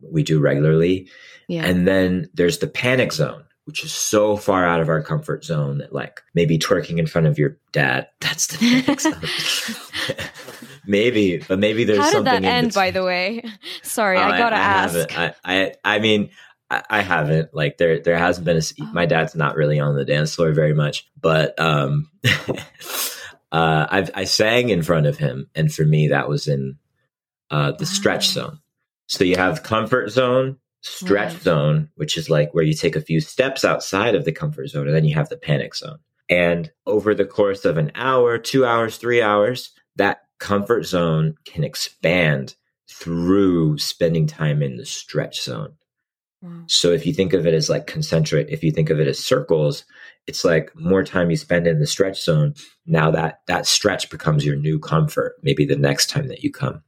we 0.00 0.22
do 0.22 0.40
regularly. 0.40 1.08
Yeah. 1.48 1.64
And 1.64 1.86
then 1.86 2.28
there's 2.34 2.58
the 2.58 2.66
panic 2.68 3.12
zone, 3.12 3.44
which 3.64 3.84
is 3.84 3.92
so 3.92 4.36
far 4.36 4.64
out 4.64 4.80
of 4.80 4.88
our 4.88 5.02
comfort 5.02 5.44
zone 5.44 5.78
that 5.78 5.92
like 5.92 6.20
maybe 6.34 6.58
twerking 6.58 6.98
in 6.98 7.06
front 7.06 7.26
of 7.26 7.38
your 7.38 7.58
dad, 7.72 8.08
that's 8.20 8.46
the 8.48 8.58
panic 8.58 9.00
zone. 10.08 10.16
maybe, 10.86 11.38
but 11.38 11.58
maybe 11.58 11.84
there's 11.84 11.98
How 11.98 12.04
did 12.04 12.12
something 12.12 12.42
that 12.42 12.44
end, 12.44 12.72
by 12.72 12.90
the 12.90 13.04
way? 13.04 13.44
Sorry, 13.82 14.18
I 14.18 14.38
gotta 14.38 14.56
I 14.56 14.58
ask. 14.60 14.94
haven't. 15.10 15.18
I, 15.18 15.34
I, 15.44 15.74
I 15.84 15.98
mean, 15.98 16.30
I, 16.70 16.82
I 16.88 17.00
haven't. 17.02 17.52
Like 17.52 17.78
there, 17.78 18.00
there 18.00 18.18
hasn't 18.18 18.44
been 18.44 18.58
a. 18.58 18.84
My 18.92 19.06
dad's 19.06 19.34
not 19.34 19.56
really 19.56 19.80
on 19.80 19.96
the 19.96 20.04
dance 20.04 20.34
floor 20.34 20.52
very 20.52 20.74
much, 20.74 21.08
but 21.20 21.58
um, 21.58 22.10
uh, 23.52 23.86
I've 23.90 24.10
I 24.14 24.24
sang 24.24 24.68
in 24.68 24.82
front 24.82 25.06
of 25.06 25.18
him, 25.18 25.50
and 25.54 25.72
for 25.72 25.84
me, 25.84 26.08
that 26.08 26.28
was 26.28 26.46
in 26.46 26.78
uh, 27.50 27.72
the 27.72 27.86
stretch 27.86 28.28
zone. 28.28 28.60
So 29.10 29.24
you 29.24 29.36
have 29.36 29.64
comfort 29.64 30.10
zone, 30.10 30.56
stretch 30.82 31.32
Right. 31.32 31.42
zone, 31.42 31.90
which 31.96 32.16
is 32.16 32.30
like 32.30 32.54
where 32.54 32.62
you 32.62 32.74
take 32.74 32.94
a 32.94 33.00
few 33.00 33.20
steps 33.20 33.64
outside 33.64 34.14
of 34.14 34.24
the 34.24 34.30
comfort 34.30 34.68
zone, 34.68 34.86
and 34.86 34.94
then 34.94 35.04
you 35.04 35.16
have 35.16 35.28
the 35.28 35.36
panic 35.36 35.74
zone. 35.74 35.98
And 36.28 36.70
over 36.86 37.12
the 37.12 37.24
course 37.24 37.64
of 37.64 37.76
an 37.76 37.90
hour, 37.96 38.38
two 38.38 38.64
hours, 38.64 38.98
three 38.98 39.20
hours, 39.20 39.72
that 39.96 40.20
comfort 40.38 40.84
zone 40.84 41.34
can 41.44 41.64
expand 41.64 42.54
through 42.88 43.78
spending 43.78 44.28
time 44.28 44.62
in 44.62 44.76
the 44.76 44.86
stretch 44.86 45.42
zone. 45.42 45.72
Wow. 46.40 46.62
So 46.68 46.92
if 46.92 47.04
you 47.04 47.12
think 47.12 47.32
of 47.32 47.46
it 47.46 47.52
as 47.52 47.68
like 47.68 47.88
concentric, 47.88 48.46
if 48.48 48.62
you 48.62 48.70
think 48.70 48.90
of 48.90 49.00
it 49.00 49.08
as 49.08 49.18
circles, 49.18 49.84
it's 50.28 50.44
like 50.44 50.70
more 50.76 51.02
time 51.02 51.30
you 51.30 51.36
spend 51.36 51.66
in 51.66 51.80
the 51.80 51.86
stretch 51.86 52.22
zone. 52.22 52.54
Now 52.86 53.10
that 53.10 53.40
that 53.48 53.66
stretch 53.66 54.08
becomes 54.08 54.46
your 54.46 54.56
new 54.56 54.78
comfort. 54.78 55.34
Maybe 55.42 55.64
the 55.64 55.74
next 55.76 56.10
time 56.10 56.28
that 56.28 56.44
you 56.44 56.52
come, 56.52 56.84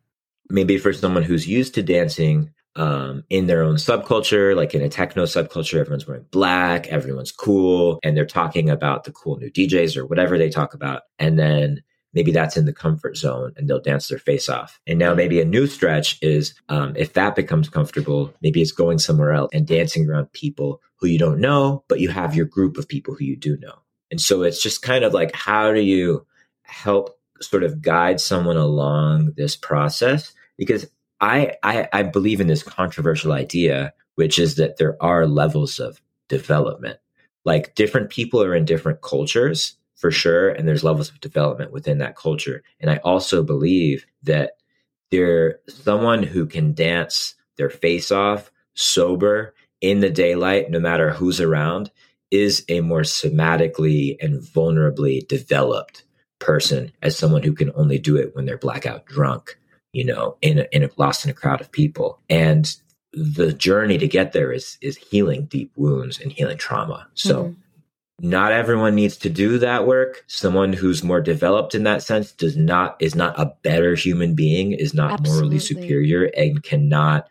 maybe 0.51 0.79
for 0.79 0.93
someone 0.93 1.23
who's 1.23 1.47
used 1.47 1.75
to 1.75 1.83
dancing 1.83 2.51
um, 2.77 3.25
in 3.29 3.47
their 3.47 3.63
own 3.63 3.77
subculture, 3.77 4.57
like 4.57 4.75
in 4.75 4.83
a 4.83 4.89
techno 4.89 5.25
subculture, 5.25 5.79
everyone's 5.79 6.07
wearing 6.07 6.27
black, 6.31 6.87
everyone's 6.89 7.33
cool, 7.33 7.99
and 8.03 8.17
they're 8.17 8.25
talking 8.25 8.71
about 8.71 9.05
the 9.05 9.13
cool 9.13 9.37
new 9.37 9.51
DJs 9.51 9.97
or 9.97 10.07
whatever 10.07 10.39
they 10.39 10.49
talk 10.49 10.75
about, 10.75 11.03
and 11.19 11.39
then 11.39 11.83
maybe 12.15 12.31
that's 12.31 12.57
in 12.57 12.67
the 12.67 12.73
comfort 12.73 13.17
zone 13.17 13.53
and 13.57 13.69
they'll 13.69 13.81
dance 13.81 14.09
their 14.09 14.19
face 14.19 14.49
off. 14.49 14.81
And 14.87 14.99
now 14.99 15.15
maybe 15.15 15.41
a 15.41 15.45
new 15.45 15.67
stretch 15.67 16.19
is 16.23 16.55
um, 16.69 16.95
if 16.97 17.15
that 17.15 17.35
becomes 17.35 17.69
comfortable, 17.69 18.35
maybe 18.43 18.61
it's 18.61 18.73
going 18.73 18.99
somewhere 18.99 19.33
else 19.33 19.51
and 19.53 19.67
dancing 19.67 20.09
around 20.09 20.33
people 20.33 20.81
who 20.97 21.07
you 21.07 21.19
don't 21.19 21.41
know, 21.41 21.85
but 21.89 22.01
you 22.01 22.11
have 22.11 22.35
your 22.35 22.47
group 22.47 22.77
of 22.77 22.89
people 22.89 23.15
who 23.15 23.25
you 23.25 23.37
do 23.37 23.57
know. 23.59 23.75
And 24.11 24.21
so 24.21 24.43
it's 24.43 24.63
just 24.63 24.83
kind 24.83 25.05
of 25.05 25.15
like, 25.15 25.35
how 25.35 25.73
do 25.73 25.81
you 25.81 26.27
help 26.63 27.19
sort 27.43 27.65
of 27.65 27.83
guide 27.83 28.21
someone 28.21 28.57
along 28.57 29.33
this 29.37 29.57
process? 29.57 30.33
Because 30.57 30.87
I, 31.21 31.55
I, 31.63 31.89
I 31.93 32.03
believe 32.03 32.41
in 32.41 32.47
this 32.47 32.63
controversial 32.63 33.33
idea, 33.33 33.93
which 34.17 34.39
is 34.39 34.57
that 34.57 34.77
there 34.77 34.97
are 35.03 35.27
levels 35.27 35.79
of 35.79 36.01
development. 36.29 36.99
Like 37.45 37.75
different 37.75 38.11
people 38.11 38.43
are 38.43 38.55
in 38.55 38.65
different 38.65 39.03
cultures 39.03 39.77
for 39.97 40.11
sure, 40.11 40.49
and 40.51 40.67
there's 40.67 40.85
levels 40.85 41.11
of 41.11 41.21
development 41.21 41.73
within 41.73 41.99
that 41.99 42.17
culture. 42.17 42.63
And 42.81 42.91
I 42.91 42.97
also 42.99 43.43
believe 43.43 44.05
that 44.25 44.55
there 45.11 45.61
someone 45.69 46.23
who 46.23 46.47
can 46.47 46.75
dance 46.75 47.35
their 47.57 47.71
face 47.71 48.11
off 48.11 48.51
sober 48.75 49.55
in 49.81 50.01
the 50.01 50.11
daylight, 50.11 50.71
no 50.71 50.81
matter 50.81 51.11
who's 51.11 51.41
around, 51.41 51.91
is 52.31 52.65
a 52.69 52.81
more 52.81 53.03
somatically 53.03 54.17
and 54.21 54.41
vulnerably 54.41 55.27
developed 55.29 56.05
person 56.43 56.93
as 57.01 57.17
someone 57.17 57.43
who 57.43 57.55
can 57.55 57.73
only 57.75 57.99
do 57.99 58.17
it 58.17 58.35
when 58.35 58.45
they're 58.45 58.59
blackout 58.59 59.07
drunk, 59.07 59.59
you 59.93 60.05
know, 60.05 60.37
in 60.43 60.59
a, 60.59 60.67
in 60.73 60.83
a 60.83 60.91
lost 60.99 61.25
in 61.25 61.31
a 61.31 61.35
crowd 61.35 61.61
of 61.61 61.73
people. 61.73 62.19
And 62.29 62.75
the 63.13 63.53
journey 63.53 63.99
to 63.99 64.09
get 64.09 64.33
there 64.33 64.53
is 64.53 64.77
is 64.81 64.97
healing 64.97 65.47
deep 65.47 65.71
wounds 65.77 66.21
and 66.21 66.33
healing 66.33 66.59
trauma. 66.59 67.07
So 67.15 67.45
Mhm. 67.45 67.57
not 68.21 68.53
everyone 68.53 68.95
needs 68.95 69.17
to 69.19 69.29
do 69.31 69.59
that 69.59 69.87
work. 69.87 70.25
Someone 70.27 70.73
who's 70.73 71.03
more 71.03 71.21
developed 71.21 71.75
in 71.75 71.85
that 71.85 72.03
sense 72.03 72.33
does 72.33 72.57
not 72.57 72.97
is 73.01 73.15
not 73.15 73.39
a 73.39 73.53
better 73.63 73.95
human 73.95 74.35
being, 74.35 74.73
is 74.73 74.95
not 74.95 75.21
morally 75.27 75.59
superior 75.59 76.31
and 76.37 76.63
cannot 76.63 77.29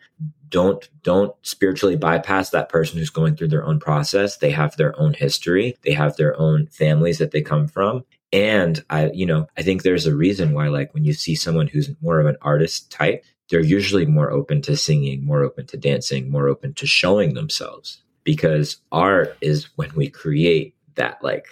don't 0.50 0.88
don't 1.02 1.34
spiritually 1.42 1.96
bypass 1.96 2.50
that 2.50 2.68
person 2.68 2.98
who's 2.98 3.10
going 3.10 3.34
through 3.34 3.48
their 3.48 3.64
own 3.66 3.80
process. 3.80 4.36
They 4.36 4.50
have 4.50 4.76
their 4.76 4.98
own 5.00 5.14
history, 5.14 5.76
they 5.82 5.92
have 5.92 6.16
their 6.16 6.38
own 6.38 6.66
families 6.66 7.18
that 7.18 7.32
they 7.32 7.42
come 7.42 7.66
from. 7.66 8.04
And 8.32 8.82
I, 8.88 9.10
you 9.10 9.26
know, 9.26 9.46
I 9.56 9.62
think 9.62 9.82
there's 9.82 10.06
a 10.06 10.14
reason 10.14 10.54
why, 10.54 10.68
like, 10.68 10.94
when 10.94 11.04
you 11.04 11.12
see 11.12 11.34
someone 11.34 11.66
who's 11.66 11.90
more 12.00 12.18
of 12.18 12.26
an 12.26 12.36
artist 12.40 12.90
type, 12.90 13.24
they're 13.50 13.60
usually 13.60 14.06
more 14.06 14.30
open 14.30 14.62
to 14.62 14.76
singing, 14.76 15.24
more 15.24 15.42
open 15.42 15.66
to 15.66 15.76
dancing, 15.76 16.30
more 16.30 16.48
open 16.48 16.72
to 16.74 16.86
showing 16.86 17.34
themselves. 17.34 18.02
Because 18.24 18.78
art 18.90 19.36
is 19.40 19.68
when 19.76 19.90
we 19.94 20.08
create 20.08 20.74
that, 20.94 21.22
like, 21.22 21.46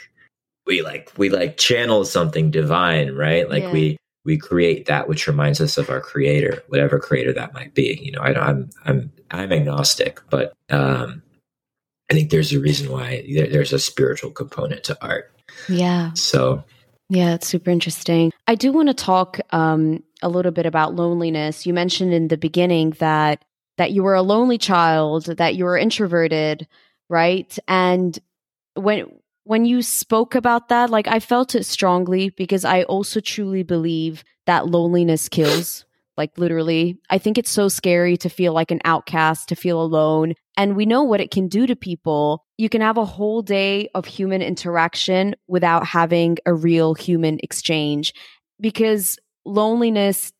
we 0.66 0.82
like 0.82 1.10
we 1.16 1.28
like 1.30 1.56
channel 1.56 2.04
something 2.04 2.50
divine, 2.50 3.12
right? 3.14 3.50
Like 3.50 3.64
Yeah. 3.64 3.72
we 3.72 3.96
we 4.24 4.38
create 4.38 4.86
that 4.86 5.08
which 5.08 5.26
reminds 5.26 5.60
us 5.60 5.78
of 5.78 5.90
our 5.90 6.00
creator, 6.00 6.62
whatever 6.68 6.98
creator 6.98 7.32
that 7.32 7.54
might 7.54 7.74
be. 7.74 7.98
You 8.02 8.12
know, 8.12 8.20
I 8.22 8.32
don't, 8.32 8.44
I'm 8.44 8.70
I'm 8.84 9.12
I'm 9.30 9.52
agnostic, 9.52 10.20
but 10.30 10.52
um, 10.70 11.22
I 12.10 12.14
think 12.14 12.30
there's 12.30 12.52
a 12.52 12.60
reason 12.60 12.90
why 12.90 13.26
there, 13.34 13.48
there's 13.48 13.72
a 13.72 13.78
spiritual 13.78 14.30
component 14.30 14.84
to 14.84 14.98
art. 15.04 15.32
Yeah. 15.68 16.12
So 16.14 16.64
Yeah, 17.08 17.34
it's 17.34 17.48
super 17.48 17.70
interesting. 17.70 18.32
I 18.46 18.54
do 18.54 18.72
want 18.72 18.88
to 18.88 18.94
talk 18.94 19.40
um, 19.50 20.02
a 20.22 20.28
little 20.28 20.52
bit 20.52 20.66
about 20.66 20.94
loneliness. 20.94 21.66
You 21.66 21.74
mentioned 21.74 22.12
in 22.12 22.28
the 22.28 22.36
beginning 22.36 22.90
that 23.00 23.44
that 23.78 23.92
you 23.92 24.02
were 24.02 24.14
a 24.14 24.22
lonely 24.22 24.58
child, 24.58 25.24
that 25.24 25.54
you 25.54 25.64
were 25.64 25.78
introverted, 25.78 26.68
right? 27.08 27.58
And 27.66 28.18
when 28.74 29.06
when 29.44 29.64
you 29.64 29.82
spoke 29.82 30.34
about 30.34 30.68
that, 30.68 30.90
like 30.90 31.08
I 31.08 31.18
felt 31.18 31.54
it 31.54 31.64
strongly 31.64 32.30
because 32.30 32.64
I 32.64 32.84
also 32.84 33.20
truly 33.20 33.62
believe 33.62 34.22
that 34.46 34.68
loneliness 34.68 35.28
kills. 35.28 35.84
Like 36.16 36.36
literally, 36.36 36.98
I 37.08 37.18
think 37.18 37.38
it's 37.38 37.50
so 37.50 37.68
scary 37.68 38.16
to 38.18 38.28
feel 38.28 38.52
like 38.52 38.70
an 38.70 38.80
outcast, 38.84 39.48
to 39.48 39.56
feel 39.56 39.80
alone. 39.80 40.34
And 40.56 40.76
we 40.76 40.84
know 40.84 41.02
what 41.02 41.20
it 41.20 41.30
can 41.30 41.48
do 41.48 41.66
to 41.66 41.74
people. 41.74 42.44
You 42.60 42.68
can 42.68 42.82
have 42.82 42.98
a 42.98 43.06
whole 43.06 43.40
day 43.40 43.88
of 43.94 44.04
human 44.04 44.42
interaction 44.42 45.34
without 45.48 45.86
having 45.86 46.36
a 46.44 46.52
real 46.52 46.92
human 46.92 47.40
exchange 47.42 48.12
because 48.60 49.18
loneliness 49.46 50.30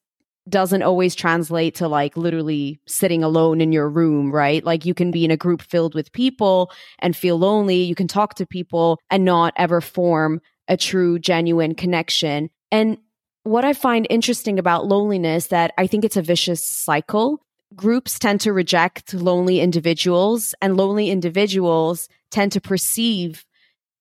doesn't 0.46 0.82
always 0.82 1.14
translate 1.14 1.76
to 1.76 1.88
like 1.88 2.18
literally 2.18 2.78
sitting 2.86 3.24
alone 3.24 3.62
in 3.62 3.72
your 3.72 3.88
room, 3.88 4.30
right? 4.30 4.62
Like 4.62 4.84
you 4.84 4.92
can 4.92 5.10
be 5.10 5.24
in 5.24 5.30
a 5.30 5.36
group 5.38 5.62
filled 5.62 5.94
with 5.94 6.12
people 6.12 6.70
and 6.98 7.16
feel 7.16 7.38
lonely. 7.38 7.84
You 7.84 7.94
can 7.94 8.06
talk 8.06 8.34
to 8.34 8.44
people 8.44 8.98
and 9.08 9.24
not 9.24 9.54
ever 9.56 9.80
form 9.80 10.42
a 10.68 10.76
true, 10.76 11.18
genuine 11.18 11.74
connection. 11.74 12.50
And 12.70 12.98
what 13.44 13.64
I 13.64 13.72
find 13.72 14.06
interesting 14.10 14.58
about 14.58 14.86
loneliness 14.86 15.46
that 15.46 15.72
I 15.78 15.86
think 15.86 16.04
it's 16.04 16.18
a 16.18 16.22
vicious 16.22 16.62
cycle. 16.62 17.40
Groups 17.74 18.18
tend 18.18 18.40
to 18.42 18.52
reject 18.52 19.14
lonely 19.14 19.60
individuals, 19.60 20.54
and 20.60 20.76
lonely 20.76 21.08
individuals 21.10 22.08
tend 22.30 22.52
to 22.52 22.60
perceive 22.60 23.44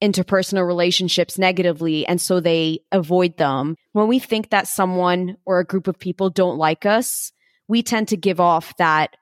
interpersonal 0.02 0.66
relationships 0.66 1.38
negatively, 1.38 2.06
and 2.08 2.20
so 2.20 2.40
they 2.40 2.80
avoid 2.92 3.38
them. 3.38 3.76
When 3.92 4.08
we 4.08 4.18
think 4.18 4.50
that 4.50 4.68
someone 4.68 5.38
or 5.46 5.60
a 5.60 5.66
group 5.66 5.88
of 5.88 6.00
people 6.00 6.30
don't 6.30 6.58
like 6.58 6.86
us, 6.86 7.32
we 7.68 7.84
tend 7.84 8.08
to 8.08 8.18
give 8.18 8.40
off 8.40 8.76
that 8.78 9.16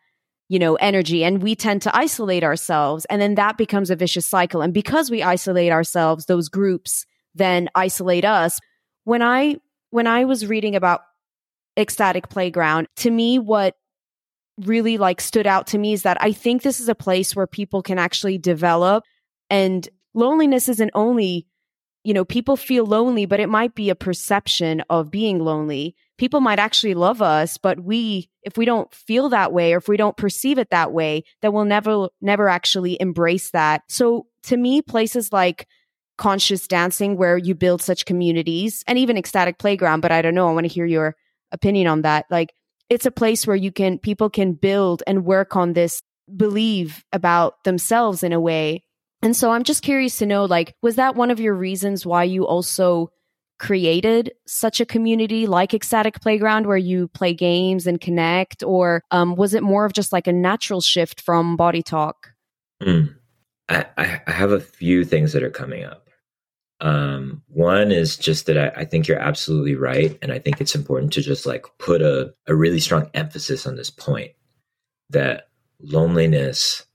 you 0.49 0.59
know 0.59 0.75
energy 0.75 1.23
and 1.23 1.43
we 1.43 1.55
tend 1.55 1.81
to 1.81 1.95
isolate 1.95 2.43
ourselves 2.43 3.05
and 3.05 3.21
then 3.21 3.35
that 3.35 3.57
becomes 3.57 3.89
a 3.89 3.95
vicious 3.95 4.25
cycle 4.25 4.61
and 4.61 4.73
because 4.73 5.11
we 5.11 5.21
isolate 5.21 5.71
ourselves 5.71 6.25
those 6.25 6.47
groups 6.47 7.05
then 7.35 7.67
isolate 7.75 8.23
us 8.23 8.57
when 9.03 9.21
i 9.21 9.57
when 9.89 10.07
i 10.07 10.23
was 10.23 10.47
reading 10.47 10.75
about 10.75 11.01
ecstatic 11.77 12.29
playground 12.29 12.87
to 12.95 13.11
me 13.11 13.37
what 13.37 13.75
really 14.65 14.97
like 14.97 15.21
stood 15.21 15.45
out 15.45 15.67
to 15.67 15.77
me 15.77 15.93
is 15.93 16.01
that 16.01 16.17
i 16.21 16.31
think 16.31 16.61
this 16.61 16.79
is 16.79 16.89
a 16.89 16.95
place 16.95 17.35
where 17.35 17.47
people 17.47 17.81
can 17.83 17.99
actually 17.99 18.37
develop 18.37 19.03
and 19.49 19.89
loneliness 20.13 20.67
isn't 20.67 20.91
only 20.93 21.47
you 22.03 22.13
know 22.13 22.23
people 22.23 22.55
feel 22.55 22.85
lonely 22.85 23.25
but 23.25 23.39
it 23.39 23.49
might 23.49 23.75
be 23.75 23.89
a 23.89 23.95
perception 23.95 24.81
of 24.89 25.11
being 25.11 25.39
lonely. 25.39 25.93
People 26.17 26.39
might 26.39 26.57
actually 26.57 26.93
love 26.93 27.21
us 27.21 27.57
but 27.57 27.81
we 27.81 28.29
if 28.43 28.57
we 28.57 28.63
don't 28.63 28.93
feel 28.93 29.27
that 29.27 29.51
way 29.51 29.73
or 29.73 29.77
if 29.77 29.89
we 29.89 29.97
don't 29.97 30.15
perceive 30.15 30.57
it 30.57 30.69
that 30.69 30.93
way 30.93 31.23
then 31.41 31.51
we'll 31.51 31.65
never 31.65 32.07
never 32.21 32.47
actually 32.47 32.97
embrace 33.01 33.51
that. 33.51 33.81
So 33.89 34.27
to 34.43 34.55
me 34.55 34.81
places 34.81 35.33
like 35.33 35.67
conscious 36.17 36.65
dancing 36.65 37.17
where 37.17 37.37
you 37.37 37.53
build 37.53 37.81
such 37.81 38.05
communities 38.05 38.85
and 38.87 38.97
even 38.97 39.17
ecstatic 39.17 39.59
playground 39.59 40.01
but 40.01 40.11
i 40.11 40.19
don't 40.19 40.33
know 40.33 40.49
i 40.49 40.51
want 40.51 40.63
to 40.63 40.73
hear 40.73 40.87
your 40.87 41.15
opinion 41.51 41.85
on 41.85 42.01
that 42.01 42.25
like 42.31 42.53
it's 42.89 43.05
a 43.05 43.11
place 43.11 43.45
where 43.45 43.55
you 43.55 43.71
can 43.71 43.97
people 43.99 44.29
can 44.29 44.53
build 44.53 45.03
and 45.07 45.25
work 45.25 45.55
on 45.55 45.73
this 45.73 46.01
believe 46.35 47.03
about 47.13 47.63
themselves 47.63 48.23
in 48.23 48.33
a 48.33 48.39
way 48.39 48.83
and 49.21 49.35
so 49.35 49.51
i'm 49.51 49.63
just 49.63 49.83
curious 49.83 50.17
to 50.17 50.25
know 50.25 50.45
like 50.45 50.75
was 50.81 50.95
that 50.95 51.15
one 51.15 51.31
of 51.31 51.39
your 51.39 51.53
reasons 51.53 52.05
why 52.05 52.23
you 52.23 52.45
also 52.45 53.09
created 53.59 54.31
such 54.45 54.79
a 54.79 54.85
community 54.85 55.47
like 55.47 55.73
ecstatic 55.73 56.21
playground 56.21 56.67
where 56.67 56.77
you 56.77 57.07
play 57.07 57.33
games 57.33 57.87
and 57.87 58.01
connect 58.01 58.61
or 58.61 59.01
um, 59.09 59.35
was 59.35 59.55
it 59.55 59.63
more 59.63 59.85
of 59.85 59.93
just 59.93 60.13
like 60.13 60.27
a 60.27 60.33
natural 60.33 60.81
shift 60.81 61.21
from 61.21 61.55
body 61.55 61.81
talk 61.81 62.33
Mm. 62.81 63.15
I, 63.69 63.85
I 63.97 64.31
have 64.31 64.51
a 64.51 64.59
few 64.59 65.03
things 65.03 65.33
that 65.33 65.43
are 65.43 65.49
coming 65.49 65.83
up. 65.83 66.06
Um, 66.79 67.41
one 67.47 67.91
is 67.91 68.17
just 68.17 68.45
that 68.45 68.57
I, 68.57 68.81
I, 68.81 68.85
think 68.85 69.07
you're 69.07 69.17
absolutely 69.17 69.73
right. 69.73 70.15
And 70.21 70.31
I 70.31 70.37
think 70.37 70.61
it's 70.61 70.75
important 70.75 71.11
to 71.13 71.23
just 71.23 71.47
like 71.47 71.65
put 71.79 72.03
a, 72.03 72.35
a 72.45 72.53
really 72.53 72.79
strong 72.79 73.09
emphasis 73.15 73.65
on 73.65 73.75
this 73.75 73.89
point 73.89 74.33
that 75.09 75.49
loneliness 75.79 76.85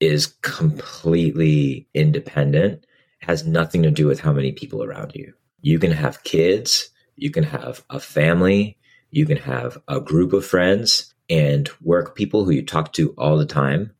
is 0.00 0.34
completely 0.42 1.86
independent, 1.94 2.84
has 3.20 3.46
nothing 3.46 3.84
to 3.84 3.90
do 3.90 4.08
with 4.08 4.18
how 4.18 4.32
many 4.32 4.50
people 4.50 4.82
around 4.82 5.12
you. 5.14 5.32
You 5.60 5.78
can 5.78 5.92
have 5.92 6.24
kids, 6.24 6.90
you 7.14 7.30
can 7.30 7.44
have 7.44 7.84
a 7.88 8.00
family, 8.00 8.78
you 9.12 9.26
can 9.26 9.36
have 9.36 9.78
a 9.86 10.00
group 10.00 10.32
of 10.32 10.44
friends 10.44 11.14
and 11.30 11.70
work 11.80 12.16
people 12.16 12.44
who 12.44 12.50
you 12.50 12.66
talk 12.66 12.92
to 12.94 13.14
all 13.16 13.38
the 13.38 13.46
time 13.46 13.92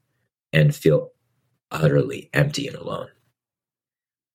and 0.53 0.74
feel 0.74 1.12
utterly 1.70 2.30
empty 2.35 2.66
and 2.66 2.76
alone. 2.76 3.09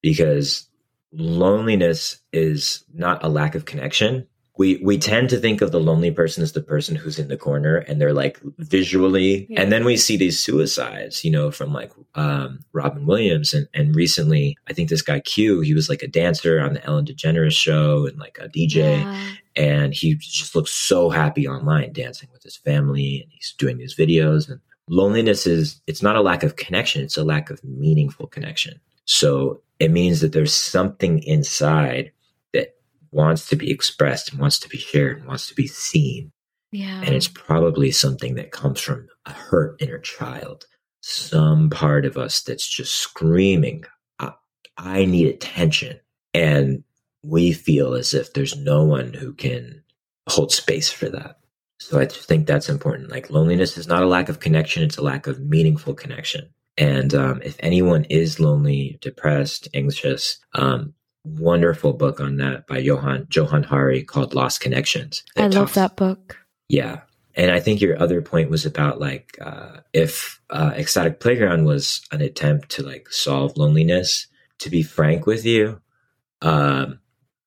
Because 0.07 0.67
loneliness 1.11 2.19
is 2.31 2.83
not 2.93 3.23
a 3.23 3.29
lack 3.29 3.55
of 3.55 3.65
connection. 3.65 4.27
We 4.57 4.77
we 4.83 4.97
tend 4.97 5.29
to 5.29 5.37
think 5.37 5.61
of 5.61 5.71
the 5.71 5.79
lonely 5.79 6.09
person 6.09 6.41
as 6.41 6.53
the 6.53 6.63
person 6.63 6.95
who's 6.95 7.19
in 7.19 7.27
the 7.27 7.37
corner 7.37 7.77
and 7.77 8.01
they're 8.01 8.13
like 8.13 8.39
visually 8.57 9.45
yeah. 9.49 9.61
and 9.61 9.71
then 9.71 9.85
we 9.85 9.97
see 9.97 10.17
these 10.17 10.39
suicides, 10.39 11.23
you 11.23 11.29
know, 11.29 11.51
from 11.51 11.73
like 11.73 11.91
um, 12.15 12.59
Robin 12.73 13.05
Williams 13.05 13.53
and 13.53 13.67
and 13.75 13.95
recently 13.95 14.57
I 14.67 14.73
think 14.73 14.89
this 14.89 15.03
guy 15.03 15.19
Q, 15.19 15.61
he 15.61 15.75
was 15.75 15.89
like 15.89 16.01
a 16.01 16.07
dancer 16.07 16.59
on 16.59 16.73
the 16.73 16.83
Ellen 16.85 17.05
DeGeneres 17.05 17.51
show 17.51 18.07
and 18.07 18.17
like 18.17 18.39
a 18.41 18.47
DJ 18.47 19.01
yeah. 19.03 19.27
and 19.55 19.93
he 19.93 20.15
just 20.15 20.55
looks 20.55 20.71
so 20.71 21.09
happy 21.09 21.47
online 21.47 21.93
dancing 21.93 22.29
with 22.31 22.41
his 22.41 22.57
family 22.57 23.21
and 23.21 23.31
he's 23.31 23.53
doing 23.59 23.77
these 23.77 23.95
videos 23.95 24.49
and 24.49 24.59
loneliness 24.89 25.45
is 25.45 25.81
it's 25.85 26.01
not 26.01 26.15
a 26.15 26.21
lack 26.21 26.41
of 26.41 26.55
connection 26.55 27.03
it's 27.03 27.17
a 27.17 27.23
lack 27.23 27.51
of 27.51 27.63
meaningful 27.63 28.25
connection 28.25 28.79
so 29.05 29.61
it 29.79 29.91
means 29.91 30.21
that 30.21 30.33
there's 30.33 30.53
something 30.53 31.19
inside 31.23 32.11
that 32.53 32.75
wants 33.11 33.49
to 33.49 33.55
be 33.55 33.71
expressed 33.71 34.31
and 34.31 34.39
wants 34.39 34.59
to 34.59 34.69
be 34.69 34.77
shared 34.77 35.19
and 35.19 35.27
wants 35.27 35.47
to 35.47 35.55
be 35.55 35.67
seen. 35.67 36.31
Yeah. 36.71 37.01
And 37.01 37.15
it's 37.15 37.27
probably 37.27 37.91
something 37.91 38.35
that 38.35 38.51
comes 38.51 38.81
from 38.81 39.07
a 39.25 39.31
hurt 39.31 39.81
inner 39.81 39.99
child. 39.99 40.65
Some 41.01 41.69
part 41.69 42.05
of 42.05 42.17
us 42.17 42.41
that's 42.41 42.67
just 42.67 42.95
screaming 42.95 43.85
I, 44.19 44.33
I 44.77 45.05
need 45.05 45.27
attention. 45.27 45.99
And 46.33 46.83
we 47.23 47.51
feel 47.51 47.93
as 47.93 48.13
if 48.13 48.33
there's 48.33 48.55
no 48.57 48.83
one 48.83 49.13
who 49.13 49.33
can 49.33 49.83
hold 50.27 50.51
space 50.51 50.91
for 50.91 51.09
that. 51.09 51.39
So 51.79 51.99
I 51.99 52.05
just 52.05 52.27
think 52.27 52.47
that's 52.47 52.69
important. 52.69 53.11
Like 53.11 53.29
loneliness 53.29 53.77
is 53.77 53.87
not 53.87 54.03
a 54.03 54.07
lack 54.07 54.29
of 54.29 54.39
connection; 54.39 54.83
it's 54.83 54.97
a 54.97 55.03
lack 55.03 55.27
of 55.27 55.39
meaningful 55.39 55.93
connection. 55.93 56.49
And 56.77 57.13
um, 57.15 57.41
if 57.43 57.55
anyone 57.59 58.05
is 58.05 58.39
lonely, 58.39 58.97
depressed, 59.01 59.67
anxious, 59.73 60.37
um, 60.53 60.93
wonderful 61.23 61.93
book 61.93 62.19
on 62.19 62.37
that 62.37 62.67
by 62.67 62.77
Johan 62.77 63.27
Johann 63.31 63.63
Hari 63.63 64.03
called 64.03 64.33
Lost 64.33 64.61
Connections. 64.61 65.23
I 65.35 65.43
love 65.43 65.51
talks, 65.51 65.73
that 65.73 65.95
book. 65.95 66.37
Yeah. 66.69 67.01
And 67.35 67.51
I 67.51 67.59
think 67.59 67.81
your 67.81 68.01
other 68.01 68.21
point 68.21 68.49
was 68.49 68.65
about 68.65 68.99
like 68.99 69.37
uh, 69.41 69.77
if 69.93 70.41
uh, 70.49 70.73
Ecstatic 70.75 71.19
Playground 71.19 71.65
was 71.65 72.01
an 72.11 72.21
attempt 72.21 72.69
to 72.71 72.83
like 72.83 73.09
solve 73.09 73.57
loneliness. 73.57 74.27
To 74.61 74.71
be 74.71 74.81
frank 74.81 75.27
with 75.27 75.45
you, 75.45 75.79
um, 76.41 76.99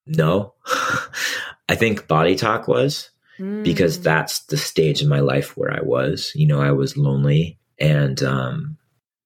no. 0.07 0.55
I 1.69 1.75
think 1.75 2.07
Body 2.07 2.37
Talk 2.37 2.69
was 2.69 3.11
because 3.37 3.99
mm. 3.99 4.03
that's 4.05 4.45
the 4.45 4.57
stage 4.57 5.03
in 5.03 5.09
my 5.09 5.19
life 5.19 5.57
where 5.57 5.73
I 5.73 5.81
was. 5.83 6.31
You 6.37 6.47
know, 6.47 6.61
I 6.61 6.71
was 6.71 6.97
lonely 6.97 7.59
and 7.81 8.23
um, 8.23 8.77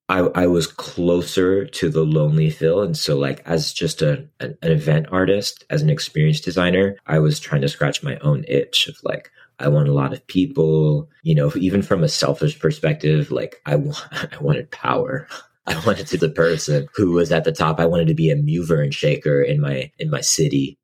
I, 0.09 0.19
I 0.19 0.47
was 0.47 0.67
closer 0.67 1.65
to 1.65 1.89
the 1.89 2.05
lonely 2.05 2.51
Phil. 2.51 2.83
And 2.83 2.97
so, 2.97 3.19
like, 3.19 3.43
as 3.47 3.73
just 3.73 4.03
a, 4.03 4.29
an, 4.39 4.57
an 4.63 4.73
event 4.73 5.07
artist, 5.11 5.65
as 5.71 5.81
an 5.81 5.91
experienced 5.91 6.45
designer, 6.45 6.97
I 7.07 7.19
was 7.21 7.41
trying 7.41 7.63
to 7.63 7.69
scratch 7.69 8.03
my 8.03 8.19
own 8.19 8.45
itch 8.47 8.87
of 8.87 8.97
like, 9.03 9.31
I 9.59 9.69
want 9.69 9.89
a 9.89 9.95
lot 9.95 10.13
of 10.13 10.27
people, 10.27 11.09
you 11.23 11.35
know, 11.35 11.51
even 11.57 11.81
from 11.81 12.03
a 12.03 12.09
selfish 12.09 12.59
perspective, 12.59 13.31
like 13.31 13.63
I, 13.65 13.77
want, 13.77 14.03
I 14.13 14.39
wanted 14.41 14.71
power. 14.71 15.27
I 15.67 15.83
wanted 15.87 16.07
to 16.09 16.19
be 16.19 16.27
the 16.27 16.33
person 16.33 16.89
who 16.95 17.13
was 17.13 17.33
at 17.33 17.45
the 17.45 17.53
top. 17.53 17.81
I 17.81 17.87
wanted 17.87 18.09
to 18.09 18.15
be 18.15 18.31
a 18.31 18.37
mover 18.37 18.83
and 18.83 18.93
shaker 18.93 19.41
in 19.41 19.63
my 19.63 19.91
in 19.99 20.11
my 20.11 20.21
city. 20.21 20.79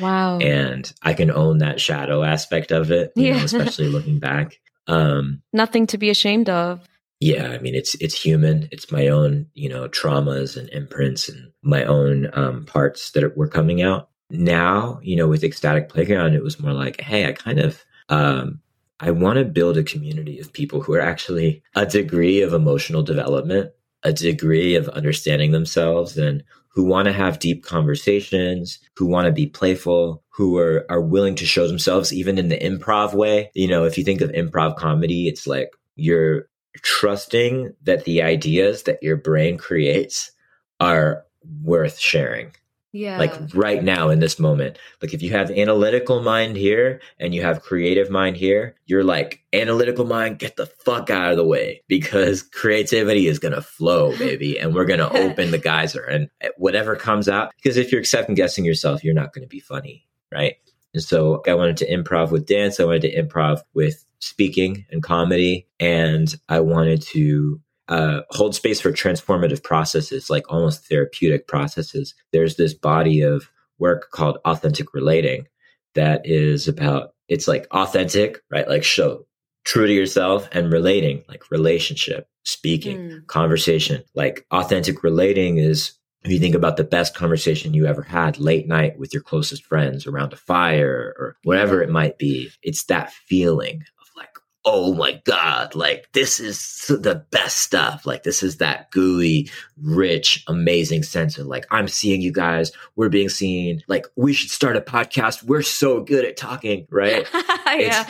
Wow. 0.00 0.38
And 0.38 0.92
I 1.02 1.14
can 1.14 1.30
own 1.30 1.58
that 1.58 1.80
shadow 1.80 2.24
aspect 2.24 2.72
of 2.72 2.90
it, 2.90 3.12
yeah. 3.14 3.36
Know, 3.36 3.44
especially 3.44 3.88
looking 3.88 4.18
back. 4.18 4.58
Um, 4.88 5.42
Nothing 5.52 5.86
to 5.88 5.98
be 5.98 6.10
ashamed 6.10 6.48
of. 6.50 6.80
Yeah, 7.20 7.48
I 7.48 7.58
mean 7.58 7.74
it's 7.74 7.94
it's 7.96 8.20
human. 8.20 8.68
It's 8.72 8.90
my 8.90 9.08
own, 9.08 9.46
you 9.54 9.68
know, 9.68 9.88
traumas 9.88 10.56
and 10.56 10.68
imprints 10.70 11.28
and 11.28 11.52
my 11.62 11.84
own 11.84 12.28
um, 12.34 12.66
parts 12.66 13.12
that 13.12 13.36
were 13.36 13.48
coming 13.48 13.82
out. 13.82 14.10
Now, 14.30 14.98
you 15.02 15.16
know, 15.16 15.28
with 15.28 15.44
Ecstatic 15.44 15.88
Playground, 15.88 16.34
it 16.34 16.42
was 16.42 16.60
more 16.60 16.72
like, 16.72 17.00
hey, 17.00 17.26
I 17.26 17.32
kind 17.32 17.60
of 17.60 17.84
um, 18.08 18.60
I 19.00 19.10
want 19.10 19.38
to 19.38 19.44
build 19.44 19.76
a 19.78 19.82
community 19.84 20.38
of 20.38 20.52
people 20.52 20.80
who 20.80 20.94
are 20.94 21.00
actually 21.00 21.62
a 21.74 21.86
degree 21.86 22.42
of 22.42 22.52
emotional 22.52 23.02
development, 23.02 23.70
a 24.02 24.12
degree 24.12 24.74
of 24.74 24.88
understanding 24.90 25.52
themselves, 25.52 26.18
and 26.18 26.42
who 26.68 26.84
want 26.84 27.06
to 27.06 27.12
have 27.12 27.38
deep 27.38 27.64
conversations, 27.64 28.80
who 28.96 29.06
want 29.06 29.26
to 29.26 29.32
be 29.32 29.46
playful, 29.46 30.22
who 30.30 30.58
are, 30.58 30.84
are 30.90 31.00
willing 31.00 31.36
to 31.36 31.46
show 31.46 31.68
themselves 31.68 32.12
even 32.12 32.36
in 32.38 32.48
the 32.48 32.58
improv 32.58 33.14
way. 33.14 33.50
You 33.54 33.68
know, 33.68 33.84
if 33.84 33.96
you 33.96 34.04
think 34.04 34.20
of 34.20 34.30
improv 34.32 34.76
comedy, 34.76 35.28
it's 35.28 35.46
like 35.46 35.70
you're 35.96 36.48
trusting 36.82 37.74
that 37.82 38.04
the 38.04 38.22
ideas 38.22 38.84
that 38.84 39.02
your 39.02 39.16
brain 39.16 39.58
creates 39.58 40.32
are 40.80 41.24
worth 41.62 41.98
sharing. 41.98 42.52
Yeah. 42.92 43.18
Like 43.18 43.34
right 43.54 43.82
now 43.82 44.08
in 44.08 44.20
this 44.20 44.38
moment. 44.38 44.78
Like 45.02 45.12
if 45.12 45.20
you 45.20 45.30
have 45.32 45.50
analytical 45.50 46.22
mind 46.22 46.56
here 46.56 47.00
and 47.18 47.34
you 47.34 47.42
have 47.42 47.60
creative 47.60 48.08
mind 48.08 48.36
here, 48.36 48.76
you're 48.86 49.02
like 49.02 49.42
analytical 49.52 50.04
mind, 50.04 50.38
get 50.38 50.54
the 50.54 50.66
fuck 50.66 51.10
out 51.10 51.32
of 51.32 51.36
the 51.36 51.44
way 51.44 51.82
because 51.88 52.42
creativity 52.42 53.26
is 53.26 53.40
going 53.40 53.54
to 53.54 53.62
flow, 53.62 54.16
baby. 54.16 54.60
and 54.60 54.76
we're 54.76 54.84
going 54.84 55.00
to 55.10 55.12
open 55.12 55.50
the 55.50 55.58
geyser 55.58 56.04
and 56.04 56.30
eh, 56.40 56.50
whatever 56.56 56.94
comes 56.94 57.28
out. 57.28 57.52
Because 57.56 57.76
if 57.76 57.90
you're 57.90 58.04
second 58.04 58.36
guessing 58.36 58.64
yourself, 58.64 59.02
you're 59.02 59.12
not 59.12 59.32
going 59.32 59.42
to 59.42 59.48
be 59.48 59.60
funny. 59.60 60.06
Right. 60.30 60.56
And 60.94 61.02
so 61.02 61.42
I 61.46 61.54
wanted 61.54 61.76
to 61.78 61.90
improv 61.90 62.30
with 62.30 62.46
dance. 62.46 62.78
I 62.78 62.84
wanted 62.84 63.02
to 63.02 63.22
improv 63.22 63.60
with 63.74 64.04
speaking 64.20 64.86
and 64.90 65.02
comedy. 65.02 65.66
And 65.80 66.34
I 66.48 66.60
wanted 66.60 67.02
to 67.02 67.60
uh, 67.88 68.20
hold 68.30 68.54
space 68.54 68.80
for 68.80 68.92
transformative 68.92 69.62
processes, 69.62 70.30
like 70.30 70.50
almost 70.50 70.88
therapeutic 70.88 71.46
processes. 71.46 72.14
There's 72.32 72.56
this 72.56 72.72
body 72.72 73.20
of 73.20 73.50
work 73.78 74.10
called 74.12 74.38
authentic 74.44 74.94
relating 74.94 75.46
that 75.94 76.22
is 76.24 76.68
about, 76.68 77.10
it's 77.28 77.48
like 77.48 77.66
authentic, 77.72 78.40
right? 78.50 78.68
Like 78.68 78.84
show 78.84 79.26
true 79.64 79.86
to 79.86 79.92
yourself 79.92 80.48
and 80.52 80.72
relating, 80.72 81.24
like 81.28 81.50
relationship, 81.50 82.28
speaking, 82.44 82.98
mm. 82.98 83.26
conversation. 83.26 84.02
Like 84.14 84.46
authentic 84.50 85.02
relating 85.02 85.58
is 85.58 85.92
if 86.24 86.30
you 86.30 86.38
think 86.38 86.54
about 86.54 86.78
the 86.78 86.84
best 86.84 87.14
conversation 87.14 87.74
you 87.74 87.86
ever 87.86 88.02
had 88.02 88.38
late 88.38 88.66
night 88.66 88.98
with 88.98 89.12
your 89.12 89.22
closest 89.22 89.62
friends 89.62 90.06
around 90.06 90.32
a 90.32 90.36
fire 90.36 91.14
or 91.18 91.36
whatever 91.44 91.82
it 91.82 91.90
might 91.90 92.16
be, 92.16 92.50
it's 92.62 92.84
that 92.84 93.12
feeling 93.12 93.82
of 94.00 94.08
like, 94.16 94.34
oh 94.64 94.94
my 94.94 95.20
God, 95.24 95.74
like 95.74 96.08
this 96.12 96.40
is 96.40 96.86
the 96.88 97.26
best 97.30 97.58
stuff. 97.58 98.06
Like 98.06 98.22
this 98.22 98.42
is 98.42 98.56
that 98.56 98.90
gooey, 98.90 99.50
rich, 99.76 100.42
amazing 100.48 101.02
sense 101.02 101.36
of 101.36 101.46
like, 101.46 101.66
I'm 101.70 101.88
seeing 101.88 102.22
you 102.22 102.32
guys. 102.32 102.72
We're 102.96 103.10
being 103.10 103.28
seen. 103.28 103.82
Like 103.86 104.06
we 104.16 104.32
should 104.32 104.50
start 104.50 104.78
a 104.78 104.80
podcast. 104.80 105.42
We're 105.42 105.60
so 105.60 106.00
good 106.00 106.24
at 106.24 106.38
talking, 106.38 106.86
right? 106.90 107.28
yeah. 107.66 108.08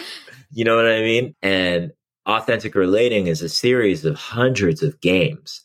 you 0.52 0.64
know 0.64 0.76
what 0.76 0.86
I 0.86 1.00
mean? 1.00 1.34
And 1.42 1.90
authentic 2.26 2.76
relating 2.76 3.26
is 3.26 3.42
a 3.42 3.48
series 3.48 4.04
of 4.04 4.14
hundreds 4.14 4.84
of 4.84 5.00
games, 5.00 5.62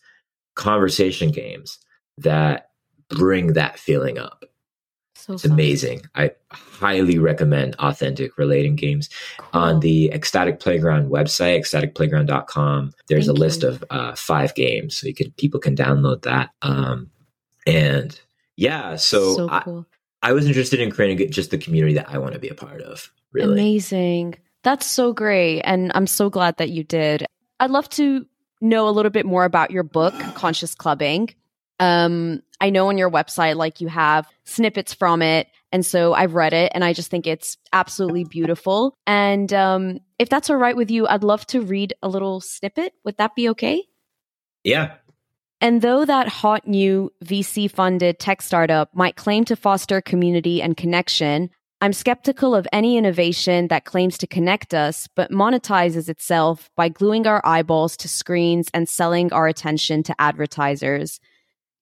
conversation 0.56 1.30
games 1.30 1.78
that 2.22 2.70
bring 3.10 3.54
that 3.54 3.80
feeling 3.80 4.18
up. 4.18 4.46
So 5.16 5.34
it's 5.34 5.44
fun. 5.44 5.52
amazing. 5.52 6.02
I 6.16 6.32
highly 6.80 7.20
recommend 7.20 7.76
authentic 7.76 8.38
relating 8.38 8.76
games 8.76 9.10
cool. 9.38 9.62
on 9.62 9.80
the 9.82 10.12
ecstatic 10.12 10.60
playground 10.60 11.12
website 11.12 11.60
ecstaticplayground.com 11.60 12.94
there's 13.08 13.26
Thank 13.28 13.38
a 13.38 13.40
list 13.40 13.64
you. 13.64 13.70
of 13.70 13.84
uh, 13.90 14.16
five 14.16 14.56
games 14.56 14.98
so 14.98 15.08
you 15.08 15.14
can 15.14 15.32
people 15.32 15.60
can 15.60 15.76
download 15.76 16.22
that 16.24 16.52
um, 16.62 17.12
and 17.68 18.20
yeah 18.56 18.96
so, 18.96 19.36
so 19.36 19.50
cool. 19.64 19.86
I, 20.22 20.30
I, 20.30 20.34
was 20.34 20.46
interested 20.46 20.80
in 20.80 20.90
creating 20.90 21.32
just 21.32 21.52
the 21.52 21.58
community 21.58 21.96
that 21.96 22.10
i 22.10 22.18
want 22.18 22.34
to 22.34 22.40
be 22.40 22.50
a 22.50 22.56
part 22.56 22.82
of 22.82 23.12
really 23.34 23.54
amazing 23.54 24.36
that's 24.64 24.86
so 24.86 25.12
great 25.12 25.62
and 25.62 25.92
i'm 25.96 26.08
so 26.08 26.30
glad 26.30 26.58
that 26.58 26.70
you 26.70 26.84
did 26.84 27.26
i'd 27.60 27.72
love 27.72 27.90
to 27.90 28.26
know 28.62 28.88
a 28.88 28.92
little 28.92 29.12
bit 29.12 29.26
more 29.26 29.44
about 29.44 29.72
your 29.72 29.84
book 29.84 30.14
conscious 30.34 30.74
clubbing 30.74 31.30
um, 31.80 32.42
I 32.62 32.70
know 32.70 32.90
on 32.90 32.98
your 32.98 33.10
website, 33.10 33.56
like 33.56 33.82
you 33.82 33.88
have 33.88 34.28
snippets 34.44 34.94
from 34.94 35.22
it. 35.22 35.48
And 35.72 35.86
so 35.86 36.14
I've 36.14 36.34
read 36.34 36.54
it 36.54 36.72
and 36.76 36.84
I 36.84 36.94
just 36.94 37.10
think 37.10 37.28
it's 37.28 37.58
absolutely 37.72 38.24
beautiful. 38.24 38.96
And 39.08 39.52
um, 39.54 40.00
if 40.18 40.30
that's 40.30 40.50
all 40.50 40.58
right 40.58 40.76
with 40.76 40.92
you, 40.92 41.08
I'd 41.08 41.24
love 41.24 41.46
to 41.48 41.62
read 41.62 41.94
a 42.02 42.10
little 42.10 42.42
snippet. 42.42 42.94
Would 43.06 43.18
that 43.18 43.36
be 43.36 43.50
okay? 43.50 43.84
Yeah. 44.64 44.94
And 45.62 45.82
though 45.82 46.06
that 46.06 46.28
hot 46.28 46.68
new 46.68 47.12
VC 47.24 47.70
funded 47.70 48.20
tech 48.20 48.42
startup 48.42 48.96
might 48.96 49.16
claim 49.16 49.46
to 49.46 49.56
foster 49.56 50.02
community 50.02 50.62
and 50.62 50.76
connection, 50.76 51.50
I'm 51.82 51.94
skeptical 51.94 52.56
of 52.56 52.68
any 52.74 52.98
innovation 52.98 53.70
that 53.70 53.86
claims 53.86 54.18
to 54.18 54.28
connect 54.28 54.74
us 54.74 55.08
but 55.16 55.32
monetizes 55.32 56.10
itself 56.10 56.70
by 56.76 56.90
gluing 56.90 57.26
our 57.26 57.42
eyeballs 57.46 57.96
to 57.98 58.10
screens 58.10 58.70
and 58.74 58.90
selling 58.90 59.32
our 59.32 59.48
attention 59.48 60.04
to 60.04 60.16
advertisers. 60.20 61.20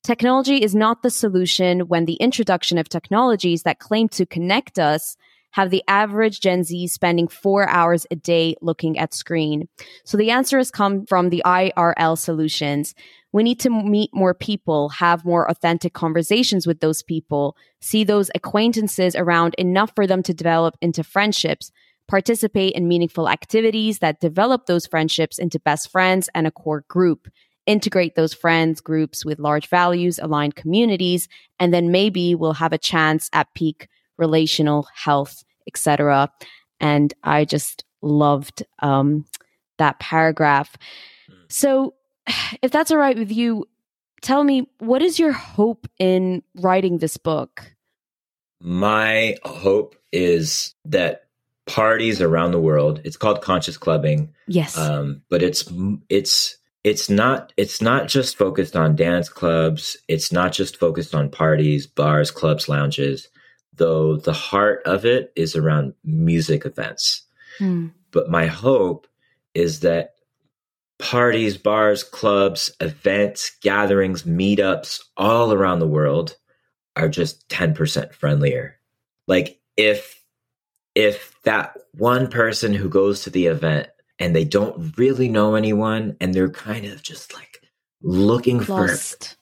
Technology 0.08 0.64
is 0.64 0.74
not 0.74 1.04
the 1.04 1.10
solution 1.10 1.82
when 1.82 2.06
the 2.06 2.14
introduction 2.14 2.78
of 2.78 2.88
technologies 2.88 3.64
that 3.64 3.80
claim 3.80 4.08
to 4.08 4.26
connect 4.26 4.80
us 4.80 5.18
have 5.52 5.70
the 5.70 5.84
average 5.90 6.40
Gen 6.40 6.64
Z 6.64 6.88
spending 6.88 7.28
four 7.28 7.68
hours 7.68 8.08
a 8.10 8.16
day 8.16 8.56
looking 8.62 8.98
at 8.98 9.14
screen. 9.14 9.68
So 10.06 10.16
the 10.16 10.32
answer 10.32 10.60
has 10.60 10.72
come 10.72 11.06
from 11.08 11.30
the 11.30 11.44
IRL 11.46 12.18
solutions. 12.18 12.96
We 13.34 13.44
need 13.44 13.60
to 13.60 13.70
meet 13.70 14.10
more 14.14 14.34
people, 14.34 14.88
have 14.88 15.26
more 15.26 15.52
authentic 15.52 15.92
conversations 15.92 16.66
with 16.66 16.80
those 16.80 17.04
people, 17.04 17.58
see 17.82 18.06
those 18.06 18.32
acquaintances 18.34 19.14
around 19.14 19.56
enough 19.56 19.92
for 19.94 20.08
them 20.08 20.24
to 20.24 20.34
develop 20.34 20.78
into 20.82 21.04
friendships, 21.04 21.70
participate 22.08 22.76
in 22.76 22.88
meaningful 22.88 23.28
activities 23.28 24.00
that 24.00 24.22
develop 24.22 24.68
those 24.68 24.88
friendships 24.88 25.38
into 25.38 25.60
best 25.60 25.92
friends 25.92 26.30
and 26.34 26.48
a 26.48 26.52
core 26.52 26.86
group, 26.88 27.28
integrate 27.68 28.16
those 28.16 28.34
friends 28.34 28.82
groups 28.82 29.24
with 29.24 29.38
large 29.38 29.68
values, 29.68 30.18
aligned 30.18 30.56
communities, 30.56 31.28
and 31.60 31.74
then 31.74 31.92
maybe 31.92 32.34
we'll 32.34 32.54
have 32.54 32.74
a 32.74 32.78
chance 32.78 33.30
at 33.34 33.54
peak 33.54 33.88
relational 34.18 34.88
health, 34.96 35.44
etc. 35.68 36.32
And 36.80 37.14
I 37.24 37.46
just 37.46 37.84
loved 38.02 38.64
um, 38.80 39.26
that 39.78 40.00
paragraph. 40.00 40.76
Hmm. 41.30 41.36
So 41.50 41.94
if 42.62 42.72
that's 42.72 42.90
all 42.90 42.98
right 42.98 43.18
with 43.18 43.32
you, 43.32 43.66
tell 44.22 44.44
me 44.44 44.68
what 44.80 45.02
is 45.02 45.20
your 45.20 45.32
hope 45.34 45.88
in 46.00 46.42
writing 46.56 46.98
this 46.98 47.18
book? 47.18 47.76
My 48.60 49.38
hope 49.44 49.96
is 50.12 50.74
that 50.86 51.28
parties 51.68 52.22
around 52.22 52.52
the 52.52 52.60
world, 52.60 53.02
it's 53.04 53.18
called 53.18 53.42
conscious 53.42 53.78
clubbing. 53.78 54.34
Yes. 54.48 54.78
Um, 54.78 55.22
but 55.30 55.44
it's 55.44 55.72
it's 56.10 56.58
it's 56.88 57.10
not 57.10 57.52
it's 57.58 57.82
not 57.82 58.08
just 58.08 58.38
focused 58.38 58.78
on 58.78 58.96
dance 58.96 59.28
clubs, 59.28 59.98
it's 60.08 60.32
not 60.32 60.54
just 60.54 60.78
focused 60.78 61.14
on 61.14 61.30
parties, 61.30 61.86
bars, 61.86 62.32
clubs, 62.32 62.70
lounges, 62.70 63.28
though 63.74 64.16
the 64.16 64.32
heart 64.32 64.84
of 64.86 65.06
it 65.06 65.34
is 65.36 65.54
around 65.54 65.96
music 66.06 66.66
events. 66.66 67.24
Hmm. 67.60 67.88
But 68.12 68.30
my 68.30 68.46
hope 68.46 69.06
is 69.54 69.82
that 69.82 70.12
parties, 70.98 71.58
bars, 71.58 72.06
clubs, 72.06 72.72
events, 72.80 73.52
gatherings, 73.62 74.24
meetups 74.24 75.02
all 75.18 75.52
around 75.52 75.80
the 75.80 75.88
world 75.88 76.38
are 76.96 77.10
just 77.10 77.50
10% 77.50 78.14
friendlier. 78.14 78.80
Like 79.28 79.60
if 79.76 80.24
if 80.96 81.36
that 81.44 81.78
one 81.92 82.30
person 82.30 82.74
who 82.74 82.88
goes 82.88 83.24
to 83.24 83.30
the 83.30 83.48
event 83.48 83.90
and 84.20 84.36
they 84.36 84.44
don't 84.44 84.98
really 84.98 85.30
know 85.30 85.56
anyone 85.56 86.16
and 86.20 86.34
they're 86.34 86.50
kind 86.50 86.86
of 86.86 87.04
just 87.04 87.34
like 87.34 87.62
looking 88.02 88.60
lost. 88.64 89.30
for 89.30 89.36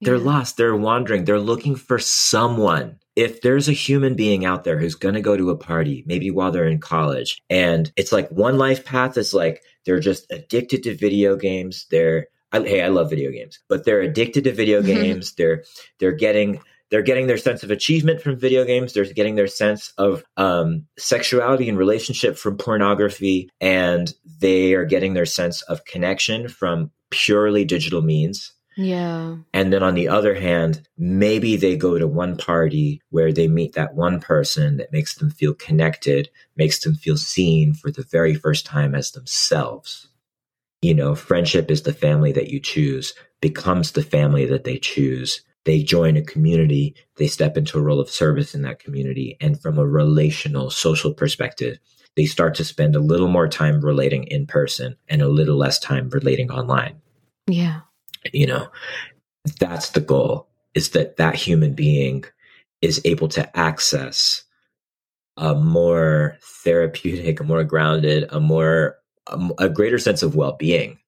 they're 0.00 0.16
yeah. 0.16 0.24
lost, 0.24 0.56
they're 0.56 0.76
wandering, 0.76 1.24
they're 1.24 1.38
looking 1.38 1.76
for 1.76 1.98
someone 1.98 2.98
if 3.14 3.42
there's 3.42 3.68
a 3.68 3.72
human 3.72 4.14
being 4.14 4.44
out 4.44 4.64
there 4.64 4.78
who's 4.78 4.94
going 4.94 5.14
to 5.14 5.20
go 5.20 5.36
to 5.36 5.50
a 5.50 5.56
party, 5.56 6.02
maybe 6.06 6.30
while 6.30 6.50
they're 6.50 6.66
in 6.66 6.78
college, 6.78 7.42
and 7.50 7.92
it's 7.96 8.12
like 8.12 8.28
one 8.30 8.58
life 8.58 8.84
path 8.84 9.16
is 9.16 9.34
like 9.34 9.62
they're 9.84 10.00
just 10.00 10.26
addicted 10.30 10.82
to 10.84 10.96
video 10.96 11.36
games. 11.36 11.86
They're 11.90 12.26
I, 12.52 12.60
hey, 12.60 12.82
I 12.82 12.88
love 12.88 13.10
video 13.10 13.30
games, 13.30 13.58
but 13.68 13.84
they're 13.84 14.00
addicted 14.00 14.44
to 14.44 14.52
video 14.52 14.80
mm-hmm. 14.80 15.00
games. 15.00 15.34
they're 15.34 15.64
they're 15.98 16.12
getting 16.12 16.60
they're 16.92 17.00
getting 17.00 17.26
their 17.26 17.38
sense 17.38 17.62
of 17.62 17.70
achievement 17.70 18.20
from 18.20 18.36
video 18.36 18.66
games. 18.66 18.92
They're 18.92 19.06
getting 19.06 19.34
their 19.34 19.46
sense 19.46 19.94
of 19.96 20.22
um, 20.36 20.86
sexuality 20.98 21.66
and 21.70 21.78
relationship 21.78 22.36
from 22.36 22.58
pornography, 22.58 23.48
and 23.62 24.12
they 24.40 24.74
are 24.74 24.84
getting 24.84 25.14
their 25.14 25.24
sense 25.24 25.62
of 25.62 25.86
connection 25.86 26.48
from 26.48 26.90
purely 27.10 27.64
digital 27.64 28.02
means. 28.02 28.52
Yeah. 28.76 29.36
And 29.54 29.72
then 29.72 29.82
on 29.82 29.94
the 29.94 30.08
other 30.08 30.34
hand, 30.34 30.86
maybe 30.98 31.56
they 31.56 31.78
go 31.78 31.98
to 31.98 32.06
one 32.06 32.36
party 32.36 33.00
where 33.08 33.32
they 33.32 33.48
meet 33.48 33.72
that 33.72 33.94
one 33.94 34.20
person 34.20 34.76
that 34.76 34.92
makes 34.92 35.14
them 35.14 35.30
feel 35.30 35.54
connected, 35.54 36.28
makes 36.56 36.80
them 36.80 36.94
feel 36.94 37.16
seen 37.16 37.72
for 37.72 37.90
the 37.90 38.04
very 38.10 38.34
first 38.34 38.66
time 38.66 38.94
as 38.94 39.12
themselves. 39.12 40.08
You 40.82 40.92
know, 40.92 41.14
friendship 41.14 41.70
is 41.70 41.82
the 41.82 41.94
family 41.94 42.32
that 42.32 42.48
you 42.48 42.60
choose, 42.60 43.14
becomes 43.40 43.92
the 43.92 44.02
family 44.02 44.44
that 44.44 44.64
they 44.64 44.76
choose. 44.76 45.40
They 45.64 45.82
join 45.82 46.16
a 46.16 46.22
community, 46.22 46.94
they 47.16 47.28
step 47.28 47.56
into 47.56 47.78
a 47.78 47.82
role 47.82 48.00
of 48.00 48.10
service 48.10 48.54
in 48.54 48.62
that 48.62 48.80
community. 48.80 49.36
And 49.40 49.60
from 49.60 49.78
a 49.78 49.86
relational, 49.86 50.70
social 50.70 51.14
perspective, 51.14 51.78
they 52.16 52.26
start 52.26 52.54
to 52.56 52.64
spend 52.64 52.96
a 52.96 53.00
little 53.00 53.28
more 53.28 53.48
time 53.48 53.80
relating 53.80 54.24
in 54.24 54.46
person 54.46 54.96
and 55.08 55.22
a 55.22 55.28
little 55.28 55.56
less 55.56 55.78
time 55.78 56.08
relating 56.10 56.50
online. 56.50 57.00
Yeah 57.46 57.80
you 58.32 58.46
know 58.46 58.68
that's 59.58 59.90
the 59.90 60.00
goal 60.00 60.48
is 60.74 60.90
that 60.90 61.16
that 61.16 61.34
human 61.34 61.74
being 61.74 62.24
is 62.80 63.00
able 63.04 63.28
to 63.28 63.58
access 63.58 64.44
a 65.36 65.54
more 65.54 66.36
therapeutic 66.62 67.40
a 67.40 67.44
more 67.44 67.64
grounded 67.64 68.26
a 68.30 68.38
more 68.38 68.96
a, 69.28 69.48
a 69.58 69.68
greater 69.68 69.98
sense 69.98 70.22
of 70.22 70.36
well-being 70.36 70.98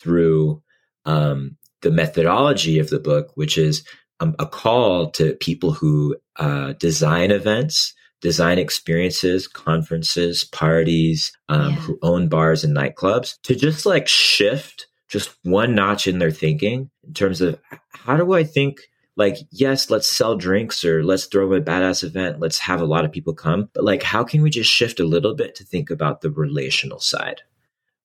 through 0.00 0.62
um, 1.04 1.56
the 1.82 1.90
methodology 1.90 2.78
of 2.78 2.90
the 2.90 3.00
book 3.00 3.32
which 3.34 3.58
is 3.58 3.84
um, 4.20 4.34
a 4.38 4.46
call 4.46 5.10
to 5.10 5.34
people 5.34 5.72
who 5.72 6.16
uh, 6.36 6.72
design 6.74 7.30
events 7.30 7.94
design 8.20 8.58
experiences 8.58 9.46
conferences 9.46 10.44
parties 10.44 11.32
um, 11.48 11.70
yeah. 11.70 11.76
who 11.76 11.98
own 12.02 12.28
bars 12.28 12.64
and 12.64 12.76
nightclubs 12.76 13.40
to 13.42 13.54
just 13.54 13.86
like 13.86 14.08
shift 14.08 14.86
just 15.08 15.36
one 15.44 15.74
notch 15.74 16.06
in 16.06 16.18
their 16.18 16.30
thinking 16.30 16.90
in 17.06 17.14
terms 17.14 17.40
of 17.40 17.58
how 17.90 18.16
do 18.16 18.32
I 18.32 18.44
think 18.44 18.80
like 19.16 19.36
yes 19.50 19.90
let's 19.90 20.08
sell 20.08 20.36
drinks 20.36 20.84
or 20.84 21.04
let's 21.04 21.26
throw 21.26 21.52
a 21.52 21.60
badass 21.60 22.04
event 22.04 22.40
let's 22.40 22.58
have 22.58 22.80
a 22.80 22.86
lot 22.86 23.04
of 23.04 23.12
people 23.12 23.34
come 23.34 23.68
but 23.74 23.84
like 23.84 24.02
how 24.02 24.24
can 24.24 24.42
we 24.42 24.50
just 24.50 24.70
shift 24.70 24.98
a 24.98 25.04
little 25.04 25.34
bit 25.34 25.54
to 25.54 25.64
think 25.64 25.90
about 25.90 26.20
the 26.20 26.30
relational 26.30 27.00
side 27.00 27.42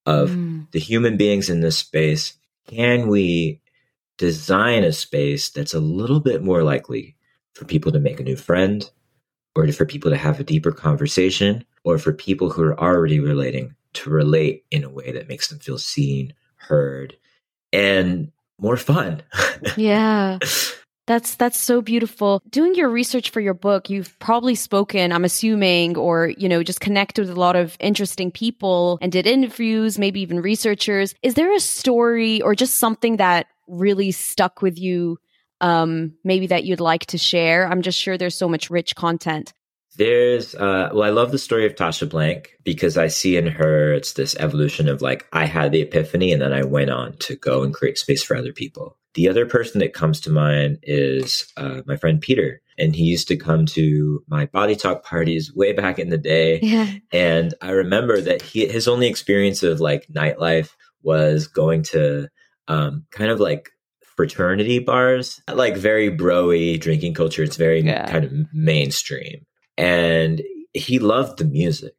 of 0.05 0.31
mm. 0.31 0.69
the 0.71 0.79
human 0.79 1.15
beings 1.15 1.49
in 1.49 1.61
this 1.61 1.77
space 1.77 2.33
can 2.67 3.07
we 3.07 3.61
design 4.17 4.83
a 4.83 4.91
space 4.91 5.49
that's 5.49 5.73
a 5.73 5.79
little 5.79 6.19
bit 6.19 6.43
more 6.43 6.63
likely 6.63 7.15
for 7.53 7.65
people 7.65 7.91
to 7.91 7.99
make 7.99 8.19
a 8.19 8.23
new 8.23 8.35
friend 8.35 8.89
or 9.55 9.69
for 9.71 9.85
people 9.85 10.11
to 10.11 10.17
have 10.17 10.39
a 10.39 10.43
deeper 10.43 10.71
conversation 10.71 11.65
or 11.83 11.97
for 11.97 12.13
people 12.13 12.49
who 12.49 12.63
are 12.63 12.79
already 12.79 13.19
relating 13.19 13.75
to 13.93 14.09
relate 14.09 14.63
in 14.71 14.83
a 14.83 14.89
way 14.89 15.11
that 15.11 15.27
makes 15.27 15.49
them 15.49 15.59
feel 15.59 15.77
seen 15.77 16.33
heard 16.55 17.17
and 17.73 18.31
more 18.59 18.77
fun. 18.77 19.23
yeah. 19.77 20.39
That's 21.11 21.35
that's 21.35 21.59
so 21.59 21.81
beautiful. 21.81 22.41
Doing 22.49 22.73
your 22.73 22.87
research 22.87 23.31
for 23.31 23.41
your 23.41 23.53
book, 23.53 23.89
you've 23.89 24.17
probably 24.19 24.55
spoken, 24.55 25.11
I'm 25.11 25.25
assuming, 25.25 25.97
or 25.97 26.29
you 26.37 26.47
know, 26.47 26.63
just 26.63 26.79
connected 26.79 27.27
with 27.27 27.35
a 27.35 27.37
lot 27.37 27.57
of 27.57 27.75
interesting 27.81 28.31
people 28.31 28.97
and 29.01 29.11
did 29.11 29.27
interviews, 29.27 29.99
maybe 29.99 30.21
even 30.21 30.39
researchers. 30.39 31.13
Is 31.21 31.33
there 31.33 31.53
a 31.53 31.59
story 31.59 32.41
or 32.41 32.55
just 32.55 32.75
something 32.75 33.17
that 33.17 33.47
really 33.67 34.11
stuck 34.11 34.61
with 34.61 34.79
you 34.79 35.17
um 35.59 36.13
maybe 36.23 36.47
that 36.47 36.63
you'd 36.63 36.79
like 36.79 37.07
to 37.07 37.17
share? 37.17 37.67
I'm 37.67 37.81
just 37.81 37.99
sure 37.99 38.17
there's 38.17 38.37
so 38.37 38.47
much 38.47 38.69
rich 38.69 38.95
content. 38.95 39.51
There's, 39.97 40.55
uh, 40.55 40.91
well, 40.93 41.03
I 41.03 41.09
love 41.09 41.33
the 41.33 41.37
story 41.37 41.65
of 41.65 41.75
Tasha 41.75 42.09
Blank 42.09 42.51
because 42.63 42.97
I 42.97 43.07
see 43.07 43.35
in 43.35 43.47
her, 43.47 43.91
it's 43.91 44.13
this 44.13 44.37
evolution 44.37 44.87
of 44.87 45.01
like, 45.01 45.27
I 45.33 45.43
had 45.43 45.73
the 45.73 45.81
epiphany 45.81 46.31
and 46.31 46.41
then 46.41 46.53
I 46.53 46.63
went 46.63 46.89
on 46.89 47.17
to 47.17 47.35
go 47.35 47.63
and 47.63 47.73
create 47.73 47.97
space 47.97 48.23
for 48.23 48.37
other 48.37 48.53
people. 48.53 48.97
The 49.13 49.27
other 49.27 49.45
person 49.45 49.79
that 49.79 49.93
comes 49.93 50.21
to 50.21 50.29
mind 50.29 50.79
is 50.83 51.51
uh, 51.57 51.81
my 51.85 51.97
friend 51.97 52.21
Peter. 52.21 52.61
And 52.77 52.95
he 52.95 53.03
used 53.03 53.27
to 53.27 53.37
come 53.37 53.65
to 53.67 54.23
my 54.27 54.45
body 54.47 54.75
talk 54.75 55.03
parties 55.03 55.53
way 55.53 55.73
back 55.73 55.99
in 55.99 56.09
the 56.09 56.17
day. 56.17 56.59
Yeah. 56.71 56.89
And 57.11 57.53
I 57.61 57.71
remember 57.71 58.21
that 58.21 58.41
he, 58.41 58.65
his 58.65 58.87
only 58.87 59.07
experience 59.07 59.61
of 59.61 59.81
like 59.81 60.07
nightlife 60.07 60.69
was 61.03 61.47
going 61.47 61.83
to 61.83 62.29
um, 62.67 63.05
kind 63.11 63.29
of 63.29 63.39
like 63.39 63.69
fraternity 64.15 64.79
bars, 64.79 65.41
like 65.51 65.75
very 65.75 66.09
broy 66.09 66.79
drinking 66.79 67.13
culture. 67.13 67.43
It's 67.43 67.57
very 67.57 67.81
yeah. 67.81 68.09
kind 68.09 68.23
of 68.23 68.31
mainstream 68.53 69.45
and 69.77 70.41
he 70.73 70.99
loved 70.99 71.39
the 71.39 71.45
music 71.45 71.95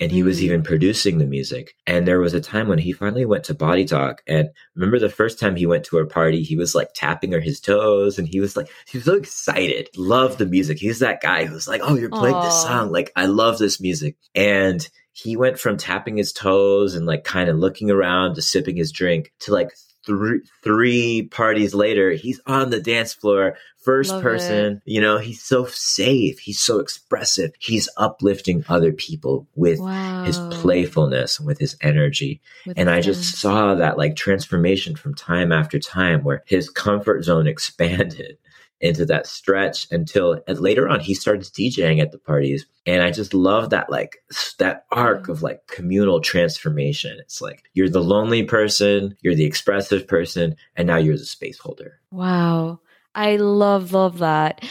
and 0.00 0.12
he 0.12 0.22
was 0.22 0.42
even 0.42 0.62
producing 0.62 1.18
the 1.18 1.26
music. 1.26 1.74
And 1.86 2.06
there 2.06 2.20
was 2.20 2.34
a 2.34 2.40
time 2.40 2.68
when 2.68 2.78
he 2.78 2.92
finally 2.92 3.24
went 3.24 3.44
to 3.44 3.54
Body 3.54 3.84
Talk. 3.84 4.22
And 4.26 4.48
remember 4.74 4.98
the 4.98 5.08
first 5.08 5.40
time 5.40 5.56
he 5.56 5.66
went 5.66 5.84
to 5.84 5.98
a 5.98 6.06
party, 6.06 6.42
he 6.42 6.56
was 6.56 6.74
like 6.74 6.90
tapping 6.94 7.32
her 7.32 7.40
his 7.40 7.60
toes 7.60 8.18
and 8.18 8.28
he 8.28 8.40
was 8.40 8.56
like, 8.56 8.68
he 8.86 8.98
was 8.98 9.04
so 9.06 9.14
excited, 9.14 9.88
loved 9.96 10.38
the 10.38 10.46
music. 10.46 10.78
He's 10.78 11.00
that 11.00 11.20
guy 11.20 11.46
who's 11.46 11.66
like, 11.66 11.80
oh, 11.82 11.96
you're 11.96 12.10
playing 12.10 12.36
Aww. 12.36 12.44
this 12.44 12.62
song. 12.62 12.92
Like, 12.92 13.12
I 13.16 13.26
love 13.26 13.58
this 13.58 13.80
music. 13.80 14.16
And 14.34 14.88
he 15.12 15.36
went 15.36 15.58
from 15.58 15.76
tapping 15.76 16.16
his 16.16 16.32
toes 16.32 16.94
and 16.94 17.04
like 17.04 17.24
kind 17.24 17.50
of 17.50 17.56
looking 17.56 17.90
around 17.90 18.34
to 18.36 18.42
sipping 18.42 18.76
his 18.76 18.92
drink 18.92 19.32
to 19.40 19.52
like 19.52 19.70
three 20.08 20.40
three 20.64 21.28
parties 21.30 21.74
later, 21.74 22.12
he's 22.12 22.40
on 22.46 22.70
the 22.70 22.80
dance 22.80 23.12
floor, 23.12 23.56
first 23.76 24.10
Love 24.10 24.22
person. 24.22 24.76
it. 24.76 24.82
You 24.86 25.00
know, 25.02 25.18
he's 25.18 25.42
so 25.42 25.66
safe. 25.66 26.38
He's 26.38 26.58
so 26.60 26.80
expressive. 26.80 27.52
He's 27.58 27.88
uplifting 27.98 28.64
other 28.68 28.92
people 28.92 29.46
with 29.54 29.78
wow. 29.78 30.24
his 30.24 30.38
playfulness, 30.50 31.38
and 31.38 31.46
with 31.46 31.58
his 31.58 31.76
energy. 31.82 32.40
With 32.66 32.78
And 32.78 32.88
I 32.88 33.02
just 33.02 33.36
saw 33.36 33.74
that 33.74 33.98
like 33.98 34.16
transformation 34.16 34.96
from 34.96 35.14
time 35.14 35.52
after 35.52 35.78
time 35.78 36.24
where 36.24 36.42
his 36.46 36.70
comfort 36.70 37.24
zone 37.24 37.46
expanded 37.54 38.38
into 38.80 39.04
that 39.06 39.26
stretch 39.26 39.86
until 39.90 40.40
and 40.46 40.60
later 40.60 40.88
on 40.88 41.00
he 41.00 41.14
starts 41.14 41.50
DJing 41.50 42.00
at 42.00 42.12
the 42.12 42.18
parties. 42.18 42.66
And 42.86 43.02
I 43.02 43.10
just 43.10 43.34
love 43.34 43.70
that 43.70 43.90
like 43.90 44.18
that 44.58 44.84
arc 44.90 45.28
of 45.28 45.42
like 45.42 45.66
communal 45.66 46.20
transformation. 46.20 47.18
It's 47.20 47.40
like 47.40 47.64
you're 47.74 47.88
the 47.88 48.02
lonely 48.02 48.44
person, 48.44 49.16
you're 49.20 49.34
the 49.34 49.44
expressive 49.44 50.06
person, 50.06 50.56
and 50.76 50.86
now 50.86 50.96
you're 50.96 51.16
the 51.16 51.24
space 51.24 51.58
holder. 51.58 52.00
Wow. 52.12 52.80
I 53.14 53.36
love, 53.36 53.92
love 53.92 54.18
that. 54.18 54.64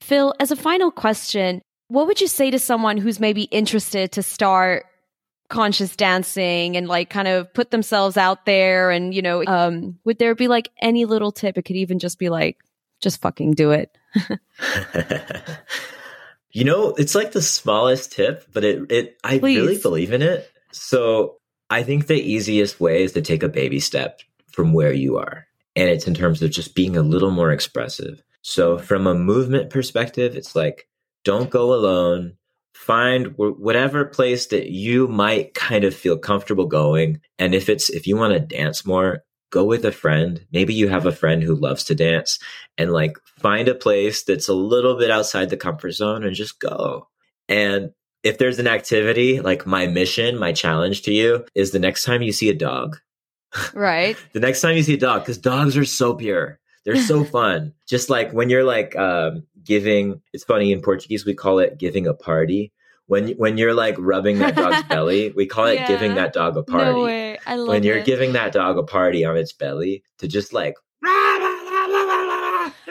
Phil, 0.00 0.34
as 0.40 0.50
a 0.50 0.56
final 0.56 0.90
question, 0.90 1.62
what 1.88 2.06
would 2.06 2.20
you 2.20 2.26
say 2.26 2.50
to 2.50 2.58
someone 2.58 2.96
who's 2.96 3.20
maybe 3.20 3.42
interested 3.44 4.12
to 4.12 4.22
start 4.22 4.86
conscious 5.48 5.96
dancing 5.96 6.76
and 6.76 6.88
like 6.88 7.10
kind 7.10 7.28
of 7.28 7.52
put 7.54 7.70
themselves 7.70 8.16
out 8.16 8.44
there? 8.44 8.90
And, 8.90 9.14
you 9.14 9.22
know, 9.22 9.44
um, 9.46 9.98
would 10.04 10.18
there 10.18 10.34
be 10.34 10.48
like 10.48 10.70
any 10.80 11.04
little 11.04 11.32
tip? 11.32 11.58
It 11.58 11.62
could 11.62 11.76
even 11.76 11.98
just 11.98 12.18
be 12.18 12.28
like, 12.28 12.58
just 13.00 13.20
fucking 13.20 13.52
do 13.52 13.70
it. 13.70 13.96
you 16.52 16.64
know, 16.64 16.94
it's 16.98 17.14
like 17.14 17.32
the 17.32 17.42
smallest 17.42 18.12
tip, 18.12 18.46
but 18.52 18.64
it 18.64 18.90
it 18.90 19.18
I 19.24 19.38
really 19.38 19.78
believe 19.78 20.12
in 20.12 20.22
it. 20.22 20.50
So 20.72 21.36
I 21.68 21.82
think 21.82 22.06
the 22.06 22.14
easiest 22.14 22.80
way 22.80 23.02
is 23.02 23.12
to 23.12 23.22
take 23.22 23.42
a 23.42 23.48
baby 23.48 23.80
step 23.80 24.20
from 24.48 24.72
where 24.72 24.92
you 24.92 25.18
are. 25.18 25.46
And 25.76 25.88
it's 25.88 26.08
in 26.08 26.14
terms 26.14 26.42
of 26.42 26.50
just 26.50 26.74
being 26.74 26.96
a 26.96 27.02
little 27.02 27.30
more 27.30 27.52
expressive. 27.52 28.22
So 28.42 28.78
from 28.78 29.06
a 29.06 29.14
movement 29.14 29.70
perspective, 29.70 30.36
it's 30.36 30.56
like 30.56 30.88
don't 31.24 31.50
go 31.50 31.72
alone. 31.72 32.36
Find 32.74 33.34
whatever 33.36 34.06
place 34.06 34.46
that 34.46 34.70
you 34.70 35.06
might 35.06 35.54
kind 35.54 35.84
of 35.84 35.94
feel 35.94 36.16
comfortable 36.16 36.66
going. 36.66 37.20
And 37.38 37.54
if 37.54 37.68
it's 37.68 37.90
if 37.90 38.06
you 38.06 38.16
want 38.16 38.32
to 38.32 38.40
dance 38.40 38.86
more, 38.86 39.22
go 39.50 39.64
with 39.64 39.84
a 39.84 39.92
friend. 39.92 40.44
Maybe 40.52 40.74
you 40.74 40.88
have 40.88 41.06
a 41.06 41.12
friend 41.12 41.42
who 41.42 41.54
loves 41.54 41.84
to 41.84 41.94
dance 41.94 42.38
and 42.78 42.92
like 42.92 43.16
find 43.38 43.68
a 43.68 43.74
place 43.74 44.22
that's 44.22 44.48
a 44.48 44.54
little 44.54 44.96
bit 44.96 45.10
outside 45.10 45.50
the 45.50 45.56
comfort 45.56 45.92
zone 45.92 46.24
and 46.24 46.34
just 46.34 46.60
go. 46.60 47.08
And 47.48 47.90
if 48.22 48.38
there's 48.38 48.58
an 48.58 48.66
activity, 48.66 49.40
like 49.40 49.66
my 49.66 49.86
mission, 49.86 50.38
my 50.38 50.52
challenge 50.52 51.02
to 51.02 51.12
you 51.12 51.44
is 51.54 51.70
the 51.70 51.78
next 51.78 52.04
time 52.04 52.22
you 52.22 52.32
see 52.32 52.48
a 52.48 52.54
dog, 52.54 52.98
Right. 53.74 54.16
the 54.32 54.40
next 54.40 54.60
time 54.60 54.76
you 54.76 54.82
see 54.82 54.94
a 54.94 54.98
dog, 54.98 55.22
because 55.22 55.38
dogs 55.38 55.76
are 55.76 55.84
so 55.84 56.14
pure. 56.14 56.58
They're 56.84 56.96
so 56.96 57.24
fun. 57.38 57.74
Just 57.88 58.10
like 58.10 58.32
when 58.32 58.50
you're 58.50 58.64
like 58.64 58.96
um, 58.96 59.44
giving, 59.64 60.20
it's 60.32 60.44
funny 60.44 60.72
in 60.72 60.82
Portuguese, 60.82 61.26
we 61.26 61.34
call 61.34 61.58
it 61.58 61.78
giving 61.78 62.06
a 62.06 62.14
party. 62.14 62.72
When, 63.10 63.30
when 63.30 63.58
you're 63.58 63.74
like 63.74 63.96
rubbing 63.98 64.38
that 64.38 64.54
dog's 64.54 64.82
belly, 64.88 65.32
we 65.32 65.44
call 65.44 65.66
it 65.66 65.74
Yeah. 65.74 65.88
giving 65.88 66.14
that 66.14 66.32
dog 66.32 66.56
a 66.56 66.62
party 66.62 66.92
No 66.92 67.02
way. 67.02 67.38
I 67.44 67.56
love 67.56 67.66
when 67.66 67.82
you're 67.82 67.96
it. 67.98 68.06
giving 68.06 68.34
that 68.34 68.52
dog 68.52 68.78
a 68.78 68.84
party 68.84 69.24
on 69.24 69.36
its 69.36 69.52
belly 69.52 70.04
to 70.18 70.28
just 70.28 70.52
like 70.52 70.74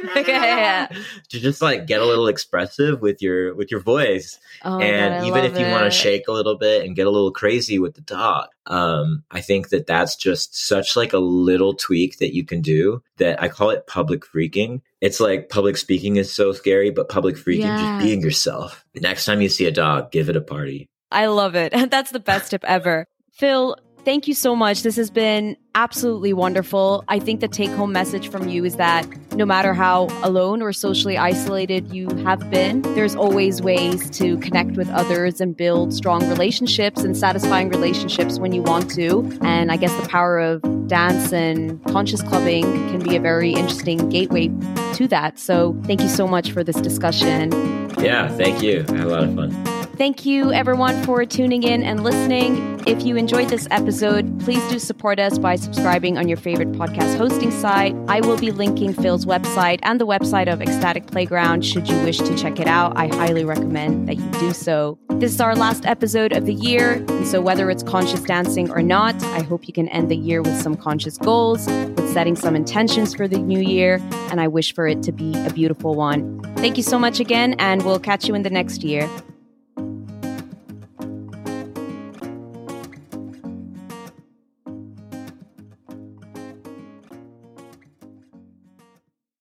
Yeah. 0.15 0.87
to 1.29 1.39
just 1.39 1.61
like 1.61 1.87
get 1.87 2.01
a 2.01 2.05
little 2.05 2.27
expressive 2.27 3.01
with 3.01 3.21
your 3.21 3.55
with 3.55 3.71
your 3.71 3.79
voice 3.79 4.39
Oh 4.63 4.79
and 4.79 5.15
God, 5.21 5.27
even 5.27 5.45
if 5.45 5.59
you 5.59 5.65
want 5.71 5.85
to 5.85 5.91
shake 5.91 6.27
a 6.27 6.31
little 6.31 6.57
bit 6.57 6.85
and 6.85 6.95
get 6.95 7.07
a 7.07 7.09
little 7.09 7.31
crazy 7.31 7.79
with 7.79 7.95
the 7.95 8.01
dog 8.01 8.47
um 8.67 9.23
i 9.31 9.41
think 9.41 9.69
that 9.69 9.87
that's 9.87 10.15
just 10.15 10.55
such 10.67 10.95
like 10.95 11.13
a 11.13 11.17
little 11.19 11.73
tweak 11.73 12.17
that 12.19 12.33
you 12.35 12.43
can 12.45 12.61
do 12.61 13.01
that 13.17 13.41
i 13.41 13.47
call 13.47 13.69
it 13.71 13.87
public 13.87 14.23
freaking 14.25 14.81
it's 15.01 15.19
like 15.19 15.49
public 15.49 15.77
speaking 15.77 16.17
is 16.17 16.33
so 16.33 16.51
scary 16.51 16.89
but 16.91 17.09
public 17.09 17.35
freaking 17.35 17.59
Yeah. 17.65 17.77
just 17.97 18.05
being 18.05 18.21
yourself 18.21 18.85
next 18.95 19.25
time 19.25 19.41
you 19.41 19.49
see 19.49 19.65
a 19.65 19.71
dog 19.71 20.11
give 20.11 20.29
it 20.29 20.35
a 20.35 20.41
party 20.41 20.87
I 21.11 21.25
love 21.25 21.55
it. 21.55 21.73
That's 21.89 22.11
the 22.11 22.19
best 22.19 22.51
tip 22.51 22.63
ever. 22.65 23.07
Phil, 23.33 23.75
thank 24.05 24.27
you 24.27 24.33
so 24.33 24.55
much. 24.55 24.83
This 24.83 24.95
has 24.95 25.09
been 25.09 25.55
absolutely 25.75 26.33
wonderful. 26.33 27.03
I 27.07 27.19
think 27.19 27.39
the 27.39 27.47
take 27.47 27.69
home 27.71 27.91
message 27.91 28.29
from 28.29 28.49
you 28.49 28.65
is 28.65 28.75
that 28.75 29.07
no 29.33 29.45
matter 29.45 29.73
how 29.73 30.07
alone 30.23 30.61
or 30.61 30.73
socially 30.73 31.17
isolated 31.17 31.93
you 31.93 32.09
have 32.23 32.49
been, 32.49 32.81
there's 32.81 33.15
always 33.15 33.61
ways 33.61 34.09
to 34.11 34.37
connect 34.39 34.71
with 34.71 34.89
others 34.89 35.39
and 35.39 35.55
build 35.55 35.93
strong 35.93 36.27
relationships 36.27 37.03
and 37.03 37.15
satisfying 37.15 37.69
relationships 37.69 38.39
when 38.39 38.51
you 38.51 38.61
want 38.61 38.89
to. 38.91 39.29
And 39.41 39.71
I 39.71 39.77
guess 39.77 39.93
the 40.01 40.07
power 40.09 40.39
of 40.39 40.61
dance 40.87 41.31
and 41.31 41.83
conscious 41.85 42.21
clubbing 42.23 42.63
can 42.63 42.99
be 42.99 43.15
a 43.15 43.19
very 43.19 43.53
interesting 43.53 44.09
gateway 44.09 44.47
to 44.95 45.07
that. 45.09 45.39
So 45.39 45.79
thank 45.85 46.01
you 46.01 46.09
so 46.09 46.27
much 46.27 46.51
for 46.51 46.63
this 46.63 46.77
discussion. 46.81 47.51
yeah 47.99 48.29
thank 48.37 48.61
you 48.61 48.85
i 48.89 48.95
had 48.95 49.07
a 49.07 49.09
lot 49.09 49.23
of 49.23 49.35
fun 49.35 49.78
Thank 49.99 50.25
you, 50.25 50.53
everyone, 50.53 51.03
for 51.03 51.25
tuning 51.25 51.63
in 51.63 51.83
and 51.83 52.05
listening. 52.05 52.81
If 52.87 53.05
you 53.05 53.17
enjoyed 53.17 53.49
this 53.49 53.67
episode, 53.69 54.39
please 54.39 54.65
do 54.69 54.79
support 54.79 55.19
us 55.19 55.37
by 55.37 55.57
subscribing 55.57 56.17
on 56.17 56.29
your 56.29 56.37
favorite 56.37 56.71
podcast 56.71 57.17
hosting 57.17 57.51
site. 57.51 57.93
I 58.07 58.21
will 58.21 58.37
be 58.37 58.51
linking 58.51 58.93
Phil's 58.93 59.25
website 59.25 59.79
and 59.83 59.99
the 59.99 60.07
website 60.07 60.49
of 60.49 60.61
Ecstatic 60.61 61.07
Playground 61.07 61.65
should 61.65 61.89
you 61.89 62.01
wish 62.03 62.17
to 62.19 62.37
check 62.37 62.61
it 62.61 62.67
out. 62.67 62.93
I 62.95 63.07
highly 63.07 63.43
recommend 63.43 64.07
that 64.07 64.15
you 64.15 64.31
do 64.39 64.53
so. 64.53 64.97
This 65.15 65.33
is 65.33 65.41
our 65.41 65.53
last 65.53 65.85
episode 65.85 66.31
of 66.31 66.45
the 66.45 66.53
year, 66.53 66.93
and 66.93 67.27
so 67.27 67.41
whether 67.41 67.69
it's 67.69 67.83
conscious 67.83 68.21
dancing 68.21 68.71
or 68.71 68.81
not, 68.81 69.21
I 69.21 69.41
hope 69.41 69.67
you 69.67 69.73
can 69.73 69.89
end 69.89 70.09
the 70.09 70.15
year 70.15 70.41
with 70.41 70.61
some 70.61 70.77
conscious 70.77 71.17
goals, 71.17 71.67
with 71.67 72.13
setting 72.13 72.37
some 72.37 72.55
intentions 72.55 73.13
for 73.13 73.27
the 73.27 73.39
new 73.39 73.59
year, 73.59 73.99
and 74.31 74.39
I 74.39 74.47
wish 74.47 74.73
for 74.73 74.87
it 74.87 75.03
to 75.03 75.11
be 75.11 75.33
a 75.45 75.49
beautiful 75.49 75.93
one. 75.93 76.39
Thank 76.55 76.77
you 76.77 76.83
so 76.83 76.97
much 76.97 77.19
again, 77.19 77.55
and 77.59 77.83
we'll 77.83 77.99
catch 77.99 78.29
you 78.29 78.33
in 78.33 78.43
the 78.43 78.49
next 78.49 78.81
year. 78.81 79.09